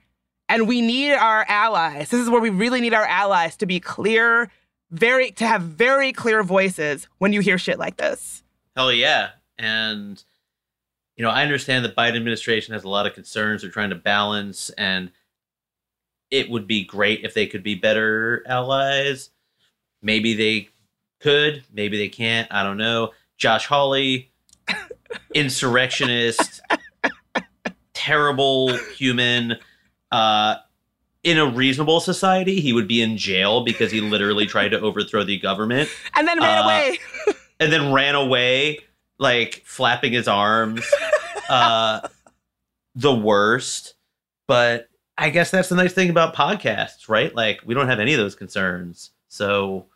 And 0.48 0.68
we 0.68 0.80
need 0.80 1.10
our 1.10 1.44
allies. 1.48 2.10
This 2.10 2.20
is 2.20 2.30
where 2.30 2.40
we 2.40 2.50
really 2.50 2.80
need 2.80 2.94
our 2.94 3.04
allies 3.04 3.56
to 3.56 3.66
be 3.66 3.80
clear, 3.80 4.48
very 4.90 5.30
to 5.32 5.46
have 5.46 5.62
very 5.62 6.12
clear 6.12 6.42
voices 6.42 7.08
when 7.18 7.32
you 7.32 7.40
hear 7.40 7.58
shit 7.58 7.78
like 7.78 7.96
this. 7.96 8.42
Hell 8.76 8.92
yeah. 8.92 9.30
And 9.58 10.22
you 11.16 11.24
know, 11.24 11.30
I 11.30 11.42
understand 11.42 11.84
the 11.84 11.90
Biden 11.90 12.16
administration 12.16 12.72
has 12.72 12.84
a 12.84 12.88
lot 12.88 13.06
of 13.06 13.14
concerns 13.14 13.62
they're 13.62 13.70
trying 13.70 13.90
to 13.90 13.96
balance 13.96 14.70
and 14.70 15.10
it 16.30 16.48
would 16.48 16.66
be 16.66 16.84
great 16.84 17.24
if 17.24 17.34
they 17.34 17.46
could 17.46 17.62
be 17.62 17.74
better 17.74 18.42
allies. 18.46 19.30
Maybe 20.00 20.34
they 20.34 20.68
could, 21.20 21.64
maybe 21.72 21.98
they 21.98 22.08
can't. 22.08 22.48
I 22.50 22.62
don't 22.62 22.78
know. 22.78 23.10
Josh 23.36 23.66
Hawley, 23.66 24.30
insurrectionist, 25.34 26.62
terrible 27.92 28.76
human. 28.76 29.56
Uh, 30.10 30.56
in 31.22 31.38
a 31.38 31.46
reasonable 31.46 32.00
society, 32.00 32.60
he 32.60 32.72
would 32.72 32.88
be 32.88 33.02
in 33.02 33.16
jail 33.16 33.62
because 33.62 33.90
he 33.90 34.00
literally 34.00 34.46
tried 34.46 34.70
to 34.70 34.80
overthrow 34.80 35.24
the 35.24 35.38
government 35.38 35.88
and 36.14 36.26
then 36.26 36.38
ran 36.38 36.58
uh, 36.58 36.64
away. 36.64 36.98
and 37.60 37.72
then 37.72 37.92
ran 37.92 38.14
away, 38.14 38.78
like 39.18 39.62
flapping 39.64 40.12
his 40.12 40.28
arms. 40.28 40.84
Uh, 41.48 42.06
the 42.94 43.12
worst. 43.12 43.94
But 44.46 44.88
I 45.18 45.30
guess 45.30 45.50
that's 45.50 45.68
the 45.68 45.74
nice 45.74 45.92
thing 45.92 46.10
about 46.10 46.32
podcasts, 46.32 47.08
right? 47.08 47.34
Like 47.34 47.60
we 47.66 47.74
don't 47.74 47.88
have 47.88 47.98
any 47.98 48.14
of 48.14 48.18
those 48.18 48.36
concerns. 48.36 49.10
So 49.26 49.86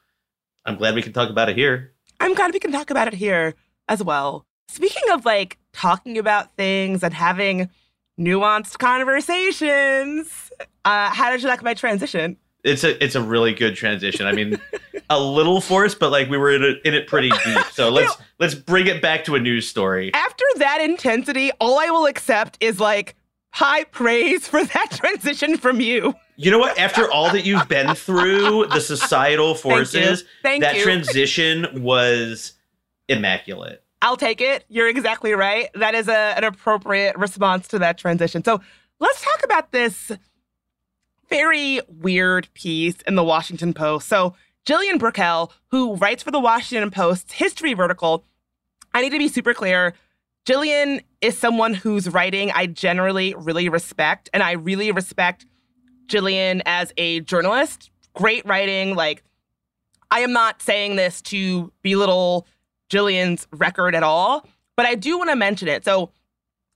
I'm 0.64 0.76
glad 0.76 0.96
we 0.96 1.02
can 1.02 1.12
talk 1.12 1.30
about 1.30 1.48
it 1.48 1.56
here. 1.56 1.92
I'm 2.18 2.34
glad 2.34 2.52
we 2.52 2.58
can 2.58 2.72
talk 2.72 2.90
about 2.90 3.06
it 3.06 3.14
here 3.14 3.54
as 3.88 4.02
well. 4.02 4.46
Speaking 4.68 5.04
of 5.12 5.24
like 5.24 5.58
talking 5.72 6.18
about 6.18 6.56
things 6.56 7.04
and 7.04 7.14
having 7.14 7.70
nuanced 8.18 8.78
conversations, 8.78 10.52
uh, 10.84 11.10
how 11.10 11.30
did 11.30 11.42
you 11.42 11.48
like 11.48 11.62
my 11.62 11.74
transition? 11.74 12.36
It's 12.62 12.82
a 12.82 13.02
it's 13.04 13.14
a 13.14 13.20
really 13.20 13.52
good 13.52 13.76
transition. 13.76 14.26
I 14.26 14.32
mean, 14.32 14.58
a 15.10 15.20
little 15.20 15.60
forced, 15.60 15.98
but 15.98 16.10
like 16.10 16.30
we 16.30 16.38
were 16.38 16.50
in 16.50 16.62
it, 16.62 16.78
in 16.84 16.94
it 16.94 17.06
pretty 17.06 17.28
deep. 17.30 17.64
So 17.72 17.90
let's 17.90 18.12
you 18.12 18.18
know, 18.18 18.26
let's 18.38 18.54
bring 18.54 18.86
it 18.86 19.02
back 19.02 19.24
to 19.24 19.34
a 19.34 19.40
news 19.40 19.68
story. 19.68 20.12
After 20.14 20.44
that 20.56 20.80
intensity, 20.80 21.50
all 21.60 21.78
I 21.78 21.90
will 21.90 22.06
accept 22.06 22.56
is 22.60 22.80
like 22.80 23.16
high 23.50 23.84
praise 23.84 24.48
for 24.48 24.64
that 24.64 24.90
transition 24.92 25.58
from 25.58 25.80
you. 25.80 26.14
You 26.36 26.50
know 26.50 26.58
what? 26.58 26.78
After 26.78 27.10
all 27.10 27.30
that 27.32 27.44
you've 27.44 27.68
been 27.68 27.94
through, 27.94 28.66
the 28.68 28.80
societal 28.80 29.54
forces, 29.54 30.22
Thank 30.42 30.62
Thank 30.62 30.62
that 30.64 30.76
you. 30.76 30.82
transition 30.82 31.82
was 31.82 32.54
immaculate. 33.08 33.83
I'll 34.04 34.18
take 34.18 34.42
it. 34.42 34.66
You're 34.68 34.86
exactly 34.86 35.32
right. 35.32 35.70
That 35.74 35.94
is 35.94 36.08
a, 36.08 36.34
an 36.36 36.44
appropriate 36.44 37.16
response 37.16 37.66
to 37.68 37.78
that 37.78 37.96
transition. 37.96 38.44
So 38.44 38.60
let's 39.00 39.22
talk 39.22 39.42
about 39.42 39.72
this 39.72 40.12
very 41.30 41.80
weird 41.88 42.52
piece 42.52 42.96
in 43.06 43.14
the 43.14 43.24
Washington 43.24 43.72
Post. 43.72 44.06
So 44.06 44.36
Gillian 44.66 44.98
Brockell, 44.98 45.52
who 45.68 45.94
writes 45.94 46.22
for 46.22 46.30
the 46.30 46.38
Washington 46.38 46.90
Post's 46.90 47.32
history 47.32 47.72
vertical, 47.72 48.26
I 48.92 49.00
need 49.00 49.08
to 49.08 49.18
be 49.18 49.28
super 49.28 49.54
clear. 49.54 49.94
Gillian 50.44 51.00
is 51.22 51.38
someone 51.38 51.72
whose 51.72 52.06
writing 52.06 52.52
I 52.54 52.66
generally 52.66 53.34
really 53.38 53.70
respect, 53.70 54.28
and 54.34 54.42
I 54.42 54.52
really 54.52 54.92
respect 54.92 55.46
Gillian 56.08 56.62
as 56.66 56.92
a 56.98 57.20
journalist. 57.20 57.90
Great 58.12 58.44
writing. 58.44 58.96
Like, 58.96 59.22
I 60.10 60.20
am 60.20 60.34
not 60.34 60.60
saying 60.60 60.96
this 60.96 61.22
to 61.22 61.72
belittle 61.80 62.46
Gillian's 62.94 63.48
record 63.50 63.96
at 63.96 64.04
all, 64.04 64.46
but 64.76 64.86
I 64.86 64.94
do 64.94 65.18
want 65.18 65.30
to 65.30 65.36
mention 65.36 65.66
it. 65.66 65.84
So, 65.84 66.12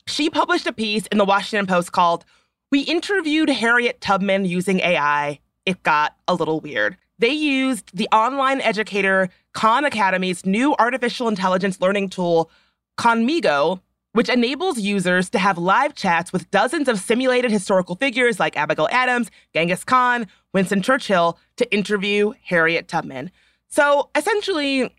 she 0.08 0.28
published 0.28 0.66
a 0.66 0.72
piece 0.72 1.06
in 1.06 1.18
the 1.18 1.24
Washington 1.24 1.68
Post 1.68 1.92
called 1.92 2.24
We 2.72 2.80
Interviewed 2.80 3.48
Harriet 3.48 4.00
Tubman 4.00 4.44
Using 4.44 4.80
AI. 4.80 5.38
It 5.64 5.84
got 5.84 6.16
a 6.26 6.34
little 6.34 6.58
weird. 6.58 6.96
They 7.20 7.30
used 7.30 7.96
the 7.96 8.08
online 8.10 8.60
educator 8.62 9.28
Khan 9.52 9.84
Academy's 9.84 10.44
new 10.44 10.74
artificial 10.80 11.28
intelligence 11.28 11.80
learning 11.80 12.08
tool, 12.08 12.50
Khanmigo, 12.98 13.80
which 14.12 14.28
enables 14.28 14.80
users 14.80 15.30
to 15.30 15.38
have 15.38 15.56
live 15.56 15.94
chats 15.94 16.32
with 16.32 16.50
dozens 16.50 16.88
of 16.88 16.98
simulated 16.98 17.52
historical 17.52 17.94
figures 17.94 18.40
like 18.40 18.56
Abigail 18.56 18.88
Adams, 18.90 19.30
Genghis 19.54 19.84
Khan, 19.84 20.26
Winston 20.52 20.82
Churchill 20.82 21.38
to 21.58 21.72
interview 21.72 22.32
Harriet 22.42 22.88
Tubman. 22.88 23.30
So 23.68 24.08
essentially, 24.16 24.92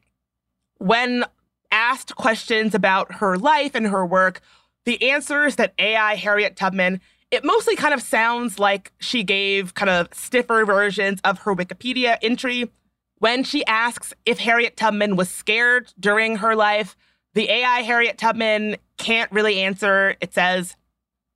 when 0.80 1.24
asked 1.72 2.16
questions 2.16 2.74
about 2.74 3.16
her 3.16 3.38
life 3.38 3.76
and 3.76 3.88
her 3.88 4.06
work, 4.06 4.42
the 4.86 5.12
answers 5.12 5.56
that 5.58 5.74
AI 5.78 6.16
Harriet 6.16 6.56
Tubman, 6.56 7.00
it 7.30 7.46
mostly 7.46 7.76
kind 7.76 7.94
of 7.94 8.02
sounds 8.02 8.58
like 8.58 8.92
she 9.00 9.24
gave 9.24 9.76
kind 9.76 9.90
of 9.90 10.08
stiffer 10.14 10.66
versions 10.66 11.22
of 11.24 11.40
her 11.40 11.56
Wikipedia 11.56 12.18
entry. 12.22 12.72
When 13.20 13.44
she 13.44 13.66
asks 13.66 14.14
if 14.26 14.40
Harriet 14.40 14.78
Tubman 14.78 15.16
was 15.16 15.30
scared 15.30 15.94
during 16.00 16.38
her 16.38 16.56
life, 16.56 16.96
the 17.36 17.50
AI 17.52 17.82
Harriet 17.82 18.18
Tubman 18.18 18.78
can't 18.98 19.32
really 19.32 19.60
answer. 19.60 20.16
It 20.22 20.34
says, 20.34 20.76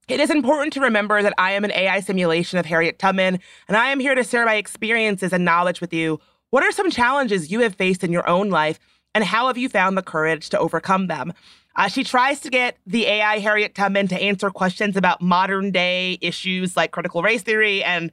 it 0.07 0.19
is 0.19 0.29
important 0.29 0.73
to 0.73 0.81
remember 0.81 1.21
that 1.21 1.33
I 1.37 1.51
am 1.51 1.63
an 1.63 1.71
AI 1.71 1.99
simulation 1.99 2.59
of 2.59 2.65
Harriet 2.65 2.99
Tubman, 2.99 3.39
and 3.67 3.77
I 3.77 3.91
am 3.91 3.99
here 3.99 4.15
to 4.15 4.23
share 4.23 4.45
my 4.45 4.55
experiences 4.55 5.31
and 5.31 5.45
knowledge 5.45 5.79
with 5.79 5.93
you. 5.93 6.19
What 6.49 6.63
are 6.63 6.71
some 6.71 6.91
challenges 6.91 7.51
you 7.51 7.61
have 7.61 7.75
faced 7.75 8.03
in 8.03 8.11
your 8.11 8.27
own 8.27 8.49
life, 8.49 8.79
and 9.13 9.23
how 9.23 9.47
have 9.47 9.57
you 9.57 9.69
found 9.69 9.97
the 9.97 10.01
courage 10.01 10.49
to 10.49 10.59
overcome 10.59 11.07
them? 11.07 11.33
Uh, 11.75 11.87
she 11.87 12.03
tries 12.03 12.39
to 12.41 12.49
get 12.49 12.77
the 12.85 13.05
AI 13.07 13.39
Harriet 13.39 13.73
Tubman 13.73 14.07
to 14.09 14.21
answer 14.21 14.49
questions 14.49 14.95
about 14.95 15.21
modern 15.21 15.71
day 15.71 16.17
issues 16.21 16.77
like 16.77 16.91
critical 16.91 17.23
race 17.23 17.41
theory, 17.41 17.83
and 17.83 18.11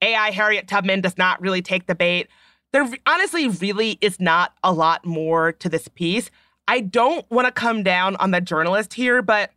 AI 0.00 0.30
Harriet 0.30 0.68
Tubman 0.68 1.00
does 1.00 1.18
not 1.18 1.40
really 1.40 1.62
take 1.62 1.86
the 1.86 1.94
bait. 1.94 2.28
There 2.72 2.88
honestly 3.06 3.48
really 3.48 3.98
is 4.00 4.18
not 4.18 4.54
a 4.64 4.72
lot 4.72 5.04
more 5.04 5.52
to 5.52 5.68
this 5.68 5.88
piece. 5.88 6.30
I 6.66 6.80
don't 6.80 7.30
want 7.30 7.46
to 7.46 7.52
come 7.52 7.82
down 7.82 8.16
on 8.16 8.30
the 8.30 8.40
journalist 8.40 8.94
here, 8.94 9.20
but 9.20 9.50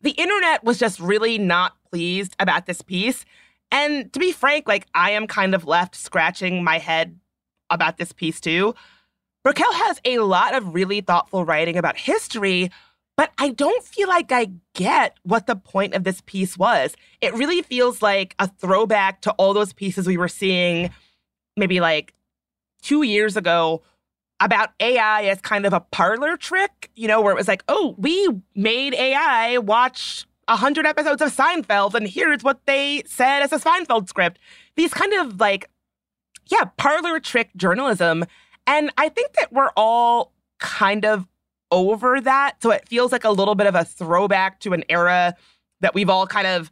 the 0.00 0.10
internet 0.10 0.64
was 0.64 0.78
just 0.78 0.98
really 0.98 1.38
not 1.38 1.76
pleased 1.88 2.34
about 2.40 2.66
this 2.66 2.82
piece. 2.82 3.24
And 3.70 4.12
to 4.12 4.18
be 4.18 4.32
frank, 4.32 4.66
like 4.66 4.88
I 4.94 5.12
am 5.12 5.26
kind 5.28 5.54
of 5.54 5.64
left 5.64 5.94
scratching 5.94 6.64
my 6.64 6.78
head 6.78 7.18
about 7.70 7.96
this 7.96 8.12
piece 8.12 8.40
too. 8.40 8.74
Brockell 9.44 9.72
has 9.72 10.00
a 10.04 10.18
lot 10.18 10.54
of 10.54 10.74
really 10.74 11.00
thoughtful 11.00 11.44
writing 11.44 11.76
about 11.76 11.96
history, 11.96 12.70
but 13.16 13.32
I 13.38 13.50
don't 13.50 13.84
feel 13.84 14.08
like 14.08 14.30
I 14.30 14.48
get 14.74 15.16
what 15.24 15.46
the 15.46 15.56
point 15.56 15.94
of 15.94 16.04
this 16.04 16.20
piece 16.22 16.56
was. 16.56 16.94
It 17.20 17.34
really 17.34 17.62
feels 17.62 18.02
like 18.02 18.34
a 18.38 18.46
throwback 18.46 19.20
to 19.22 19.32
all 19.32 19.52
those 19.52 19.72
pieces 19.72 20.06
we 20.06 20.16
were 20.16 20.28
seeing 20.28 20.90
maybe 21.56 21.80
like 21.80 22.14
two 22.82 23.02
years 23.02 23.36
ago 23.36 23.82
about 24.40 24.70
AI 24.80 25.24
as 25.24 25.40
kind 25.40 25.66
of 25.66 25.72
a 25.72 25.80
parlor 25.80 26.36
trick, 26.36 26.90
you 26.96 27.06
know, 27.06 27.20
where 27.20 27.32
it 27.32 27.36
was 27.36 27.48
like, 27.48 27.62
oh, 27.68 27.94
we 27.98 28.28
made 28.54 28.94
AI 28.94 29.58
watch 29.58 30.26
100 30.48 30.86
episodes 30.86 31.22
of 31.22 31.34
Seinfeld, 31.34 31.94
and 31.94 32.08
here's 32.08 32.42
what 32.42 32.60
they 32.66 33.02
said 33.06 33.42
as 33.42 33.52
a 33.52 33.58
Seinfeld 33.58 34.08
script. 34.08 34.38
These 34.76 34.92
kind 34.92 35.12
of 35.14 35.38
like, 35.38 35.70
yeah, 36.48 36.64
parlor 36.76 37.20
trick 37.20 37.50
journalism. 37.56 38.24
And 38.66 38.90
I 38.96 39.08
think 39.08 39.32
that 39.34 39.52
we're 39.52 39.70
all 39.76 40.32
kind 40.58 41.04
of 41.04 41.26
over 41.70 42.20
that. 42.20 42.62
So 42.62 42.70
it 42.70 42.88
feels 42.88 43.12
like 43.12 43.24
a 43.24 43.30
little 43.30 43.54
bit 43.54 43.66
of 43.66 43.74
a 43.74 43.84
throwback 43.84 44.60
to 44.60 44.72
an 44.72 44.84
era 44.88 45.34
that 45.80 45.94
we've 45.94 46.10
all 46.10 46.26
kind 46.26 46.46
of 46.46 46.70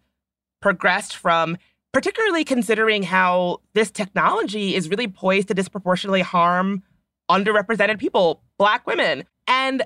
progressed 0.60 1.16
from, 1.16 1.56
particularly 1.92 2.44
considering 2.44 3.02
how 3.02 3.60
this 3.74 3.90
technology 3.90 4.74
is 4.74 4.88
really 4.88 5.08
poised 5.08 5.48
to 5.48 5.54
disproportionately 5.54 6.20
harm 6.20 6.82
underrepresented 7.30 7.98
people, 7.98 8.42
Black 8.58 8.86
women. 8.86 9.24
And 9.46 9.82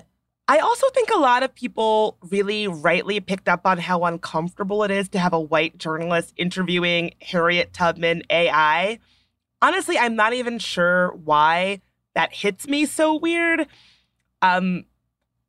I 0.47 0.59
also 0.59 0.87
think 0.89 1.09
a 1.09 1.17
lot 1.17 1.41
of 1.41 1.55
people 1.55 2.17
really 2.29 2.67
rightly 2.67 3.19
picked 3.19 3.49
up 3.49 3.61
on 3.65 3.79
how 3.79 4.03
uncomfortable 4.03 4.83
it 4.83 4.91
is 4.91 5.09
to 5.09 5.19
have 5.19 5.33
a 5.33 5.39
white 5.39 5.77
journalist 5.77 6.33
interviewing 6.37 7.15
Harriet 7.21 7.73
Tubman 7.73 8.21
AI. 8.29 8.99
Honestly, 9.61 9.97
I'm 9.97 10.15
not 10.15 10.33
even 10.33 10.59
sure 10.59 11.13
why 11.23 11.81
that 12.15 12.33
hits 12.33 12.67
me 12.67 12.85
so 12.85 13.15
weird. 13.15 13.67
Um, 14.41 14.85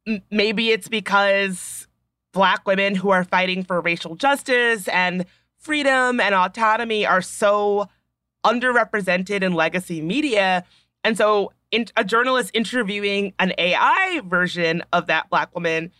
m- 0.06 0.22
maybe 0.30 0.70
it's 0.70 0.88
because 0.88 1.88
Black 2.32 2.66
women 2.66 2.94
who 2.94 3.10
are 3.10 3.24
fighting 3.24 3.64
for 3.64 3.80
racial 3.80 4.14
justice 4.14 4.88
and 4.88 5.24
freedom 5.56 6.20
and 6.20 6.34
autonomy 6.34 7.06
are 7.06 7.22
so 7.22 7.88
underrepresented 8.44 9.42
in 9.42 9.54
legacy 9.54 10.00
media. 10.00 10.64
And 11.02 11.16
so 11.16 11.52
in, 11.70 11.86
a 11.96 12.04
journalist 12.04 12.50
interviewing 12.54 13.32
an 13.38 13.52
AI 13.58 14.20
version 14.24 14.82
of 14.92 15.06
that 15.06 15.30
black 15.30 15.54
woman 15.54 15.90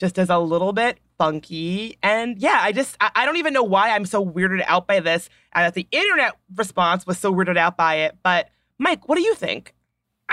just 0.00 0.18
is 0.18 0.30
a 0.30 0.38
little 0.38 0.72
bit 0.72 0.98
funky. 1.18 1.96
And 2.02 2.38
yeah, 2.38 2.58
I 2.60 2.72
just 2.72 2.96
I, 3.00 3.10
I, 3.14 3.26
don't 3.26 3.36
even 3.36 3.52
know 3.52 3.62
why 3.62 3.90
I'm 3.90 4.06
so 4.06 4.24
weirded 4.24 4.64
out 4.66 4.88
by 4.88 4.98
this, 4.98 5.28
and 5.52 5.64
that 5.64 5.74
the 5.74 5.86
internet 5.92 6.36
response 6.56 7.06
was 7.06 7.18
so 7.18 7.32
weirded 7.32 7.56
out 7.56 7.76
by 7.76 7.96
it. 7.96 8.16
But 8.22 8.48
Mike, 8.78 9.08
what 9.08 9.16
do 9.16 9.22
you 9.22 9.34
think? 9.34 9.74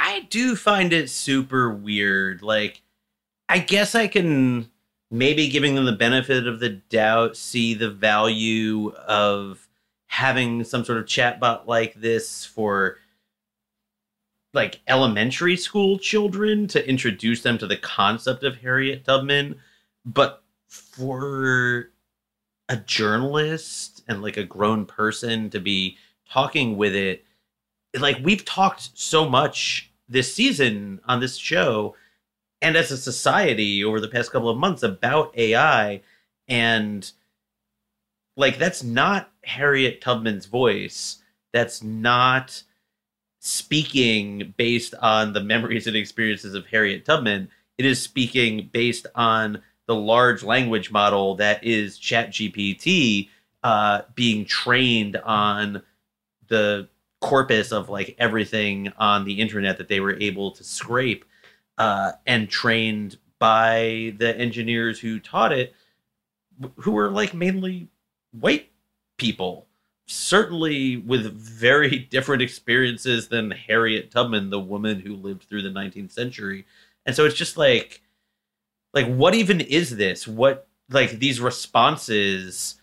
I 0.01 0.21
do 0.29 0.55
find 0.55 0.93
it 0.93 1.09
super 1.09 1.69
weird. 1.69 2.41
Like, 2.41 2.81
I 3.49 3.59
guess 3.59 3.95
I 3.95 4.07
can 4.07 4.71
maybe 5.11 5.49
giving 5.49 5.75
them 5.75 5.85
the 5.85 5.91
benefit 5.91 6.47
of 6.47 6.59
the 6.59 6.69
doubt, 6.69 7.35
see 7.35 7.73
the 7.73 7.89
value 7.89 8.91
of 9.07 9.67
having 10.07 10.63
some 10.63 10.85
sort 10.85 10.99
of 10.99 11.05
chatbot 11.05 11.67
like 11.67 11.93
this 11.95 12.45
for 12.45 12.97
like 14.53 14.79
elementary 14.87 15.57
school 15.57 15.99
children 15.99 16.65
to 16.67 16.89
introduce 16.89 17.41
them 17.41 17.57
to 17.57 17.67
the 17.67 17.77
concept 17.77 18.43
of 18.43 18.57
Harriet 18.57 19.03
Tubman, 19.03 19.59
but 20.05 20.43
for 20.67 21.89
a 22.69 22.77
journalist 22.77 24.03
and 24.07 24.21
like 24.21 24.37
a 24.37 24.43
grown 24.43 24.85
person 24.85 25.49
to 25.49 25.59
be 25.59 25.97
talking 26.29 26.77
with 26.77 26.95
it 26.95 27.25
like 27.97 28.19
we've 28.23 28.45
talked 28.45 28.91
so 28.93 29.27
much 29.27 29.88
this 30.09 30.33
season 30.33 30.99
on 31.05 31.19
this 31.19 31.37
show 31.37 31.95
and 32.61 32.75
as 32.75 32.91
a 32.91 32.97
society 32.97 33.83
over 33.83 34.01
the 34.01 34.07
past 34.07 34.31
couple 34.31 34.49
of 34.49 34.57
months 34.57 34.83
about 34.83 35.37
AI 35.37 36.01
and 36.47 37.11
like 38.35 38.57
that's 38.57 38.83
not 38.83 39.31
Harriet 39.43 40.01
Tubman's 40.01 40.45
voice. 40.45 41.17
That's 41.51 41.83
not 41.83 42.63
speaking 43.39 44.53
based 44.57 44.95
on 45.01 45.33
the 45.33 45.41
memories 45.41 45.87
and 45.87 45.95
experiences 45.95 46.53
of 46.53 46.65
Harriet 46.65 47.05
Tubman. 47.05 47.49
It 47.77 47.85
is 47.85 48.01
speaking 48.01 48.69
based 48.71 49.07
on 49.15 49.61
the 49.87 49.95
large 49.95 50.43
language 50.43 50.91
model 50.91 51.35
that 51.35 51.63
is 51.63 51.99
ChatGPT 51.99 53.29
uh, 53.63 54.01
being 54.15 54.45
trained 54.45 55.17
on 55.17 55.81
the 56.47 56.87
corpus 57.21 57.71
of 57.71 57.89
like 57.89 58.15
everything 58.17 58.91
on 58.97 59.25
the 59.25 59.39
internet 59.39 59.77
that 59.77 59.87
they 59.87 59.99
were 59.99 60.17
able 60.19 60.51
to 60.51 60.63
scrape 60.63 61.25
uh, 61.77 62.13
and 62.25 62.49
trained 62.49 63.17
by 63.39 64.13
the 64.17 64.37
engineers 64.37 64.99
who 64.99 65.19
taught 65.19 65.51
it, 65.51 65.73
who 66.77 66.91
were 66.91 67.09
like 67.09 67.33
mainly 67.33 67.87
white 68.31 68.69
people, 69.17 69.65
certainly 70.05 70.97
with 70.97 71.33
very 71.33 71.99
different 72.11 72.41
experiences 72.41 73.27
than 73.29 73.51
Harriet 73.51 74.11
Tubman, 74.11 74.49
the 74.49 74.59
woman 74.59 74.99
who 74.99 75.15
lived 75.15 75.43
through 75.43 75.61
the 75.61 75.69
19th 75.69 76.11
century. 76.11 76.65
And 77.05 77.15
so 77.15 77.25
it's 77.25 77.35
just 77.35 77.57
like, 77.57 78.01
like 78.93 79.07
what 79.07 79.35
even 79.35 79.61
is 79.61 79.95
this? 79.95 80.27
What 80.27 80.67
like 80.89 81.19
these 81.19 81.39
responses 81.39 82.78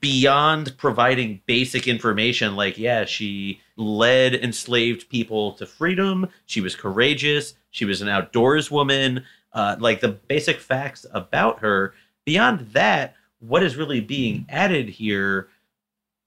beyond 0.00 0.76
providing 0.78 1.40
basic 1.46 1.86
information 1.86 2.56
like 2.56 2.78
yeah 2.78 3.04
she 3.04 3.60
led 3.76 4.34
enslaved 4.34 5.08
people 5.10 5.52
to 5.52 5.66
freedom. 5.66 6.28
She 6.46 6.60
was 6.60 6.74
courageous. 6.74 7.54
She 7.70 7.84
was 7.84 8.00
an 8.00 8.08
outdoors 8.08 8.70
woman. 8.70 9.24
Uh, 9.52 9.76
like 9.78 10.00
the 10.00 10.08
basic 10.08 10.60
facts 10.60 11.06
about 11.12 11.60
her. 11.60 11.94
Beyond 12.24 12.60
that 12.72 13.14
what 13.40 13.62
is 13.62 13.76
really 13.76 14.00
being 14.00 14.46
added 14.48 14.88
here 14.88 15.48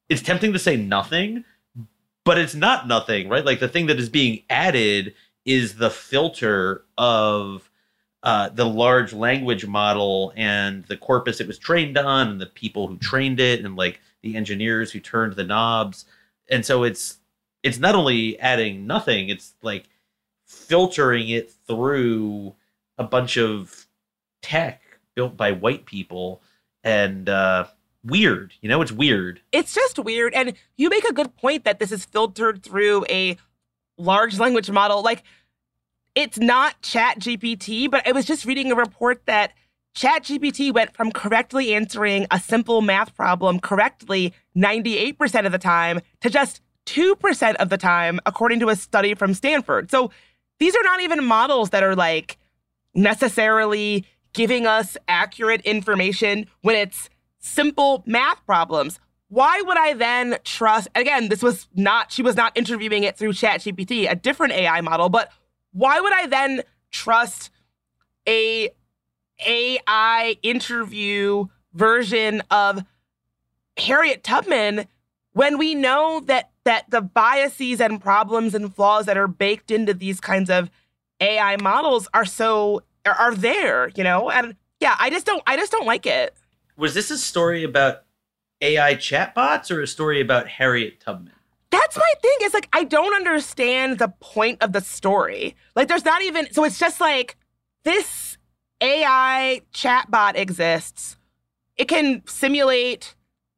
it's 0.10 0.22
tempting 0.22 0.54
to 0.54 0.60
say 0.60 0.78
nothing 0.78 1.44
but 2.24 2.38
it's 2.38 2.56
not 2.56 2.88
nothing 2.88 3.30
right? 3.30 3.46
Like 3.46 3.60
the 3.60 3.68
thing 3.68 3.88
that 3.88 4.00
is 4.00 4.10
being 4.10 4.44
added 4.50 5.16
is 5.46 5.76
the 5.76 5.90
filter 5.90 6.84
of 6.98 7.69
uh, 8.24 8.50
the 8.50 8.66
large 8.66 9.14
language 9.14 9.66
model 9.66 10.34
and 10.36 10.84
the 10.86 10.98
corpus 10.98 11.40
it 11.40 11.48
was 11.48 11.58
trained 11.58 11.98
on 11.98 12.28
and 12.28 12.42
the 12.42 12.46
people 12.46 12.88
who 12.88 12.98
trained 12.98 13.40
it 13.40 13.64
and 13.64 13.76
like 13.76 14.02
the 14.22 14.36
engineers 14.36 14.92
who 14.92 15.00
turned 15.00 15.34
the 15.34 15.44
knobs. 15.44 16.06
And 16.50 16.66
so 16.66 16.84
it's 16.84 17.18
it's 17.64 17.80
not 17.80 17.96
only 17.96 18.40
adding 18.40 18.88
nothing 18.88 19.30
it's 19.30 19.54
like 19.62 19.86
filtering 20.46 21.30
it 21.30 21.52
through 21.68 22.56
a 22.98 23.04
bunch 23.04 23.38
of 23.38 23.86
tech 24.42 24.82
built 25.16 25.38
by 25.38 25.52
white 25.52 25.86
people 25.86 26.42
and 26.84 27.28
uh 27.30 27.66
weird 28.04 28.54
you 28.62 28.68
know 28.68 28.82
it's 28.82 28.92
weird. 28.92 29.40
It's 29.54 29.74
just 29.74 30.00
weird 30.00 30.34
and 30.34 30.54
you 30.76 30.90
make 30.90 31.06
a 31.06 31.14
good 31.14 31.36
point 31.38 31.64
that 31.64 31.80
this 31.80 31.92
is 31.92 32.04
filtered 32.04 32.64
through 32.64 33.06
a 33.10 33.38
large 33.98 34.40
language 34.40 34.70
model. 34.72 35.02
Like 35.04 35.24
it's 36.20 36.38
not 36.38 36.82
Chat 36.82 37.18
GPT, 37.20 37.90
but 37.90 38.06
I 38.06 38.12
was 38.12 38.26
just 38.26 38.44
reading 38.44 38.74
a 38.74 38.76
report 38.76 39.26
that 39.26 39.54
Chat 39.96 40.24
GPT 40.24 40.74
went 40.74 40.94
from 40.94 41.14
correctly 41.14 41.74
answering 41.74 42.28
a 42.30 42.42
simple 42.42 42.82
math 42.82 43.16
problem 43.16 43.58
correctly 43.60 44.34
98% 44.54 45.46
of 45.46 45.54
the 45.54 45.58
time 45.58 46.02
to 46.20 46.30
just 46.30 46.62
2% 46.88 47.56
of 47.56 47.70
the 47.70 47.78
time, 47.78 48.20
according 48.26 48.60
to 48.60 48.68
a 48.68 48.76
study 48.76 49.14
from 49.14 49.34
Stanford. 49.34 49.90
So 49.90 50.12
these 50.60 50.76
are 50.76 50.84
not 50.84 51.02
even 51.02 51.24
models 51.24 51.70
that 51.70 51.84
are 51.84 51.96
like 51.96 52.38
necessarily 52.94 54.06
giving 54.34 54.68
us 54.68 54.98
accurate 55.08 55.62
information 55.62 56.48
when 56.64 56.76
it's 56.76 57.10
simple 57.40 58.04
math 58.06 58.46
problems. 58.46 59.00
Why 59.30 59.62
would 59.66 59.78
I 59.78 59.94
then 59.94 60.38
trust? 60.44 60.90
Again, 60.96 61.30
this 61.30 61.42
was 61.42 61.70
not, 61.76 62.12
she 62.12 62.24
was 62.24 62.36
not 62.36 62.58
interviewing 62.58 63.04
it 63.04 63.16
through 63.16 63.32
ChatGPT, 63.34 64.12
a 64.12 64.16
different 64.16 64.52
AI 64.52 64.82
model, 64.82 65.08
but 65.08 65.32
why 65.72 66.00
would 66.00 66.14
I 66.14 66.28
then 66.28 66.64
trust 66.92 67.52
a 68.28 68.70
AI 69.46 70.38
interview 70.42 71.46
version 71.74 72.42
of 72.52 72.84
Harriet 73.78 74.24
Tubman 74.24 74.86
when 75.34 75.58
we 75.58 75.76
know 75.76 76.22
that 76.26 76.50
that 76.66 76.90
the 76.90 77.02
biases 77.02 77.80
and 77.80 78.02
problems 78.02 78.54
and 78.54 78.74
flaws 78.74 79.06
that 79.06 79.18
are 79.18 79.28
baked 79.28 79.72
into 79.72 79.94
these 79.94 80.20
kinds 80.20 80.50
of 80.50 80.70
AI 81.20 81.56
models 81.62 82.08
are 82.14 82.26
so 82.26 82.84
are, 83.06 83.14
are 83.14 83.36
there, 83.36 83.90
you 83.90 84.04
know? 84.04 84.30
And 84.30 84.56
yeah, 84.80 84.96
I 85.00 85.10
just 85.10 85.26
don't 85.26 85.44
I 85.48 85.56
just 85.56 85.72
don't 85.72 85.88
like 85.88 86.06
it. 86.06 86.36
Was 86.78 86.94
this 86.94 87.12
a 87.12 87.18
story 87.18 87.64
about 87.64 88.04
AI 88.62 88.96
chatbots 88.96 89.72
or 89.72 89.82
a 89.82 89.88
story 89.88 90.22
about 90.22 90.48
Harriet 90.48 91.00
Tubman? 91.00 91.34
That's 91.72 91.98
my 91.98 92.14
thing. 92.22 92.38
Is 92.44 92.54
like 92.54 92.70
I 92.74 92.84
don't 92.84 93.16
understand 93.16 94.00
the 94.00 94.10
point 94.20 94.62
of 94.62 94.74
the 94.74 94.82
story. 94.82 95.56
Like 95.76 95.88
there's 95.88 96.06
not 96.06 96.22
even 96.24 96.52
so 96.52 96.64
it's 96.64 96.80
just 96.80 97.00
like 97.00 97.38
this 97.84 98.38
AI 98.82 99.62
chatbot 99.74 100.36
exists. 100.36 101.18
It 101.78 101.88
can 101.88 102.24
simulate 102.26 103.16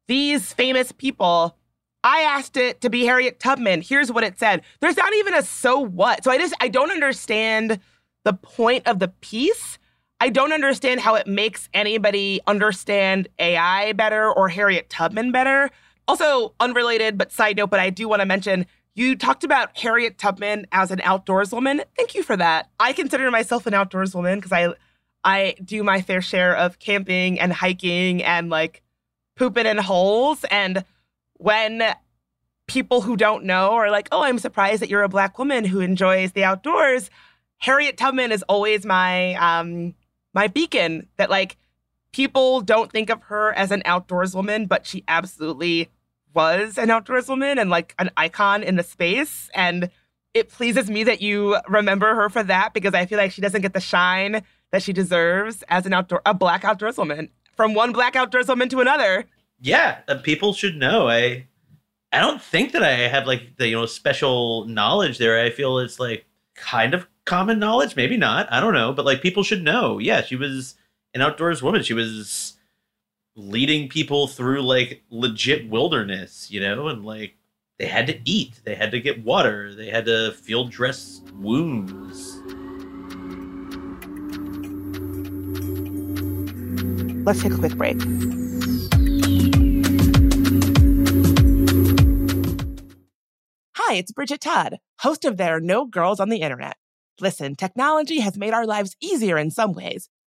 these 0.08 0.52
famous 0.52 0.92
people. 0.92 1.56
I 2.04 2.20
asked 2.22 2.56
it 2.56 2.80
to 2.80 2.90
be 2.90 3.04
Harriet 3.04 3.38
Tubman. 3.38 3.80
Here's 3.80 4.10
what 4.10 4.24
it 4.24 4.38
said. 4.38 4.62
There's 4.80 4.96
not 4.96 5.14
even 5.14 5.34
a 5.34 5.42
so 5.42 5.78
what. 5.78 6.24
So 6.24 6.30
I 6.30 6.38
just 6.38 6.54
I 6.60 6.68
don't 6.68 6.90
understand 6.90 7.78
the 8.24 8.34
point 8.34 8.86
of 8.86 8.98
the 8.98 9.08
piece. 9.08 9.78
I 10.20 10.28
don't 10.28 10.52
understand 10.52 11.00
how 11.00 11.14
it 11.14 11.26
makes 11.26 11.68
anybody 11.74 12.40
understand 12.46 13.28
AI 13.38 13.92
better 13.92 14.30
or 14.32 14.48
Harriet 14.48 14.88
Tubman 14.90 15.32
better. 15.32 15.70
Also, 16.08 16.54
unrelated, 16.60 17.16
but 17.16 17.32
side 17.32 17.56
note, 17.56 17.70
but 17.70 17.80
I 17.80 17.90
do 17.90 18.08
want 18.08 18.20
to 18.20 18.26
mention 18.26 18.66
you 18.94 19.16
talked 19.16 19.44
about 19.44 19.76
Harriet 19.78 20.18
Tubman 20.18 20.66
as 20.72 20.90
an 20.90 21.00
outdoors 21.02 21.52
woman. 21.52 21.82
Thank 21.96 22.14
you 22.14 22.22
for 22.22 22.36
that. 22.36 22.70
I 22.78 22.92
consider 22.92 23.30
myself 23.30 23.66
an 23.66 23.74
outdoors 23.74 24.14
woman 24.14 24.38
because 24.38 24.52
I 24.52 24.74
I 25.24 25.54
do 25.64 25.82
my 25.82 26.02
fair 26.02 26.20
share 26.20 26.56
of 26.56 26.78
camping 26.78 27.38
and 27.38 27.52
hiking 27.52 28.22
and 28.22 28.50
like 28.50 28.82
pooping 29.36 29.66
in 29.66 29.78
holes. 29.78 30.44
And 30.50 30.84
when 31.34 31.82
people 32.66 33.02
who 33.02 33.16
don't 33.16 33.44
know 33.44 33.70
are 33.72 33.90
like, 33.90 34.08
oh, 34.12 34.22
I'm 34.22 34.38
surprised 34.38 34.82
that 34.82 34.90
you're 34.90 35.02
a 35.02 35.08
black 35.08 35.38
woman 35.38 35.64
who 35.64 35.80
enjoys 35.80 36.32
the 36.32 36.44
outdoors, 36.44 37.08
Harriet 37.58 37.96
Tubman 37.96 38.32
is 38.32 38.42
always 38.44 38.84
my 38.84 39.34
um 39.34 39.94
my 40.34 40.48
beacon 40.48 41.08
that 41.16 41.30
like 41.30 41.56
people 42.12 42.60
don't 42.60 42.92
think 42.92 43.10
of 43.10 43.22
her 43.24 43.52
as 43.54 43.70
an 43.70 43.82
outdoors 43.84 44.34
woman, 44.34 44.66
but 44.66 44.86
she 44.86 45.04
absolutely 45.08 45.88
was 46.34 46.78
an 46.78 46.90
outdoors 46.90 47.28
woman 47.28 47.58
and 47.58 47.70
like 47.70 47.94
an 47.98 48.10
icon 48.16 48.62
in 48.62 48.76
the 48.76 48.82
space. 48.82 49.50
And 49.54 49.90
it 50.34 50.48
pleases 50.48 50.90
me 50.90 51.04
that 51.04 51.20
you 51.20 51.58
remember 51.68 52.14
her 52.14 52.28
for 52.28 52.42
that 52.42 52.72
because 52.72 52.94
I 52.94 53.06
feel 53.06 53.18
like 53.18 53.32
she 53.32 53.42
doesn't 53.42 53.62
get 53.62 53.74
the 53.74 53.80
shine 53.80 54.42
that 54.70 54.82
she 54.82 54.92
deserves 54.92 55.62
as 55.68 55.84
an 55.86 55.92
outdoor 55.92 56.22
a 56.24 56.32
black 56.32 56.64
outdoors 56.64 56.96
woman 56.96 57.28
from 57.54 57.74
one 57.74 57.92
black 57.92 58.16
outdoors 58.16 58.48
woman 58.48 58.68
to 58.70 58.80
another. 58.80 59.26
Yeah, 59.60 60.00
people 60.22 60.54
should 60.54 60.76
know. 60.76 61.08
I 61.08 61.46
I 62.12 62.20
don't 62.20 62.42
think 62.42 62.72
that 62.72 62.82
I 62.82 62.92
have 63.08 63.26
like 63.26 63.56
the 63.56 63.68
you 63.68 63.76
know 63.76 63.86
special 63.86 64.66
knowledge 64.66 65.18
there. 65.18 65.40
I 65.40 65.50
feel 65.50 65.78
it's 65.78 66.00
like 66.00 66.24
kind 66.54 66.94
of 66.94 67.06
common 67.24 67.58
knowledge, 67.58 67.94
maybe 67.96 68.16
not. 68.16 68.50
I 68.50 68.60
don't 68.60 68.74
know, 68.74 68.92
but 68.92 69.04
like 69.04 69.22
people 69.22 69.42
should 69.42 69.62
know. 69.62 69.98
Yeah, 69.98 70.22
she 70.22 70.36
was 70.36 70.74
an 71.14 71.20
outdoors 71.20 71.62
woman. 71.62 71.82
She 71.82 71.94
was 71.94 72.54
leading 73.36 73.88
people 73.88 74.26
through 74.26 74.62
like 74.62 75.02
legit 75.10 75.68
wilderness, 75.68 76.50
you 76.50 76.60
know, 76.60 76.88
and 76.88 77.04
like 77.04 77.36
they 77.78 77.86
had 77.86 78.06
to 78.06 78.18
eat, 78.24 78.60
they 78.64 78.74
had 78.74 78.90
to 78.92 79.00
get 79.00 79.24
water, 79.24 79.74
they 79.74 79.90
had 79.90 80.06
to 80.06 80.32
field 80.32 80.70
dress 80.70 81.20
wounds. 81.34 82.38
Let's 87.24 87.42
take 87.42 87.52
a 87.52 87.58
quick 87.58 87.76
break. 87.76 88.00
Hi, 93.76 93.94
it's 93.94 94.12
Bridget 94.12 94.40
Todd, 94.40 94.78
host 95.00 95.24
of 95.24 95.36
There 95.36 95.56
Are 95.56 95.60
No 95.60 95.86
Girls 95.86 96.18
on 96.18 96.30
the 96.30 96.40
Internet. 96.40 96.76
Listen, 97.20 97.54
technology 97.54 98.20
has 98.20 98.36
made 98.36 98.54
our 98.54 98.66
lives 98.66 98.96
easier 99.00 99.38
in 99.38 99.50
some 99.50 99.72
ways 99.72 100.08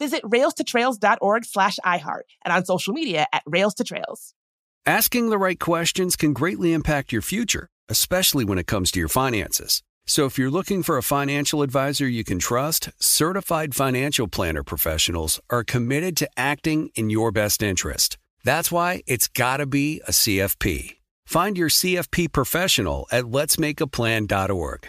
Visit 0.00 0.22
railstotrails.org 0.22 1.44
slash 1.44 1.78
iHeart 1.84 2.22
and 2.44 2.52
on 2.52 2.64
social 2.64 2.92
media 2.92 3.26
at 3.32 3.42
Rails 3.46 3.74
to 3.74 3.84
Trails. 3.84 4.34
Asking 4.86 5.30
the 5.30 5.38
right 5.38 5.60
questions 5.60 6.16
can 6.16 6.32
greatly 6.32 6.72
impact 6.72 7.12
your 7.12 7.22
future, 7.22 7.68
especially 7.88 8.44
when 8.44 8.58
it 8.58 8.66
comes 8.66 8.90
to 8.90 8.98
your 8.98 9.08
finances. 9.08 9.82
So 10.06 10.24
if 10.24 10.38
you're 10.38 10.50
looking 10.50 10.82
for 10.82 10.96
a 10.96 11.02
financial 11.02 11.62
advisor 11.62 12.08
you 12.08 12.24
can 12.24 12.38
trust, 12.38 12.88
certified 12.98 13.74
financial 13.74 14.26
planner 14.26 14.64
professionals 14.64 15.38
are 15.50 15.62
committed 15.62 16.16
to 16.16 16.30
acting 16.36 16.90
in 16.94 17.10
your 17.10 17.30
best 17.30 17.62
interest. 17.62 18.18
That's 18.42 18.72
why 18.72 19.02
it's 19.06 19.28
got 19.28 19.58
to 19.58 19.66
be 19.66 20.00
a 20.08 20.12
CFP. 20.12 20.96
Find 21.26 21.56
your 21.56 21.68
CFP 21.68 22.32
professional 22.32 23.06
at 23.12 23.24
letsmakeaplan.org. 23.24 24.88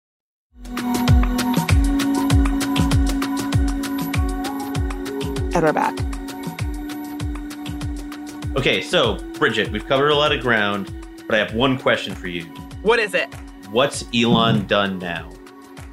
And 5.53 5.63
we're 5.63 5.73
back. 5.73 5.97
Okay, 8.55 8.81
so 8.81 9.15
Bridget, 9.33 9.71
we've 9.71 9.85
covered 9.85 10.09
a 10.09 10.15
lot 10.15 10.31
of 10.31 10.41
ground, 10.41 10.93
but 11.25 11.35
I 11.35 11.37
have 11.39 11.53
one 11.53 11.77
question 11.77 12.15
for 12.15 12.27
you. 12.27 12.43
What 12.81 12.99
is 12.99 13.13
it? 13.13 13.33
What's 13.69 14.03
Elon 14.13 14.67
done 14.67 14.99
now? 14.99 15.29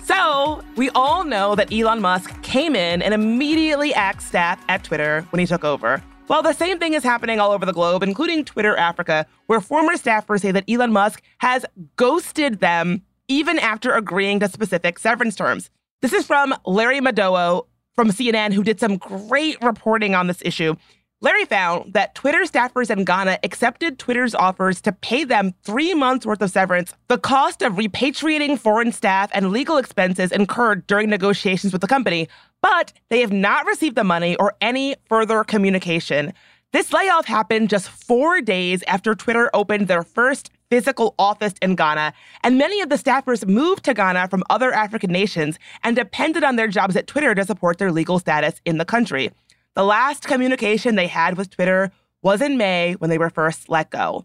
So, 0.02 0.64
we 0.76 0.90
all 0.90 1.22
know 1.22 1.54
that 1.54 1.72
Elon 1.72 2.00
Musk 2.00 2.42
came 2.42 2.74
in 2.74 3.02
and 3.02 3.12
immediately 3.12 3.92
axed 3.94 4.28
staff 4.28 4.64
at 4.68 4.82
Twitter 4.82 5.26
when 5.30 5.38
he 5.40 5.46
took 5.46 5.64
over. 5.64 6.02
Well, 6.28 6.42
the 6.42 6.52
same 6.52 6.78
thing 6.78 6.94
is 6.94 7.02
happening 7.02 7.40
all 7.40 7.52
over 7.52 7.64
the 7.64 7.72
globe, 7.72 8.02
including 8.02 8.44
Twitter 8.44 8.76
Africa, 8.76 9.26
where 9.46 9.60
former 9.60 9.94
staffers 9.94 10.40
say 10.40 10.50
that 10.50 10.64
Elon 10.68 10.92
Musk 10.92 11.22
has 11.38 11.64
ghosted 11.96 12.60
them 12.60 13.02
even 13.28 13.58
after 13.58 13.92
agreeing 13.92 14.40
to 14.40 14.48
specific 14.48 14.98
severance 14.98 15.36
terms. 15.36 15.70
This 16.02 16.12
is 16.12 16.26
from 16.26 16.54
Larry 16.64 17.00
Madowo 17.00 17.66
from 17.94 18.08
CNN, 18.08 18.52
who 18.52 18.62
did 18.62 18.80
some 18.80 18.96
great 18.96 19.62
reporting 19.62 20.14
on 20.14 20.26
this 20.26 20.42
issue. 20.42 20.74
Larry 21.20 21.44
found 21.44 21.94
that 21.94 22.14
Twitter 22.14 22.42
staffers 22.44 22.90
in 22.90 23.04
Ghana 23.04 23.40
accepted 23.42 23.98
Twitter's 23.98 24.36
offers 24.36 24.80
to 24.82 24.92
pay 24.92 25.24
them 25.24 25.52
three 25.64 25.92
months 25.92 26.24
worth 26.24 26.40
of 26.40 26.50
severance, 26.50 26.94
the 27.08 27.18
cost 27.18 27.60
of 27.60 27.72
repatriating 27.72 28.56
foreign 28.56 28.92
staff, 28.92 29.28
and 29.34 29.50
legal 29.50 29.78
expenses 29.78 30.30
incurred 30.30 30.86
during 30.86 31.10
negotiations 31.10 31.72
with 31.72 31.82
the 31.82 31.88
company. 31.88 32.28
But 32.62 32.92
they 33.08 33.20
have 33.20 33.32
not 33.32 33.66
received 33.66 33.96
the 33.96 34.04
money 34.04 34.36
or 34.36 34.54
any 34.60 34.94
further 35.08 35.42
communication. 35.42 36.32
This 36.72 36.92
layoff 36.92 37.26
happened 37.26 37.68
just 37.68 37.88
four 37.88 38.40
days 38.40 38.84
after 38.84 39.16
Twitter 39.16 39.50
opened 39.52 39.88
their 39.88 40.04
first 40.04 40.50
physical 40.70 41.14
office 41.18 41.54
in 41.62 41.74
Ghana, 41.74 42.12
and 42.42 42.58
many 42.58 42.80
of 42.80 42.88
the 42.88 42.96
staffers 42.96 43.46
moved 43.46 43.84
to 43.84 43.94
Ghana 43.94 44.28
from 44.28 44.42
other 44.50 44.72
African 44.72 45.10
nations 45.10 45.58
and 45.82 45.96
depended 45.96 46.44
on 46.44 46.56
their 46.56 46.68
jobs 46.68 46.96
at 46.96 47.06
Twitter 47.06 47.34
to 47.34 47.44
support 47.44 47.78
their 47.78 47.92
legal 47.92 48.18
status 48.18 48.60
in 48.64 48.78
the 48.78 48.84
country. 48.84 49.30
The 49.74 49.84
last 49.84 50.26
communication 50.26 50.94
they 50.94 51.06
had 51.06 51.36
with 51.36 51.50
Twitter 51.50 51.92
was 52.22 52.42
in 52.42 52.58
May 52.58 52.94
when 52.94 53.10
they 53.10 53.18
were 53.18 53.30
first 53.30 53.68
let 53.68 53.90
go. 53.90 54.24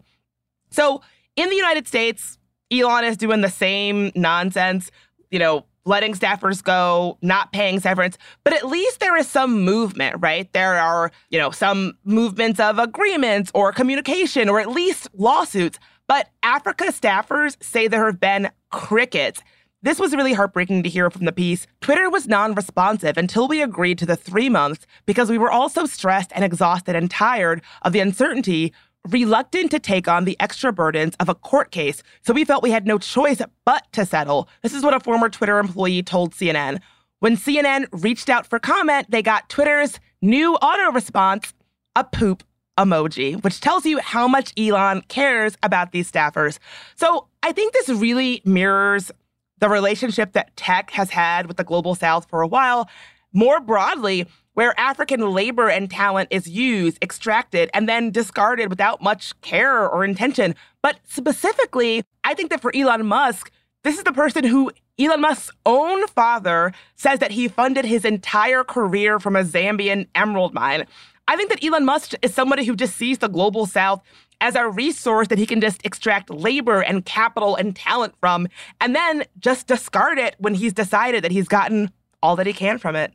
So 0.70 1.02
in 1.36 1.48
the 1.48 1.56
United 1.56 1.86
States, 1.86 2.38
Elon 2.72 3.04
is 3.04 3.16
doing 3.16 3.40
the 3.40 3.48
same 3.50 4.10
nonsense, 4.14 4.90
you 5.30 5.38
know, 5.38 5.64
letting 5.86 6.14
staffers 6.14 6.62
go, 6.62 7.18
not 7.20 7.52
paying 7.52 7.78
severance, 7.78 8.16
but 8.42 8.52
at 8.52 8.66
least 8.66 9.00
there 9.00 9.16
is 9.16 9.28
some 9.28 9.64
movement, 9.64 10.16
right? 10.18 10.50
There 10.52 10.74
are, 10.74 11.12
you 11.30 11.38
know, 11.38 11.50
some 11.50 11.98
movements 12.04 12.58
of 12.58 12.78
agreements 12.78 13.50
or 13.54 13.70
communication 13.72 14.48
or 14.48 14.60
at 14.60 14.70
least 14.70 15.08
lawsuits. 15.14 15.78
But 16.06 16.28
Africa 16.42 16.84
staffers 16.86 17.62
say 17.62 17.88
there 17.88 18.06
have 18.06 18.20
been 18.20 18.50
crickets. 18.70 19.42
This 19.82 19.98
was 19.98 20.14
really 20.14 20.32
heartbreaking 20.32 20.82
to 20.82 20.88
hear 20.88 21.10
from 21.10 21.24
the 21.24 21.32
piece. 21.32 21.66
Twitter 21.80 22.08
was 22.08 22.26
non 22.26 22.54
responsive 22.54 23.16
until 23.16 23.48
we 23.48 23.62
agreed 23.62 23.98
to 23.98 24.06
the 24.06 24.16
three 24.16 24.48
months 24.48 24.86
because 25.06 25.30
we 25.30 25.38
were 25.38 25.50
all 25.50 25.68
so 25.68 25.86
stressed 25.86 26.32
and 26.34 26.44
exhausted 26.44 26.96
and 26.96 27.10
tired 27.10 27.62
of 27.82 27.92
the 27.92 28.00
uncertainty, 28.00 28.72
reluctant 29.08 29.70
to 29.70 29.78
take 29.78 30.08
on 30.08 30.24
the 30.24 30.38
extra 30.40 30.72
burdens 30.72 31.14
of 31.20 31.28
a 31.28 31.34
court 31.34 31.70
case. 31.70 32.02
So 32.22 32.32
we 32.32 32.44
felt 32.44 32.62
we 32.62 32.70
had 32.70 32.86
no 32.86 32.98
choice 32.98 33.42
but 33.64 33.84
to 33.92 34.06
settle. 34.06 34.48
This 34.62 34.72
is 34.72 34.82
what 34.82 34.94
a 34.94 35.00
former 35.00 35.28
Twitter 35.28 35.58
employee 35.58 36.02
told 36.02 36.32
CNN. 36.32 36.80
When 37.20 37.36
CNN 37.36 37.86
reached 37.92 38.28
out 38.28 38.46
for 38.46 38.58
comment, 38.58 39.10
they 39.10 39.22
got 39.22 39.48
Twitter's 39.48 40.00
new 40.20 40.54
auto 40.56 40.92
response, 40.92 41.54
a 41.96 42.04
poop 42.04 42.42
emoji, 42.78 43.42
which 43.42 43.60
tells 43.60 43.86
you 43.86 43.98
how 43.98 44.26
much 44.26 44.52
Elon 44.58 45.02
cares 45.08 45.56
about 45.62 45.92
these 45.92 46.10
staffers. 46.10 46.58
So 46.96 47.28
I 47.42 47.52
think 47.52 47.72
this 47.72 47.88
really 47.88 48.42
mirrors 48.44 49.10
the 49.58 49.68
relationship 49.68 50.32
that 50.32 50.56
tech 50.56 50.90
has 50.90 51.10
had 51.10 51.46
with 51.46 51.56
the 51.56 51.64
global 51.64 51.94
south 51.94 52.28
for 52.28 52.42
a 52.42 52.46
while. 52.46 52.88
More 53.32 53.60
broadly, 53.60 54.26
where 54.54 54.78
African 54.78 55.20
labor 55.32 55.68
and 55.68 55.90
talent 55.90 56.28
is 56.30 56.48
used, 56.48 56.98
extracted, 57.02 57.70
and 57.74 57.88
then 57.88 58.10
discarded 58.10 58.70
without 58.70 59.02
much 59.02 59.38
care 59.40 59.88
or 59.88 60.04
intention. 60.04 60.54
But 60.82 61.00
specifically, 61.08 62.04
I 62.22 62.34
think 62.34 62.50
that 62.50 62.60
for 62.60 62.74
Elon 62.74 63.06
Musk, 63.06 63.50
this 63.82 63.98
is 63.98 64.04
the 64.04 64.12
person 64.12 64.44
who 64.44 64.70
Elon 64.98 65.20
Musk's 65.20 65.50
own 65.66 66.06
father 66.08 66.72
says 66.94 67.18
that 67.18 67.32
he 67.32 67.48
funded 67.48 67.84
his 67.84 68.04
entire 68.04 68.62
career 68.62 69.18
from 69.18 69.34
a 69.34 69.42
Zambian 69.42 70.06
emerald 70.14 70.54
mine. 70.54 70.86
I 71.26 71.36
think 71.36 71.50
that 71.50 71.64
Elon 71.64 71.84
Musk 71.84 72.12
is 72.22 72.34
somebody 72.34 72.64
who 72.64 72.76
just 72.76 72.96
sees 72.96 73.18
the 73.18 73.28
global 73.28 73.66
south 73.66 74.02
as 74.40 74.54
a 74.54 74.68
resource 74.68 75.28
that 75.28 75.38
he 75.38 75.46
can 75.46 75.60
just 75.60 75.84
extract 75.84 76.28
labor 76.28 76.82
and 76.82 77.04
capital 77.04 77.56
and 77.56 77.74
talent 77.74 78.14
from, 78.20 78.46
and 78.80 78.94
then 78.94 79.24
just 79.38 79.66
discard 79.66 80.18
it 80.18 80.34
when 80.38 80.54
he's 80.54 80.72
decided 80.72 81.24
that 81.24 81.30
he's 81.30 81.48
gotten 81.48 81.90
all 82.22 82.36
that 82.36 82.46
he 82.46 82.52
can 82.52 82.78
from 82.78 82.94
it. 82.96 83.12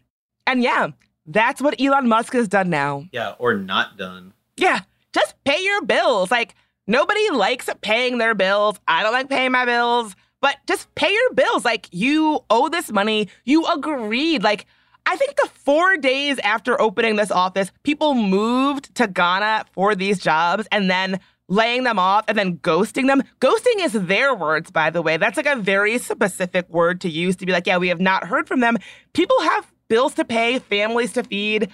And 0.47 0.63
yeah, 0.63 0.87
that's 1.25 1.61
what 1.61 1.79
Elon 1.79 2.07
Musk 2.07 2.33
has 2.33 2.47
done 2.47 2.69
now. 2.69 3.05
Yeah, 3.11 3.35
or 3.37 3.53
not 3.53 3.97
done. 3.97 4.33
Yeah, 4.57 4.79
just 5.13 5.35
pay 5.43 5.63
your 5.63 5.83
bills. 5.83 6.31
Like, 6.31 6.55
nobody 6.87 7.29
likes 7.29 7.69
paying 7.81 8.17
their 8.17 8.33
bills. 8.33 8.79
I 8.87 9.03
don't 9.03 9.13
like 9.13 9.29
paying 9.29 9.51
my 9.51 9.65
bills, 9.65 10.15
but 10.41 10.57
just 10.67 10.93
pay 10.95 11.13
your 11.13 11.33
bills. 11.33 11.63
Like, 11.63 11.87
you 11.91 12.39
owe 12.49 12.69
this 12.69 12.91
money. 12.91 13.27
You 13.45 13.65
agreed. 13.67 14.41
Like, 14.41 14.65
I 15.09 15.15
think 15.15 15.35
the 15.37 15.49
four 15.55 15.97
days 15.97 16.37
after 16.43 16.79
opening 16.79 17.15
this 17.15 17.31
office, 17.31 17.71
people 17.81 18.13
moved 18.13 18.93
to 18.93 19.07
Ghana 19.07 19.65
for 19.71 19.95
these 19.95 20.19
jobs 20.19 20.67
and 20.71 20.87
then 20.87 21.19
laying 21.47 21.83
them 21.83 21.97
off 21.97 22.25
and 22.27 22.37
then 22.37 22.59
ghosting 22.59 23.07
them. 23.07 23.23
Ghosting 23.41 23.83
is 23.83 23.93
their 23.93 24.35
words, 24.35 24.69
by 24.69 24.91
the 24.91 25.01
way. 25.01 25.17
That's 25.17 25.35
like 25.35 25.47
a 25.47 25.55
very 25.55 25.97
specific 25.97 26.69
word 26.69 27.01
to 27.01 27.09
use 27.09 27.35
to 27.37 27.47
be 27.47 27.51
like, 27.51 27.65
yeah, 27.65 27.77
we 27.77 27.87
have 27.87 27.99
not 27.99 28.25
heard 28.25 28.47
from 28.47 28.59
them. 28.59 28.77
People 29.13 29.41
have 29.41 29.65
bills 29.87 30.13
to 30.13 30.23
pay, 30.23 30.59
families 30.59 31.13
to 31.13 31.23
feed. 31.23 31.71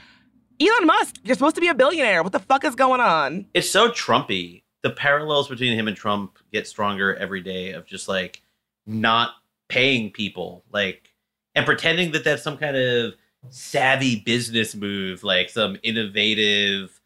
Elon 0.61 0.85
Musk, 0.85 1.17
you're 1.25 1.35
supposed 1.35 1.55
to 1.55 1.61
be 1.61 1.67
a 1.67 1.75
billionaire. 1.75 2.23
What 2.23 2.31
the 2.31 2.39
fuck 2.39 2.63
is 2.63 2.73
going 2.73 3.01
on? 3.01 3.47
It's 3.53 3.69
so 3.69 3.89
Trumpy. 3.89 4.63
The 4.81 4.91
parallels 4.91 5.49
between 5.49 5.77
him 5.77 5.89
and 5.89 5.97
Trump 5.97 6.39
get 6.53 6.67
stronger 6.67 7.13
every 7.15 7.41
day 7.41 7.73
of 7.73 7.85
just 7.85 8.07
like 8.07 8.43
not 8.85 9.31
paying 9.67 10.11
people, 10.11 10.63
like, 10.71 11.09
and 11.53 11.65
pretending 11.65 12.13
that 12.13 12.23
that's 12.23 12.41
some 12.41 12.55
kind 12.55 12.77
of 12.77 13.15
savvy 13.49 14.21
business 14.21 14.75
move, 14.75 15.23
like 15.23 15.49
some 15.49 15.77
innovative 15.83 16.99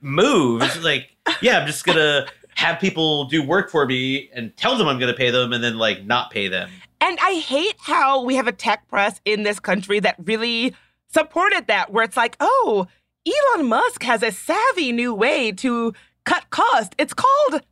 move. 0.00 0.62
It's 0.62 0.82
like, 0.82 1.16
yeah, 1.40 1.58
I'm 1.58 1.66
just 1.66 1.84
gonna 1.84 2.26
have 2.54 2.80
people 2.80 3.24
do 3.24 3.42
work 3.42 3.70
for 3.70 3.86
me 3.86 4.30
and 4.34 4.56
tell 4.56 4.76
them 4.76 4.88
I'm 4.88 4.98
gonna 4.98 5.14
pay 5.14 5.30
them 5.30 5.52
and 5.52 5.62
then 5.62 5.78
like 5.78 6.04
not 6.04 6.30
pay 6.30 6.48
them. 6.48 6.70
And 7.00 7.18
I 7.22 7.34
hate 7.34 7.76
how 7.78 8.22
we 8.22 8.34
have 8.36 8.46
a 8.46 8.52
tech 8.52 8.86
press 8.88 9.20
in 9.24 9.42
this 9.42 9.58
country 9.58 10.00
that 10.00 10.16
really 10.22 10.74
supported 11.08 11.66
that, 11.68 11.92
where 11.92 12.04
it's 12.04 12.16
like, 12.16 12.36
oh, 12.40 12.86
Elon 13.26 13.68
Musk 13.68 14.02
has 14.02 14.22
a 14.22 14.30
savvy 14.30 14.92
new 14.92 15.14
way 15.14 15.52
to 15.52 15.94
cut 16.24 16.50
cost. 16.50 16.94
It's 16.98 17.14
called 17.14 17.62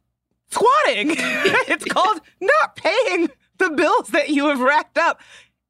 squatting. 0.50 1.10
it's 1.68 1.84
called 1.92 2.20
not 2.40 2.76
paying 2.76 3.28
the 3.58 3.70
bills 3.70 4.08
that 4.08 4.30
you 4.30 4.48
have 4.48 4.60
racked 4.60 4.98
up. 4.98 5.20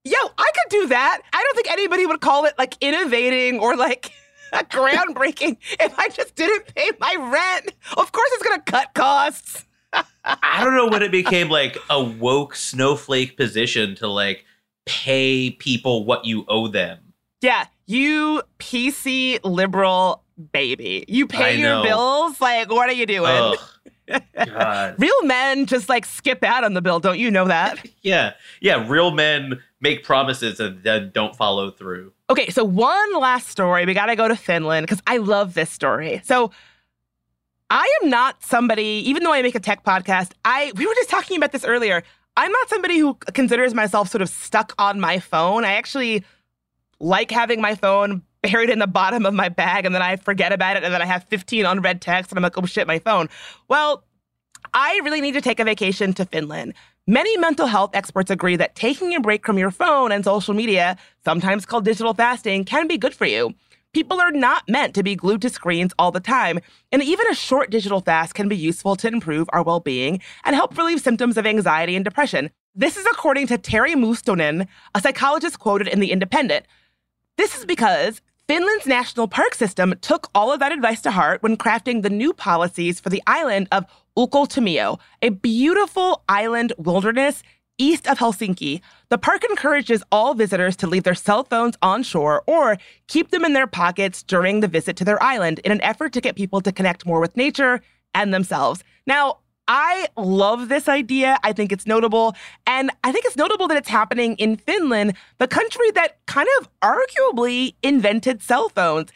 Yo, 0.09 0.17
I 0.39 0.51
could 0.55 0.71
do 0.71 0.87
that. 0.89 1.21
I 1.33 1.43
don't 1.43 1.55
think 1.55 1.71
anybody 1.71 2.07
would 2.07 2.21
call 2.21 2.47
it 2.47 2.55
like 2.59 2.75
innovating 2.81 3.59
or 3.59 3.77
like 3.77 4.11
groundbreaking 4.53 5.59
if 5.81 5.99
I 5.99 6.09
just 6.09 6.35
didn't 6.35 6.75
pay 6.75 6.91
my 6.99 7.15
rent. 7.19 7.75
Of 7.97 8.13
course, 8.13 8.31
it's 8.33 8.43
going 8.43 8.61
to 8.61 8.71
cut 8.71 8.95
costs. 8.95 9.67
I 10.25 10.65
don't 10.65 10.75
know 10.75 10.87
when 10.87 11.03
it 11.03 11.11
became 11.11 11.49
like 11.49 11.77
a 11.91 12.03
woke 12.03 12.55
snowflake 12.55 13.37
position 13.37 13.95
to 13.97 14.09
like 14.09 14.45
pay 14.87 15.51
people 15.51 16.05
what 16.05 16.25
you 16.25 16.45
owe 16.49 16.69
them. 16.69 16.99
Yeah, 17.41 17.67
you 17.87 18.43
PC 18.59 19.41
liberal 19.45 20.25
baby. 20.53 21.05
You 21.09 21.27
pay 21.27 21.59
your 21.59 21.83
bills. 21.83 22.41
Like, 22.41 22.71
what 22.71 22.89
are 22.89 22.95
you 22.95 23.07
doing? 23.07 23.57
God. 24.35 24.95
real 24.99 25.23
men 25.25 25.67
just 25.67 25.89
like 25.89 26.07
skip 26.07 26.43
out 26.43 26.65
on 26.65 26.75
the 26.75 26.81
bill. 26.81 27.01
Don't 27.01 27.19
you 27.19 27.31
know 27.31 27.47
that? 27.47 27.87
yeah. 28.03 28.33
Yeah. 28.61 28.87
Real 28.89 29.11
men 29.11 29.61
make 29.81 30.05
promises 30.05 30.61
and 30.61 30.83
then 30.83 31.11
don't 31.15 31.37
follow 31.37 31.71
through. 31.71 32.13
Okay. 32.31 32.51
So, 32.51 32.65
one 32.65 33.19
last 33.19 33.49
story. 33.49 33.87
We 33.87 33.95
got 33.95 34.07
to 34.07 34.17
go 34.17 34.29
to 34.29 34.37
Finland 34.37 34.87
because 34.87 35.03
I 35.07 35.19
love 35.19 35.55
this 35.55 35.71
story. 35.71 36.21
So, 36.25 36.51
I 37.71 37.91
am 38.03 38.09
not 38.09 38.43
somebody, 38.43 39.03
even 39.07 39.23
though 39.23 39.33
I 39.33 39.43
make 39.43 39.55
a 39.55 39.61
tech 39.61 39.85
podcast, 39.85 40.33
I 40.45 40.73
we 40.75 40.87
were 40.87 40.95
just 40.95 41.11
talking 41.11 41.37
about 41.37 41.53
this 41.53 41.65
earlier. 41.65 42.03
I'm 42.37 42.53
not 42.53 42.69
somebody 42.69 42.99
who 42.99 43.15
considers 43.35 43.75
myself 43.75 44.09
sort 44.09 44.23
of 44.23 44.29
stuck 44.29 44.73
on 44.79 45.01
my 45.01 45.19
phone. 45.19 45.65
I 45.65 45.73
actually 45.73 46.25
like 47.01 47.31
having 47.31 47.61
my 47.61 47.75
phone 47.75 48.23
buried 48.43 48.71
in 48.71 48.79
the 48.79 48.87
bottom 48.87 49.27
of 49.27 49.35
my 49.35 49.49
bag 49.49 49.85
and 49.85 49.95
then 49.95 50.03
I 50.03 50.17
forget 50.17 50.53
about 50.53 50.77
it 50.77 50.85
and 50.85 50.95
then 50.95 51.03
I 51.03 51.07
have 51.07 51.25
15 51.25 51.67
unread 51.67 52.01
texts 52.01 52.33
and 52.33 52.39
I'm 52.39 52.43
like, 52.43 52.57
oh 52.57 52.67
shit, 52.67 52.87
my 52.87 53.01
phone. 53.01 53.29
Well, 53.67 54.05
I 54.73 55.01
really 55.03 55.21
need 55.21 55.33
to 55.33 55.41
take 55.41 55.61
a 55.61 55.65
vacation 55.65 56.13
to 56.15 56.25
Finland. 56.25 56.75
Many 57.11 57.39
mental 57.39 57.69
health 57.69 57.93
experts 57.95 58.31
agree 58.31 58.57
that 58.57 58.75
taking 58.75 59.15
a 59.15 59.21
break 59.21 59.47
from 59.47 59.57
your 59.57 59.71
phone 59.71 60.13
and 60.13 60.23
social 60.23 60.53
media, 60.53 60.99
sometimes 61.25 61.65
called 61.65 61.87
digital 61.87 62.13
fasting, 62.13 62.67
can 62.67 62.87
be 62.87 62.99
good 62.99 63.15
for 63.15 63.25
you. 63.25 63.55
People 63.95 64.21
are 64.21 64.31
not 64.31 64.69
meant 64.69 64.95
to 64.95 65.03
be 65.03 65.17
glued 65.17 65.41
to 65.41 65.49
screens 65.49 65.95
all 65.99 66.13
the 66.13 66.21
time, 66.21 66.59
and 66.93 67.03
even 67.03 67.27
a 67.29 67.35
short 67.35 67.71
digital 67.71 68.03
fast 68.03 68.35
can 68.35 68.47
be 68.47 68.55
useful 68.59 68.95
to 68.97 69.09
improve 69.09 69.49
our 69.55 69.63
well 69.63 69.81
being 69.81 70.21
and 70.45 70.55
help 70.55 70.77
relieve 70.77 71.01
symptoms 71.01 71.39
of 71.39 71.47
anxiety 71.47 71.97
and 71.97 72.05
depression. 72.05 72.51
This 72.75 72.99
is 72.99 73.07
according 73.07 73.47
to 73.47 73.57
Terry 73.57 73.95
Mustonen, 73.95 74.69
a 74.95 75.01
psychologist 75.01 75.59
quoted 75.59 75.89
in 75.89 76.01
The 76.01 76.13
Independent. 76.13 76.67
This 77.39 77.57
is 77.57 77.65
because 77.65 78.21
Finland's 78.49 78.87
national 78.87 79.29
park 79.29 79.55
system 79.55 79.95
took 80.03 80.29
all 80.35 80.53
of 80.53 80.61
that 80.61 80.73
advice 80.73 81.01
to 81.03 81.11
heart 81.11 81.43
when 81.43 81.57
crafting 81.57 82.03
the 82.03 82.11
new 82.11 82.35
policies 82.35 83.01
for 83.01 83.09
the 83.09 83.23
island 83.27 83.69
of 83.73 83.87
Ulko-Tammio, 84.19 84.99
a 85.23 85.29
beautiful 85.29 86.25
island 86.29 86.73
wilderness 86.77 87.45
east 87.79 88.09
of 88.09 88.19
Helsinki. 88.19 88.81
The 89.11 89.17
park 89.17 89.45
encourages 89.45 90.03
all 90.11 90.35
visitors 90.35 90.75
to 90.79 90.89
leave 90.89 91.05
their 91.05 91.15
cell 91.15 91.45
phones 91.45 91.77
on 91.81 92.03
shore 92.03 92.43
or 92.49 92.77
keep 93.07 93.31
them 93.31 93.45
in 93.45 93.53
their 93.53 93.69
pockets 93.69 94.25
during 94.25 94.59
the 94.59 94.67
visit 94.67 94.97
to 94.97 95.05
their 95.05 95.23
island 95.23 95.61
in 95.61 95.71
an 95.71 95.81
effort 95.83 96.13
to 96.15 96.21
get 96.21 96.35
people 96.35 96.61
to 96.63 96.73
connect 96.73 97.07
more 97.07 97.21
with 97.21 97.37
nature 97.37 97.81
and 98.13 98.35
themselves. 98.35 98.83
Now, 99.07 99.39
I 99.69 100.09
love 100.17 100.69
this 100.69 100.89
idea. 100.89 101.39
I 101.45 101.53
think 101.53 101.71
it's 101.71 101.87
notable. 101.87 102.35
And 102.67 102.91
I 103.05 103.13
think 103.13 103.27
it's 103.27 103.37
notable 103.37 103.69
that 103.69 103.77
it's 103.77 103.89
happening 103.89 104.35
in 104.37 104.57
Finland, 104.57 105.15
the 105.37 105.47
country 105.47 105.91
that 105.93 106.19
kind 106.27 106.49
of 106.59 106.69
arguably 106.83 107.75
invented 107.83 108.43
cell 108.43 108.71
phones. 108.71 109.13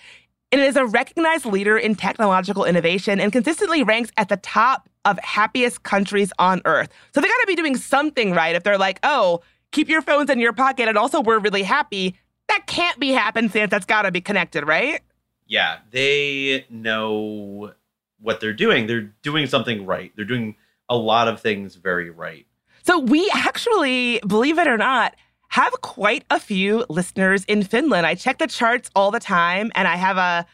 And 0.53 0.61
It 0.61 0.69
is 0.69 0.77
a 0.77 0.85
recognized 0.85 1.47
leader 1.47 1.79
in 1.79 1.95
technological 1.95 2.67
innovation 2.67 3.19
and 3.19 3.33
consistently 3.33 3.83
ranks 3.83 4.13
at 4.19 4.29
the 4.29 4.37
top 4.37 4.89
of 5.05 5.19
happiest 5.21 5.83
countries 5.83 6.33
on 6.39 6.63
earth. 6.65 6.89
So 7.15 7.21
they 7.21 7.29
got 7.29 7.41
to 7.41 7.47
be 7.47 7.57
doing 7.57 7.77
something 7.77 8.33
right 8.33 8.55
if 8.55 8.63
they're 8.63 8.79
like, 8.79 9.01
oh, 9.03 9.41
keep 9.73 9.89
your 9.89 10.03
phones 10.03 10.31
in 10.31 10.39
your 10.39 10.53
pocket 10.53 10.89
and 10.89 10.97
also 10.97 11.21
we're 11.21 11.39
really 11.39 11.63
happy. 11.63 12.17
That 12.49 12.67
can't 12.67 12.99
be 12.99 13.11
happenstance. 13.11 13.71
That's 13.71 13.87
got 13.87 14.03
to 14.03 14.11
be 14.11 14.21
connected, 14.21 14.67
right? 14.67 15.01
Yeah, 15.47 15.79
they 15.91 16.67
know 16.71 17.73
what 18.21 18.41
they're 18.41 18.53
doing. 18.53 18.87
They're 18.87 19.13
doing 19.23 19.47
something 19.47 19.85
right. 19.87 20.13
They're 20.15 20.25
doing 20.25 20.57
a 20.89 20.97
lot 20.97 21.29
of 21.29 21.41
things 21.41 21.75
very 21.75 22.11
right. 22.11 22.47
So 22.85 22.99
we 22.99 23.31
actually, 23.35 24.21
believe 24.27 24.59
it 24.59 24.67
or 24.67 24.77
not, 24.77 25.15
have 25.49 25.73
quite 25.83 26.25
a 26.31 26.41
few 26.41 26.85
listeners 26.89 27.45
in 27.45 27.63
Finland. 27.63 28.07
I 28.07 28.15
check 28.15 28.39
the 28.39 28.47
charts 28.47 28.91
all 28.97 29.11
the 29.11 29.21
time 29.21 29.71
and 29.75 29.87
I 29.87 29.97
have 29.97 30.17
a 30.17 30.47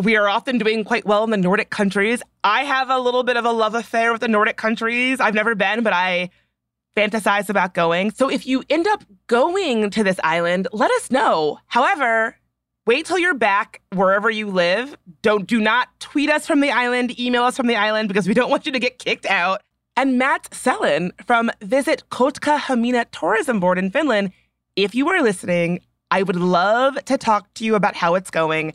we 0.00 0.16
are 0.16 0.28
often 0.28 0.58
doing 0.58 0.84
quite 0.84 1.06
well 1.06 1.24
in 1.24 1.30
the 1.30 1.36
Nordic 1.36 1.70
countries. 1.70 2.22
I 2.44 2.64
have 2.64 2.90
a 2.90 2.98
little 2.98 3.22
bit 3.22 3.36
of 3.36 3.44
a 3.44 3.52
love 3.52 3.74
affair 3.74 4.12
with 4.12 4.20
the 4.20 4.28
Nordic 4.28 4.56
countries. 4.56 5.20
I've 5.20 5.34
never 5.34 5.54
been, 5.54 5.82
but 5.82 5.92
I 5.92 6.30
fantasize 6.96 7.48
about 7.48 7.74
going. 7.74 8.10
So 8.10 8.30
if 8.30 8.46
you 8.46 8.62
end 8.68 8.86
up 8.88 9.04
going 9.26 9.90
to 9.90 10.02
this 10.02 10.18
island, 10.24 10.68
let 10.72 10.90
us 10.90 11.10
know. 11.10 11.58
However, 11.66 12.36
Wait 12.86 13.04
till 13.04 13.18
you're 13.18 13.34
back 13.34 13.82
wherever 13.92 14.30
you 14.30 14.48
live. 14.48 14.96
Don't 15.22 15.46
do 15.46 15.60
not 15.60 15.88
tweet 16.00 16.30
us 16.30 16.46
from 16.46 16.60
the 16.60 16.70
island, 16.70 17.20
email 17.20 17.44
us 17.44 17.56
from 17.56 17.66
the 17.66 17.76
island 17.76 18.08
because 18.08 18.26
we 18.26 18.34
don't 18.34 18.50
want 18.50 18.64
you 18.64 18.72
to 18.72 18.80
get 18.80 18.98
kicked 18.98 19.26
out. 19.26 19.62
And 19.96 20.18
Matt 20.18 20.52
Sellen 20.52 21.12
from 21.24 21.50
Visit 21.60 22.02
Kotka-Hamina 22.10 23.04
Tourism 23.12 23.60
Board 23.60 23.78
in 23.78 23.90
Finland. 23.90 24.32
If 24.76 24.94
you 24.94 25.08
are 25.10 25.22
listening, 25.22 25.80
I 26.10 26.22
would 26.22 26.36
love 26.36 27.04
to 27.04 27.18
talk 27.18 27.52
to 27.54 27.64
you 27.64 27.74
about 27.74 27.96
how 27.96 28.14
it's 28.14 28.30
going. 28.30 28.72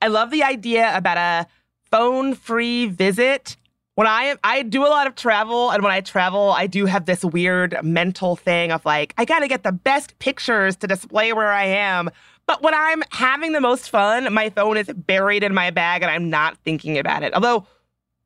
I 0.00 0.08
love 0.08 0.30
the 0.30 0.42
idea 0.42 0.96
about 0.96 1.16
a 1.16 1.46
phone-free 1.90 2.86
visit. 2.86 3.56
When 3.94 4.06
I 4.06 4.36
I 4.44 4.62
do 4.62 4.86
a 4.86 4.88
lot 4.88 5.06
of 5.08 5.16
travel, 5.16 5.70
and 5.70 5.82
when 5.82 5.90
I 5.90 6.00
travel, 6.00 6.52
I 6.52 6.68
do 6.68 6.86
have 6.86 7.06
this 7.06 7.24
weird 7.24 7.76
mental 7.82 8.36
thing 8.36 8.70
of 8.70 8.84
like, 8.84 9.12
I 9.18 9.24
got 9.24 9.40
to 9.40 9.48
get 9.48 9.64
the 9.64 9.72
best 9.72 10.18
pictures 10.20 10.76
to 10.76 10.86
display 10.86 11.32
where 11.32 11.50
I 11.50 11.64
am. 11.64 12.10
But 12.46 12.62
when 12.62 12.74
I'm 12.74 13.02
having 13.10 13.52
the 13.52 13.60
most 13.60 13.90
fun, 13.90 14.32
my 14.32 14.50
phone 14.50 14.76
is 14.76 14.86
buried 14.86 15.42
in 15.42 15.52
my 15.52 15.70
bag 15.70 16.02
and 16.02 16.10
I'm 16.10 16.30
not 16.30 16.56
thinking 16.58 16.96
about 16.96 17.22
it. 17.22 17.34
Although 17.34 17.66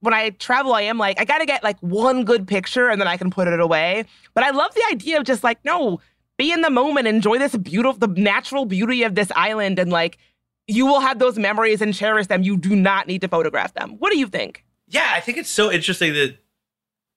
when 0.00 0.12
I 0.12 0.30
travel, 0.30 0.74
I 0.74 0.82
am 0.82 0.98
like, 0.98 1.18
I 1.18 1.24
got 1.24 1.38
to 1.38 1.46
get 1.46 1.64
like 1.64 1.78
one 1.80 2.24
good 2.24 2.46
picture 2.46 2.88
and 2.88 3.00
then 3.00 3.08
I 3.08 3.16
can 3.16 3.30
put 3.30 3.48
it 3.48 3.58
away. 3.58 4.04
But 4.34 4.44
I 4.44 4.50
love 4.50 4.74
the 4.74 4.84
idea 4.92 5.18
of 5.18 5.24
just 5.24 5.42
like, 5.42 5.64
no, 5.64 6.00
be 6.36 6.52
in 6.52 6.60
the 6.60 6.70
moment, 6.70 7.08
enjoy 7.08 7.38
this 7.38 7.56
beautiful, 7.56 7.98
the 7.98 8.20
natural 8.20 8.64
beauty 8.64 9.04
of 9.04 9.14
this 9.14 9.32
island, 9.34 9.78
and 9.78 9.90
like, 9.90 10.18
you 10.66 10.86
will 10.86 11.00
have 11.00 11.18
those 11.18 11.38
memories 11.38 11.80
and 11.80 11.94
cherish 11.94 12.26
them. 12.26 12.42
You 12.42 12.56
do 12.56 12.76
not 12.76 13.06
need 13.06 13.20
to 13.22 13.28
photograph 13.28 13.74
them. 13.74 13.96
What 13.98 14.12
do 14.12 14.18
you 14.18 14.26
think? 14.26 14.64
Yeah, 14.88 15.10
I 15.14 15.20
think 15.20 15.38
it's 15.38 15.50
so 15.50 15.70
interesting 15.70 16.12
that 16.12 16.36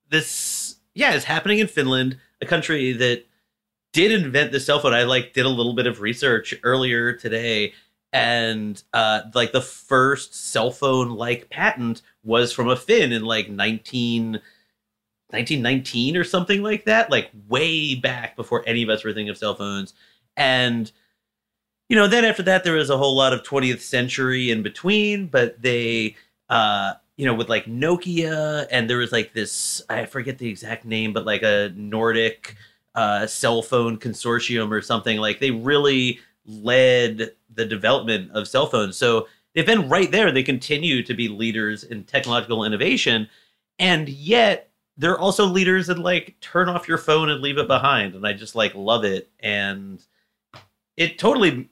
this, 0.08 0.76
yeah, 0.94 1.14
is 1.14 1.24
happening 1.24 1.58
in 1.58 1.66
Finland, 1.66 2.18
a 2.40 2.46
country 2.46 2.92
that 2.92 3.24
did 3.92 4.12
invent 4.12 4.52
the 4.52 4.60
cell 4.60 4.80
phone. 4.80 4.94
I 4.94 5.04
like 5.04 5.32
did 5.32 5.46
a 5.46 5.50
little 5.50 5.74
bit 5.74 5.86
of 5.86 6.00
research 6.00 6.54
earlier 6.62 7.12
today, 7.12 7.72
and 8.12 8.82
uh, 8.92 9.22
like 9.34 9.52
the 9.52 9.60
first 9.60 10.34
cell 10.34 10.70
phone 10.70 11.10
like 11.10 11.50
patent 11.50 12.02
was 12.24 12.52
from 12.52 12.68
a 12.68 12.76
Finn 12.76 13.12
in 13.12 13.24
like 13.24 13.48
19, 13.48 14.32
1919 14.32 16.16
or 16.16 16.24
something 16.24 16.62
like 16.62 16.84
that, 16.84 17.10
like 17.10 17.30
way 17.48 17.94
back 17.94 18.36
before 18.36 18.64
any 18.66 18.82
of 18.82 18.88
us 18.88 19.04
were 19.04 19.12
thinking 19.12 19.28
of 19.28 19.38
cell 19.38 19.54
phones. 19.54 19.94
And 20.36 20.90
you 21.88 21.96
know, 21.96 22.08
then 22.08 22.24
after 22.24 22.42
that, 22.44 22.64
there 22.64 22.74
was 22.74 22.90
a 22.90 22.98
whole 22.98 23.14
lot 23.14 23.32
of 23.32 23.42
20th 23.42 23.80
century 23.80 24.50
in 24.50 24.62
between, 24.62 25.28
but 25.28 25.60
they, 25.62 26.16
uh, 26.48 26.94
you 27.16 27.24
know, 27.26 27.34
with 27.34 27.48
like 27.48 27.66
Nokia, 27.66 28.66
and 28.70 28.90
there 28.90 28.98
was 28.98 29.12
like 29.12 29.32
this, 29.32 29.82
I 29.88 30.06
forget 30.06 30.38
the 30.38 30.48
exact 30.48 30.84
name, 30.84 31.12
but 31.12 31.24
like 31.24 31.42
a 31.42 31.72
Nordic 31.76 32.56
uh, 32.96 33.26
cell 33.26 33.62
phone 33.62 33.98
consortium 33.98 34.70
or 34.70 34.82
something. 34.82 35.18
Like 35.18 35.38
they 35.38 35.50
really 35.50 36.18
led 36.44 37.30
the 37.54 37.64
development 37.64 38.30
of 38.32 38.48
cell 38.48 38.66
phones. 38.66 38.96
So 38.96 39.28
they've 39.54 39.66
been 39.66 39.88
right 39.88 40.10
there. 40.10 40.32
They 40.32 40.42
continue 40.42 41.02
to 41.02 41.14
be 41.14 41.28
leaders 41.28 41.84
in 41.84 42.04
technological 42.04 42.64
innovation. 42.64 43.28
And 43.78 44.08
yet 44.08 44.70
they're 44.96 45.18
also 45.18 45.44
leaders 45.44 45.88
in 45.88 46.02
like 46.02 46.36
turn 46.40 46.68
off 46.68 46.88
your 46.88 46.98
phone 46.98 47.28
and 47.28 47.40
leave 47.40 47.58
it 47.58 47.68
behind. 47.68 48.14
And 48.14 48.26
I 48.26 48.32
just 48.32 48.54
like 48.54 48.74
love 48.74 49.04
it. 49.04 49.30
And 49.40 50.02
it 50.96 51.18
totally 51.18 51.68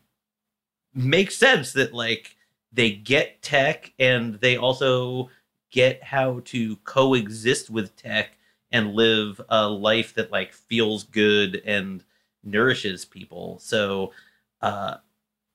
makes 0.95 1.37
sense 1.37 1.73
that 1.73 1.93
like 1.93 2.37
they 2.73 2.91
get 2.91 3.43
tech 3.43 3.93
and 3.99 4.35
they 4.37 4.57
also 4.57 5.31
get 5.71 6.03
how 6.03 6.41
to 6.45 6.77
coexist 6.85 7.71
with 7.71 7.97
tech 7.97 8.39
and 8.71 8.95
live 8.95 9.41
a 9.49 9.69
life 9.69 10.15
that 10.15 10.31
like 10.33 10.53
feels 10.53 11.05
good 11.05 11.63
and 11.65 12.05
nourishes 12.43 13.05
people. 13.05 13.59
So, 13.61 14.13
uh, 14.61 14.97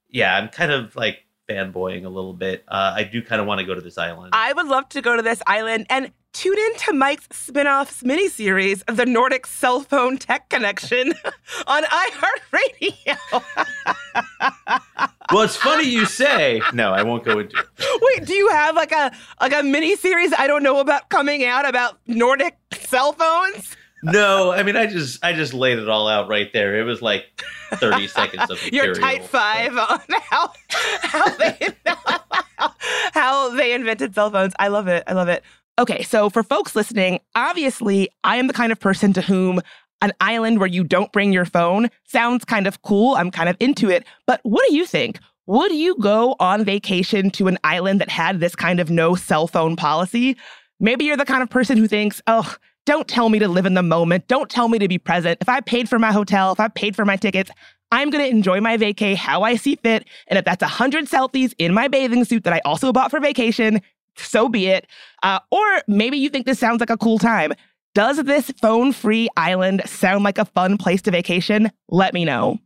yeah, 0.09 0.35
I'm 0.35 0.49
kind 0.49 0.71
of 0.71 0.95
like 0.95 1.25
fanboying 1.49 2.05
a 2.05 2.09
little 2.09 2.33
bit. 2.33 2.63
Uh, 2.67 2.93
I 2.95 3.03
do 3.03 3.21
kind 3.21 3.41
of 3.41 3.47
want 3.47 3.59
to 3.59 3.65
go 3.65 3.75
to 3.75 3.81
this 3.81 3.97
island. 3.97 4.29
I 4.33 4.53
would 4.53 4.67
love 4.67 4.87
to 4.89 5.01
go 5.01 5.15
to 5.15 5.21
this 5.21 5.41
island 5.47 5.87
and 5.89 6.11
tune 6.31 6.57
in 6.57 6.75
to 6.75 6.93
Mike's 6.93 7.27
spin-offs 7.31 8.03
miniseries 8.03 8.83
of 8.87 8.97
the 8.97 9.05
Nordic 9.05 9.45
cell 9.47 9.81
phone 9.81 10.17
tech 10.17 10.49
connection 10.49 11.13
on 11.67 11.83
iHeartRadio. 11.83 13.17
well, 15.31 15.43
it's 15.43 15.55
funny 15.55 15.87
you 15.87 16.05
say. 16.05 16.61
No, 16.73 16.91
I 16.91 17.03
won't 17.03 17.23
go 17.23 17.39
into 17.39 17.57
it. 17.57 17.65
Wait, 18.01 18.25
do 18.27 18.33
you 18.33 18.49
have 18.49 18.75
like 18.75 18.91
a 18.91 19.11
like 19.41 19.53
a 19.53 19.63
mini 19.63 19.95
series 19.95 20.33
I 20.37 20.47
don't 20.47 20.63
know 20.63 20.79
about 20.79 21.09
coming 21.09 21.45
out 21.45 21.67
about 21.67 21.99
Nordic 22.07 22.57
cell 22.73 23.13
phones? 23.13 23.75
No, 24.01 24.51
I 24.53 24.63
mean 24.63 24.77
I 24.77 24.85
just 24.85 25.23
I 25.23 25.33
just 25.33 25.53
laid 25.53 25.77
it 25.79 25.89
all 25.89 26.07
out 26.07 26.29
right 26.29 26.51
there. 26.53 26.79
It 26.79 26.83
was 26.83 27.01
like 27.01 27.25
30 27.73 28.07
seconds 28.07 28.49
of 28.49 28.61
Your 28.71 28.87
material. 28.87 29.17
type 29.19 29.23
five 29.27 29.77
on 29.77 29.99
how 30.29 30.53
how 31.01 31.29
they 31.35 31.69
how 33.13 33.55
they 33.55 33.73
invented 33.73 34.15
cell 34.15 34.31
phones. 34.31 34.53
I 34.59 34.69
love 34.69 34.87
it. 34.87 35.03
I 35.07 35.13
love 35.13 35.27
it. 35.27 35.43
Okay, 35.77 36.03
so 36.03 36.29
for 36.29 36.43
folks 36.43 36.75
listening, 36.75 37.19
obviously 37.35 38.09
I 38.23 38.37
am 38.37 38.47
the 38.47 38.53
kind 38.53 38.71
of 38.71 38.79
person 38.79 39.13
to 39.13 39.21
whom 39.21 39.61
an 40.01 40.13
island 40.19 40.59
where 40.59 40.67
you 40.67 40.83
don't 40.83 41.11
bring 41.11 41.33
your 41.33 41.45
phone 41.45 41.89
sounds 42.05 42.45
kind 42.45 42.67
of 42.67 42.81
cool. 42.81 43.15
I'm 43.15 43.31
kind 43.31 43.49
of 43.49 43.57
into 43.59 43.89
it. 43.89 44.05
But 44.25 44.39
what 44.43 44.65
do 44.67 44.75
you 44.75 44.85
think? 44.85 45.19
Would 45.45 45.71
you 45.71 45.95
go 45.97 46.35
on 46.39 46.63
vacation 46.63 47.31
to 47.31 47.47
an 47.47 47.57
island 47.63 47.99
that 48.01 48.09
had 48.09 48.39
this 48.39 48.55
kind 48.55 48.79
of 48.79 48.89
no 48.89 49.15
cell 49.15 49.47
phone 49.47 49.75
policy? 49.75 50.37
Maybe 50.79 51.05
you're 51.05 51.17
the 51.17 51.25
kind 51.25 51.41
of 51.41 51.49
person 51.49 51.77
who 51.77 51.87
thinks, 51.87 52.21
oh, 52.27 52.55
don't 52.85 53.07
tell 53.07 53.29
me 53.29 53.39
to 53.39 53.47
live 53.47 53.65
in 53.65 53.73
the 53.73 53.83
moment. 53.83 54.27
Don't 54.27 54.49
tell 54.49 54.67
me 54.67 54.79
to 54.79 54.87
be 54.87 54.97
present. 54.97 55.39
If 55.41 55.49
I 55.49 55.61
paid 55.61 55.89
for 55.89 55.99
my 55.99 56.11
hotel, 56.11 56.51
if 56.51 56.59
I 56.59 56.67
paid 56.69 56.95
for 56.95 57.03
my 57.03 57.15
tickets, 57.15 57.51
I'm 57.91 58.09
going 58.09 58.23
to 58.23 58.29
enjoy 58.29 58.61
my 58.61 58.77
vacay 58.77 59.15
how 59.15 59.41
I 59.41 59.55
see 59.55 59.75
fit. 59.75 60.05
And 60.27 60.37
if 60.37 60.45
that's 60.45 60.61
100 60.61 61.05
selfies 61.05 61.53
in 61.57 61.73
my 61.73 61.87
bathing 61.87 62.23
suit 62.25 62.43
that 62.43 62.53
I 62.53 62.61
also 62.63 62.93
bought 62.93 63.11
for 63.11 63.19
vacation, 63.19 63.81
so 64.15 64.49
be 64.49 64.67
it. 64.67 64.87
Uh, 65.23 65.39
or 65.51 65.81
maybe 65.87 66.17
you 66.17 66.29
think 66.29 66.45
this 66.45 66.59
sounds 66.59 66.79
like 66.79 66.89
a 66.89 66.97
cool 66.97 67.17
time. 67.17 67.53
Does 67.95 68.23
this 68.23 68.51
phone 68.61 68.93
free 68.93 69.29
island 69.35 69.81
sound 69.85 70.23
like 70.23 70.37
a 70.37 70.45
fun 70.45 70.77
place 70.77 71.01
to 71.03 71.11
vacation? 71.11 71.71
Let 71.89 72.13
me 72.13 72.23
know. 72.23 72.59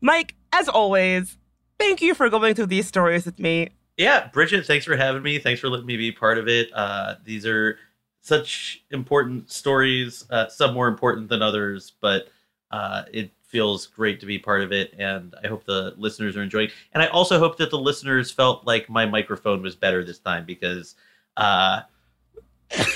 Mike, 0.00 0.34
as 0.52 0.68
always, 0.68 1.38
thank 1.78 2.02
you 2.02 2.14
for 2.14 2.28
going 2.28 2.54
through 2.54 2.66
these 2.66 2.86
stories 2.86 3.24
with 3.24 3.38
me. 3.38 3.70
Yeah, 3.96 4.28
Bridget, 4.28 4.66
thanks 4.66 4.84
for 4.84 4.96
having 4.96 5.22
me. 5.22 5.38
Thanks 5.38 5.60
for 5.60 5.70
letting 5.70 5.86
me 5.86 5.96
be 5.96 6.12
part 6.12 6.36
of 6.36 6.48
it. 6.48 6.70
Uh, 6.74 7.14
these 7.24 7.46
are 7.46 7.78
such 8.20 8.84
important 8.90 9.50
stories, 9.50 10.26
uh, 10.30 10.48
some 10.48 10.74
more 10.74 10.88
important 10.88 11.30
than 11.30 11.40
others, 11.40 11.92
but 12.00 12.28
uh, 12.70 13.04
it 13.12 13.30
feels 13.46 13.86
great 13.86 14.20
to 14.20 14.26
be 14.26 14.38
part 14.38 14.60
of 14.60 14.72
it. 14.72 14.94
And 14.98 15.34
I 15.42 15.46
hope 15.46 15.64
the 15.64 15.94
listeners 15.96 16.36
are 16.36 16.42
enjoying. 16.42 16.68
And 16.92 17.02
I 17.02 17.06
also 17.06 17.38
hope 17.38 17.56
that 17.58 17.70
the 17.70 17.78
listeners 17.78 18.30
felt 18.30 18.66
like 18.66 18.90
my 18.90 19.06
microphone 19.06 19.62
was 19.62 19.74
better 19.74 20.04
this 20.04 20.18
time 20.18 20.44
because 20.44 20.96
uh, 21.38 21.80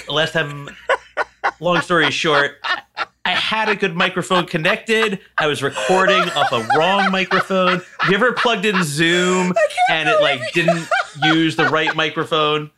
last 0.08 0.32
time, 0.32 0.68
long 1.60 1.80
story 1.80 2.10
short, 2.10 2.58
I 3.24 3.30
had 3.30 3.68
a 3.68 3.76
good 3.76 3.94
microphone 3.94 4.46
connected. 4.46 5.20
I 5.38 5.46
was 5.46 5.62
recording 5.62 6.22
off 6.30 6.52
a 6.52 6.66
wrong 6.76 7.10
microphone. 7.10 7.82
You 8.08 8.14
ever 8.14 8.32
plugged 8.32 8.64
in 8.64 8.82
Zoom 8.82 9.52
and 9.90 10.08
it 10.08 10.20
like 10.20 10.40
didn't 10.52 10.88
use 11.22 11.56
the 11.56 11.68
right 11.68 11.94
microphone? 11.94 12.70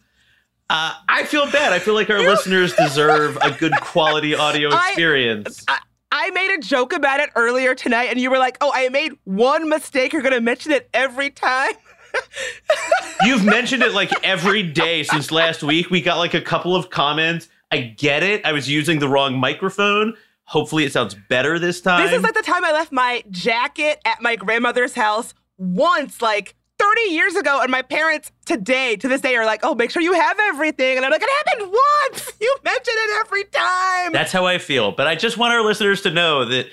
Uh, 0.69 0.95
I 1.09 1.25
feel 1.25 1.51
bad. 1.51 1.73
I 1.73 1.79
feel 1.79 1.95
like 1.95 2.09
our 2.11 2.21
listeners 2.21 2.75
deserve 2.79 3.37
a 3.43 3.51
good 3.51 3.73
quality 3.81 4.35
audio 4.35 4.71
I- 4.71 4.89
experience. 4.89 5.65
I, 5.69 5.79
I 6.15 6.31
made 6.31 6.51
a 6.55 6.59
joke 6.61 6.93
about 6.93 7.21
it 7.21 7.31
earlier 7.37 7.75
tonight, 7.75 8.05
and 8.11 8.21
you 8.21 8.31
were 8.31 8.39
like, 8.39 8.59
oh, 8.61 8.71
I 8.75 8.89
made 8.91 9.13
one 9.25 9.69
mistake. 9.69 10.13
You're 10.13 10.21
going 10.23 10.35
to 10.35 10.43
mention 10.43 10.71
it 10.73 10.89
every 10.93 11.31
time. 11.31 11.73
You've 13.25 13.45
mentioned 13.45 13.83
it 13.83 13.93
like 13.93 14.11
every 14.23 14.63
day 14.63 15.03
since 15.05 15.31
last 15.31 15.63
week. 15.63 15.91
We 15.91 16.03
got 16.03 16.19
like 16.19 16.35
a 16.35 16.41
couple 16.41 16.77
of 16.77 16.91
comments. 16.91 17.49
I 17.73 17.81
get 17.81 18.23
it. 18.23 18.45
I 18.45 18.53
was 18.53 18.69
using 18.69 18.99
the 18.99 19.09
wrong 19.09 19.39
microphone. 19.39 20.15
Hopefully, 20.45 20.85
it 20.85 20.93
sounds 20.93 21.15
better 21.15 21.59
this 21.59 21.81
time. 21.81 22.05
This 22.07 22.15
is 22.15 22.23
like 22.23 22.35
the 22.35 22.43
time 22.43 22.65
I 22.65 22.73
left 22.73 22.93
my 22.93 23.25
jacket 23.31 24.01
at 24.05 24.21
my 24.21 24.37
grandmother's 24.37 24.93
house 24.93 25.33
once, 25.57 26.21
like 26.21 26.55
30 26.79 27.01
years 27.15 27.35
ago, 27.37 27.61
and 27.63 27.71
my 27.71 27.81
parents 27.81 28.31
today, 28.45 28.97
to 28.97 29.09
this 29.09 29.23
day, 29.23 29.37
are 29.37 29.47
like, 29.47 29.61
oh, 29.63 29.75
make 29.75 29.91
sure 29.91 30.03
you 30.03 30.13
have 30.13 30.37
everything. 30.41 30.97
And 30.97 31.07
I'm 31.07 31.11
like, 31.11 31.23
it 31.23 31.31
happened 31.47 31.73
once. 31.73 32.33
You 32.43 32.57
mention 32.65 32.95
it 32.97 33.21
every 33.21 33.45
time. 33.45 34.13
That's 34.13 34.33
how 34.33 34.47
I 34.47 34.59
feel. 34.59 34.91
But 34.91 35.07
I 35.07 35.15
just 35.15 35.39
want 35.39 35.55
our 35.55 35.63
listeners 35.63 36.03
to 36.03 36.11
know 36.11 36.45
that 36.45 36.67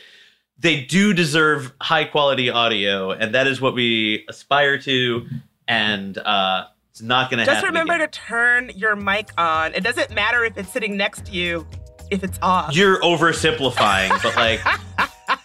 they 0.58 0.84
do 0.84 1.14
deserve 1.14 1.74
high 1.80 2.06
quality 2.06 2.50
audio, 2.50 3.12
and 3.12 3.36
that 3.36 3.46
is 3.46 3.62
what 3.62 3.76
we 3.76 4.26
aspire 4.28 4.80
to. 4.80 5.28
And 5.68 6.18
uh, 6.18 6.66
it's 7.00 7.08
not 7.08 7.30
going 7.32 7.38
to 7.38 7.46
happen. 7.46 7.56
Just 7.56 7.66
remember 7.66 7.94
again. 7.94 8.10
to 8.10 8.20
turn 8.20 8.72
your 8.76 8.96
mic 8.98 9.30
on. 9.38 9.74
It 9.74 9.84
doesn't 9.86 10.12
matter 10.12 10.44
if 10.44 10.58
it's 10.58 10.70
sitting 10.70 10.98
next 10.98 11.28
to 11.28 11.32
you, 11.32 11.66
if 12.12 12.26
it's 12.26 12.38
off. 12.42 12.76
You're 12.76 13.02
oversimplifying, 13.02 14.22
but 14.22 14.36
like 14.36 14.60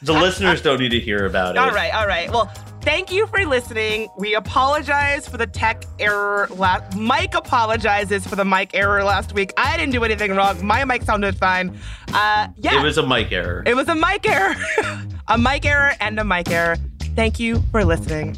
the 0.02 0.12
listeners 0.20 0.62
don't 0.62 0.80
need 0.80 0.88
to 0.90 0.98
hear 0.98 1.26
about 1.26 1.54
it. 1.54 1.58
All 1.58 1.70
right, 1.70 1.94
all 1.94 2.08
right. 2.08 2.28
Well, 2.28 2.46
thank 2.80 3.12
you 3.12 3.28
for 3.28 3.46
listening. 3.46 4.08
We 4.18 4.34
apologize 4.34 5.28
for 5.28 5.36
the 5.36 5.46
tech 5.46 5.84
error 6.00 6.48
last 6.50 6.96
Mike 6.96 7.36
apologizes 7.36 8.26
for 8.26 8.34
the 8.34 8.44
mic 8.44 8.74
error 8.74 9.04
last 9.04 9.32
week. 9.32 9.52
I 9.56 9.76
didn't 9.76 9.92
do 9.92 10.02
anything 10.02 10.32
wrong. 10.32 10.64
My 10.66 10.84
mic 10.84 11.02
sounded 11.02 11.38
fine. 11.38 11.78
Uh 12.12 12.48
yeah. 12.56 12.80
It 12.80 12.82
was 12.82 12.98
a 12.98 13.06
mic 13.06 13.30
error. 13.30 13.62
It 13.64 13.76
was 13.76 13.86
a 13.86 13.94
mic 13.94 14.28
error. 14.28 14.56
a 15.28 15.38
mic 15.38 15.64
error 15.64 15.92
and 16.00 16.18
a 16.18 16.24
mic 16.24 16.50
error. 16.50 16.76
Thank 17.14 17.38
you 17.38 17.62
for 17.70 17.84
listening. 17.84 18.36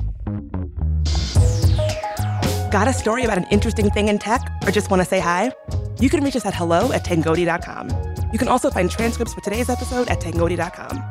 Got 2.77 2.89
a 2.89 2.93
story 2.93 3.25
about 3.25 3.39
an 3.39 3.47
interesting 3.51 3.89
thing 3.89 4.09
in 4.09 4.19
tech 4.19 4.53
or 4.67 4.71
just 4.71 4.91
want 4.91 5.01
to 5.01 5.09
say 5.09 5.19
hi? 5.19 5.51
You 5.99 6.11
can 6.11 6.23
reach 6.23 6.37
us 6.37 6.45
at 6.45 6.55
hello 6.55 6.93
at 6.93 7.07
tangoti.com. 7.07 7.89
You 8.35 8.39
can 8.39 8.49
also 8.49 8.69
find 8.69 8.91
transcripts 8.91 9.33
for 9.33 9.41
today's 9.41 9.71
episode 9.71 10.11
at 10.11 10.21
tangoti.com. 10.21 11.03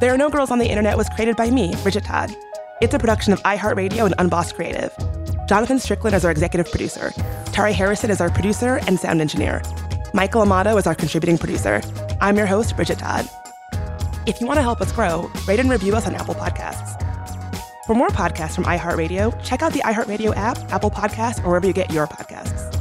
There 0.00 0.12
Are 0.12 0.18
No 0.18 0.28
Girls 0.28 0.50
on 0.50 0.58
the 0.58 0.66
Internet 0.66 0.96
was 0.96 1.08
created 1.10 1.36
by 1.36 1.52
me, 1.52 1.72
Bridget 1.84 2.02
Todd. 2.04 2.34
It's 2.82 2.94
a 2.94 2.98
production 2.98 3.32
of 3.32 3.40
iHeartRadio 3.44 4.06
and 4.06 4.14
Unbossed 4.18 4.56
Creative. 4.56 4.92
Jonathan 5.48 5.78
Strickland 5.78 6.16
is 6.16 6.24
our 6.24 6.32
executive 6.32 6.68
producer. 6.68 7.12
Tari 7.52 7.74
Harrison 7.74 8.10
is 8.10 8.20
our 8.20 8.30
producer 8.30 8.80
and 8.88 8.98
sound 8.98 9.20
engineer. 9.20 9.62
Michael 10.14 10.42
Amato 10.42 10.76
is 10.78 10.88
our 10.88 10.96
contributing 10.96 11.38
producer. 11.38 11.80
I'm 12.20 12.36
your 12.36 12.46
host, 12.46 12.74
Bridget 12.74 12.98
Todd. 12.98 13.28
If 14.26 14.40
you 14.40 14.48
want 14.48 14.58
to 14.58 14.62
help 14.62 14.80
us 14.80 14.90
grow, 14.90 15.30
rate 15.46 15.60
and 15.60 15.70
review 15.70 15.94
us 15.94 16.08
on 16.08 16.16
Apple 16.16 16.34
Podcasts. 16.34 17.03
For 17.86 17.94
more 17.94 18.08
podcasts 18.08 18.54
from 18.54 18.64
iHeartRadio, 18.64 19.44
check 19.44 19.60
out 19.60 19.74
the 19.74 19.80
iHeartRadio 19.80 20.34
app, 20.34 20.56
Apple 20.72 20.90
Podcasts, 20.90 21.44
or 21.44 21.48
wherever 21.48 21.66
you 21.66 21.74
get 21.74 21.92
your 21.92 22.06
podcasts. 22.06 22.72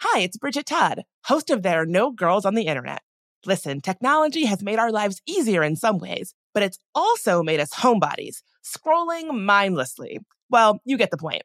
Hi, 0.00 0.20
it's 0.20 0.36
Bridget 0.36 0.66
Todd, 0.66 1.04
host 1.24 1.48
of 1.48 1.62
There 1.62 1.80
Are 1.80 1.86
No 1.86 2.10
Girls 2.10 2.44
on 2.44 2.54
the 2.54 2.66
Internet. 2.66 3.00
Listen, 3.46 3.80
technology 3.80 4.44
has 4.44 4.62
made 4.62 4.78
our 4.78 4.92
lives 4.92 5.22
easier 5.26 5.62
in 5.62 5.76
some 5.76 5.96
ways, 5.96 6.34
but 6.52 6.62
it's 6.62 6.78
also 6.94 7.42
made 7.42 7.60
us 7.60 7.72
homebodies, 7.72 8.42
scrolling 8.62 9.42
mindlessly. 9.42 10.18
Well, 10.50 10.82
you 10.84 10.98
get 10.98 11.10
the 11.10 11.16
point. 11.16 11.44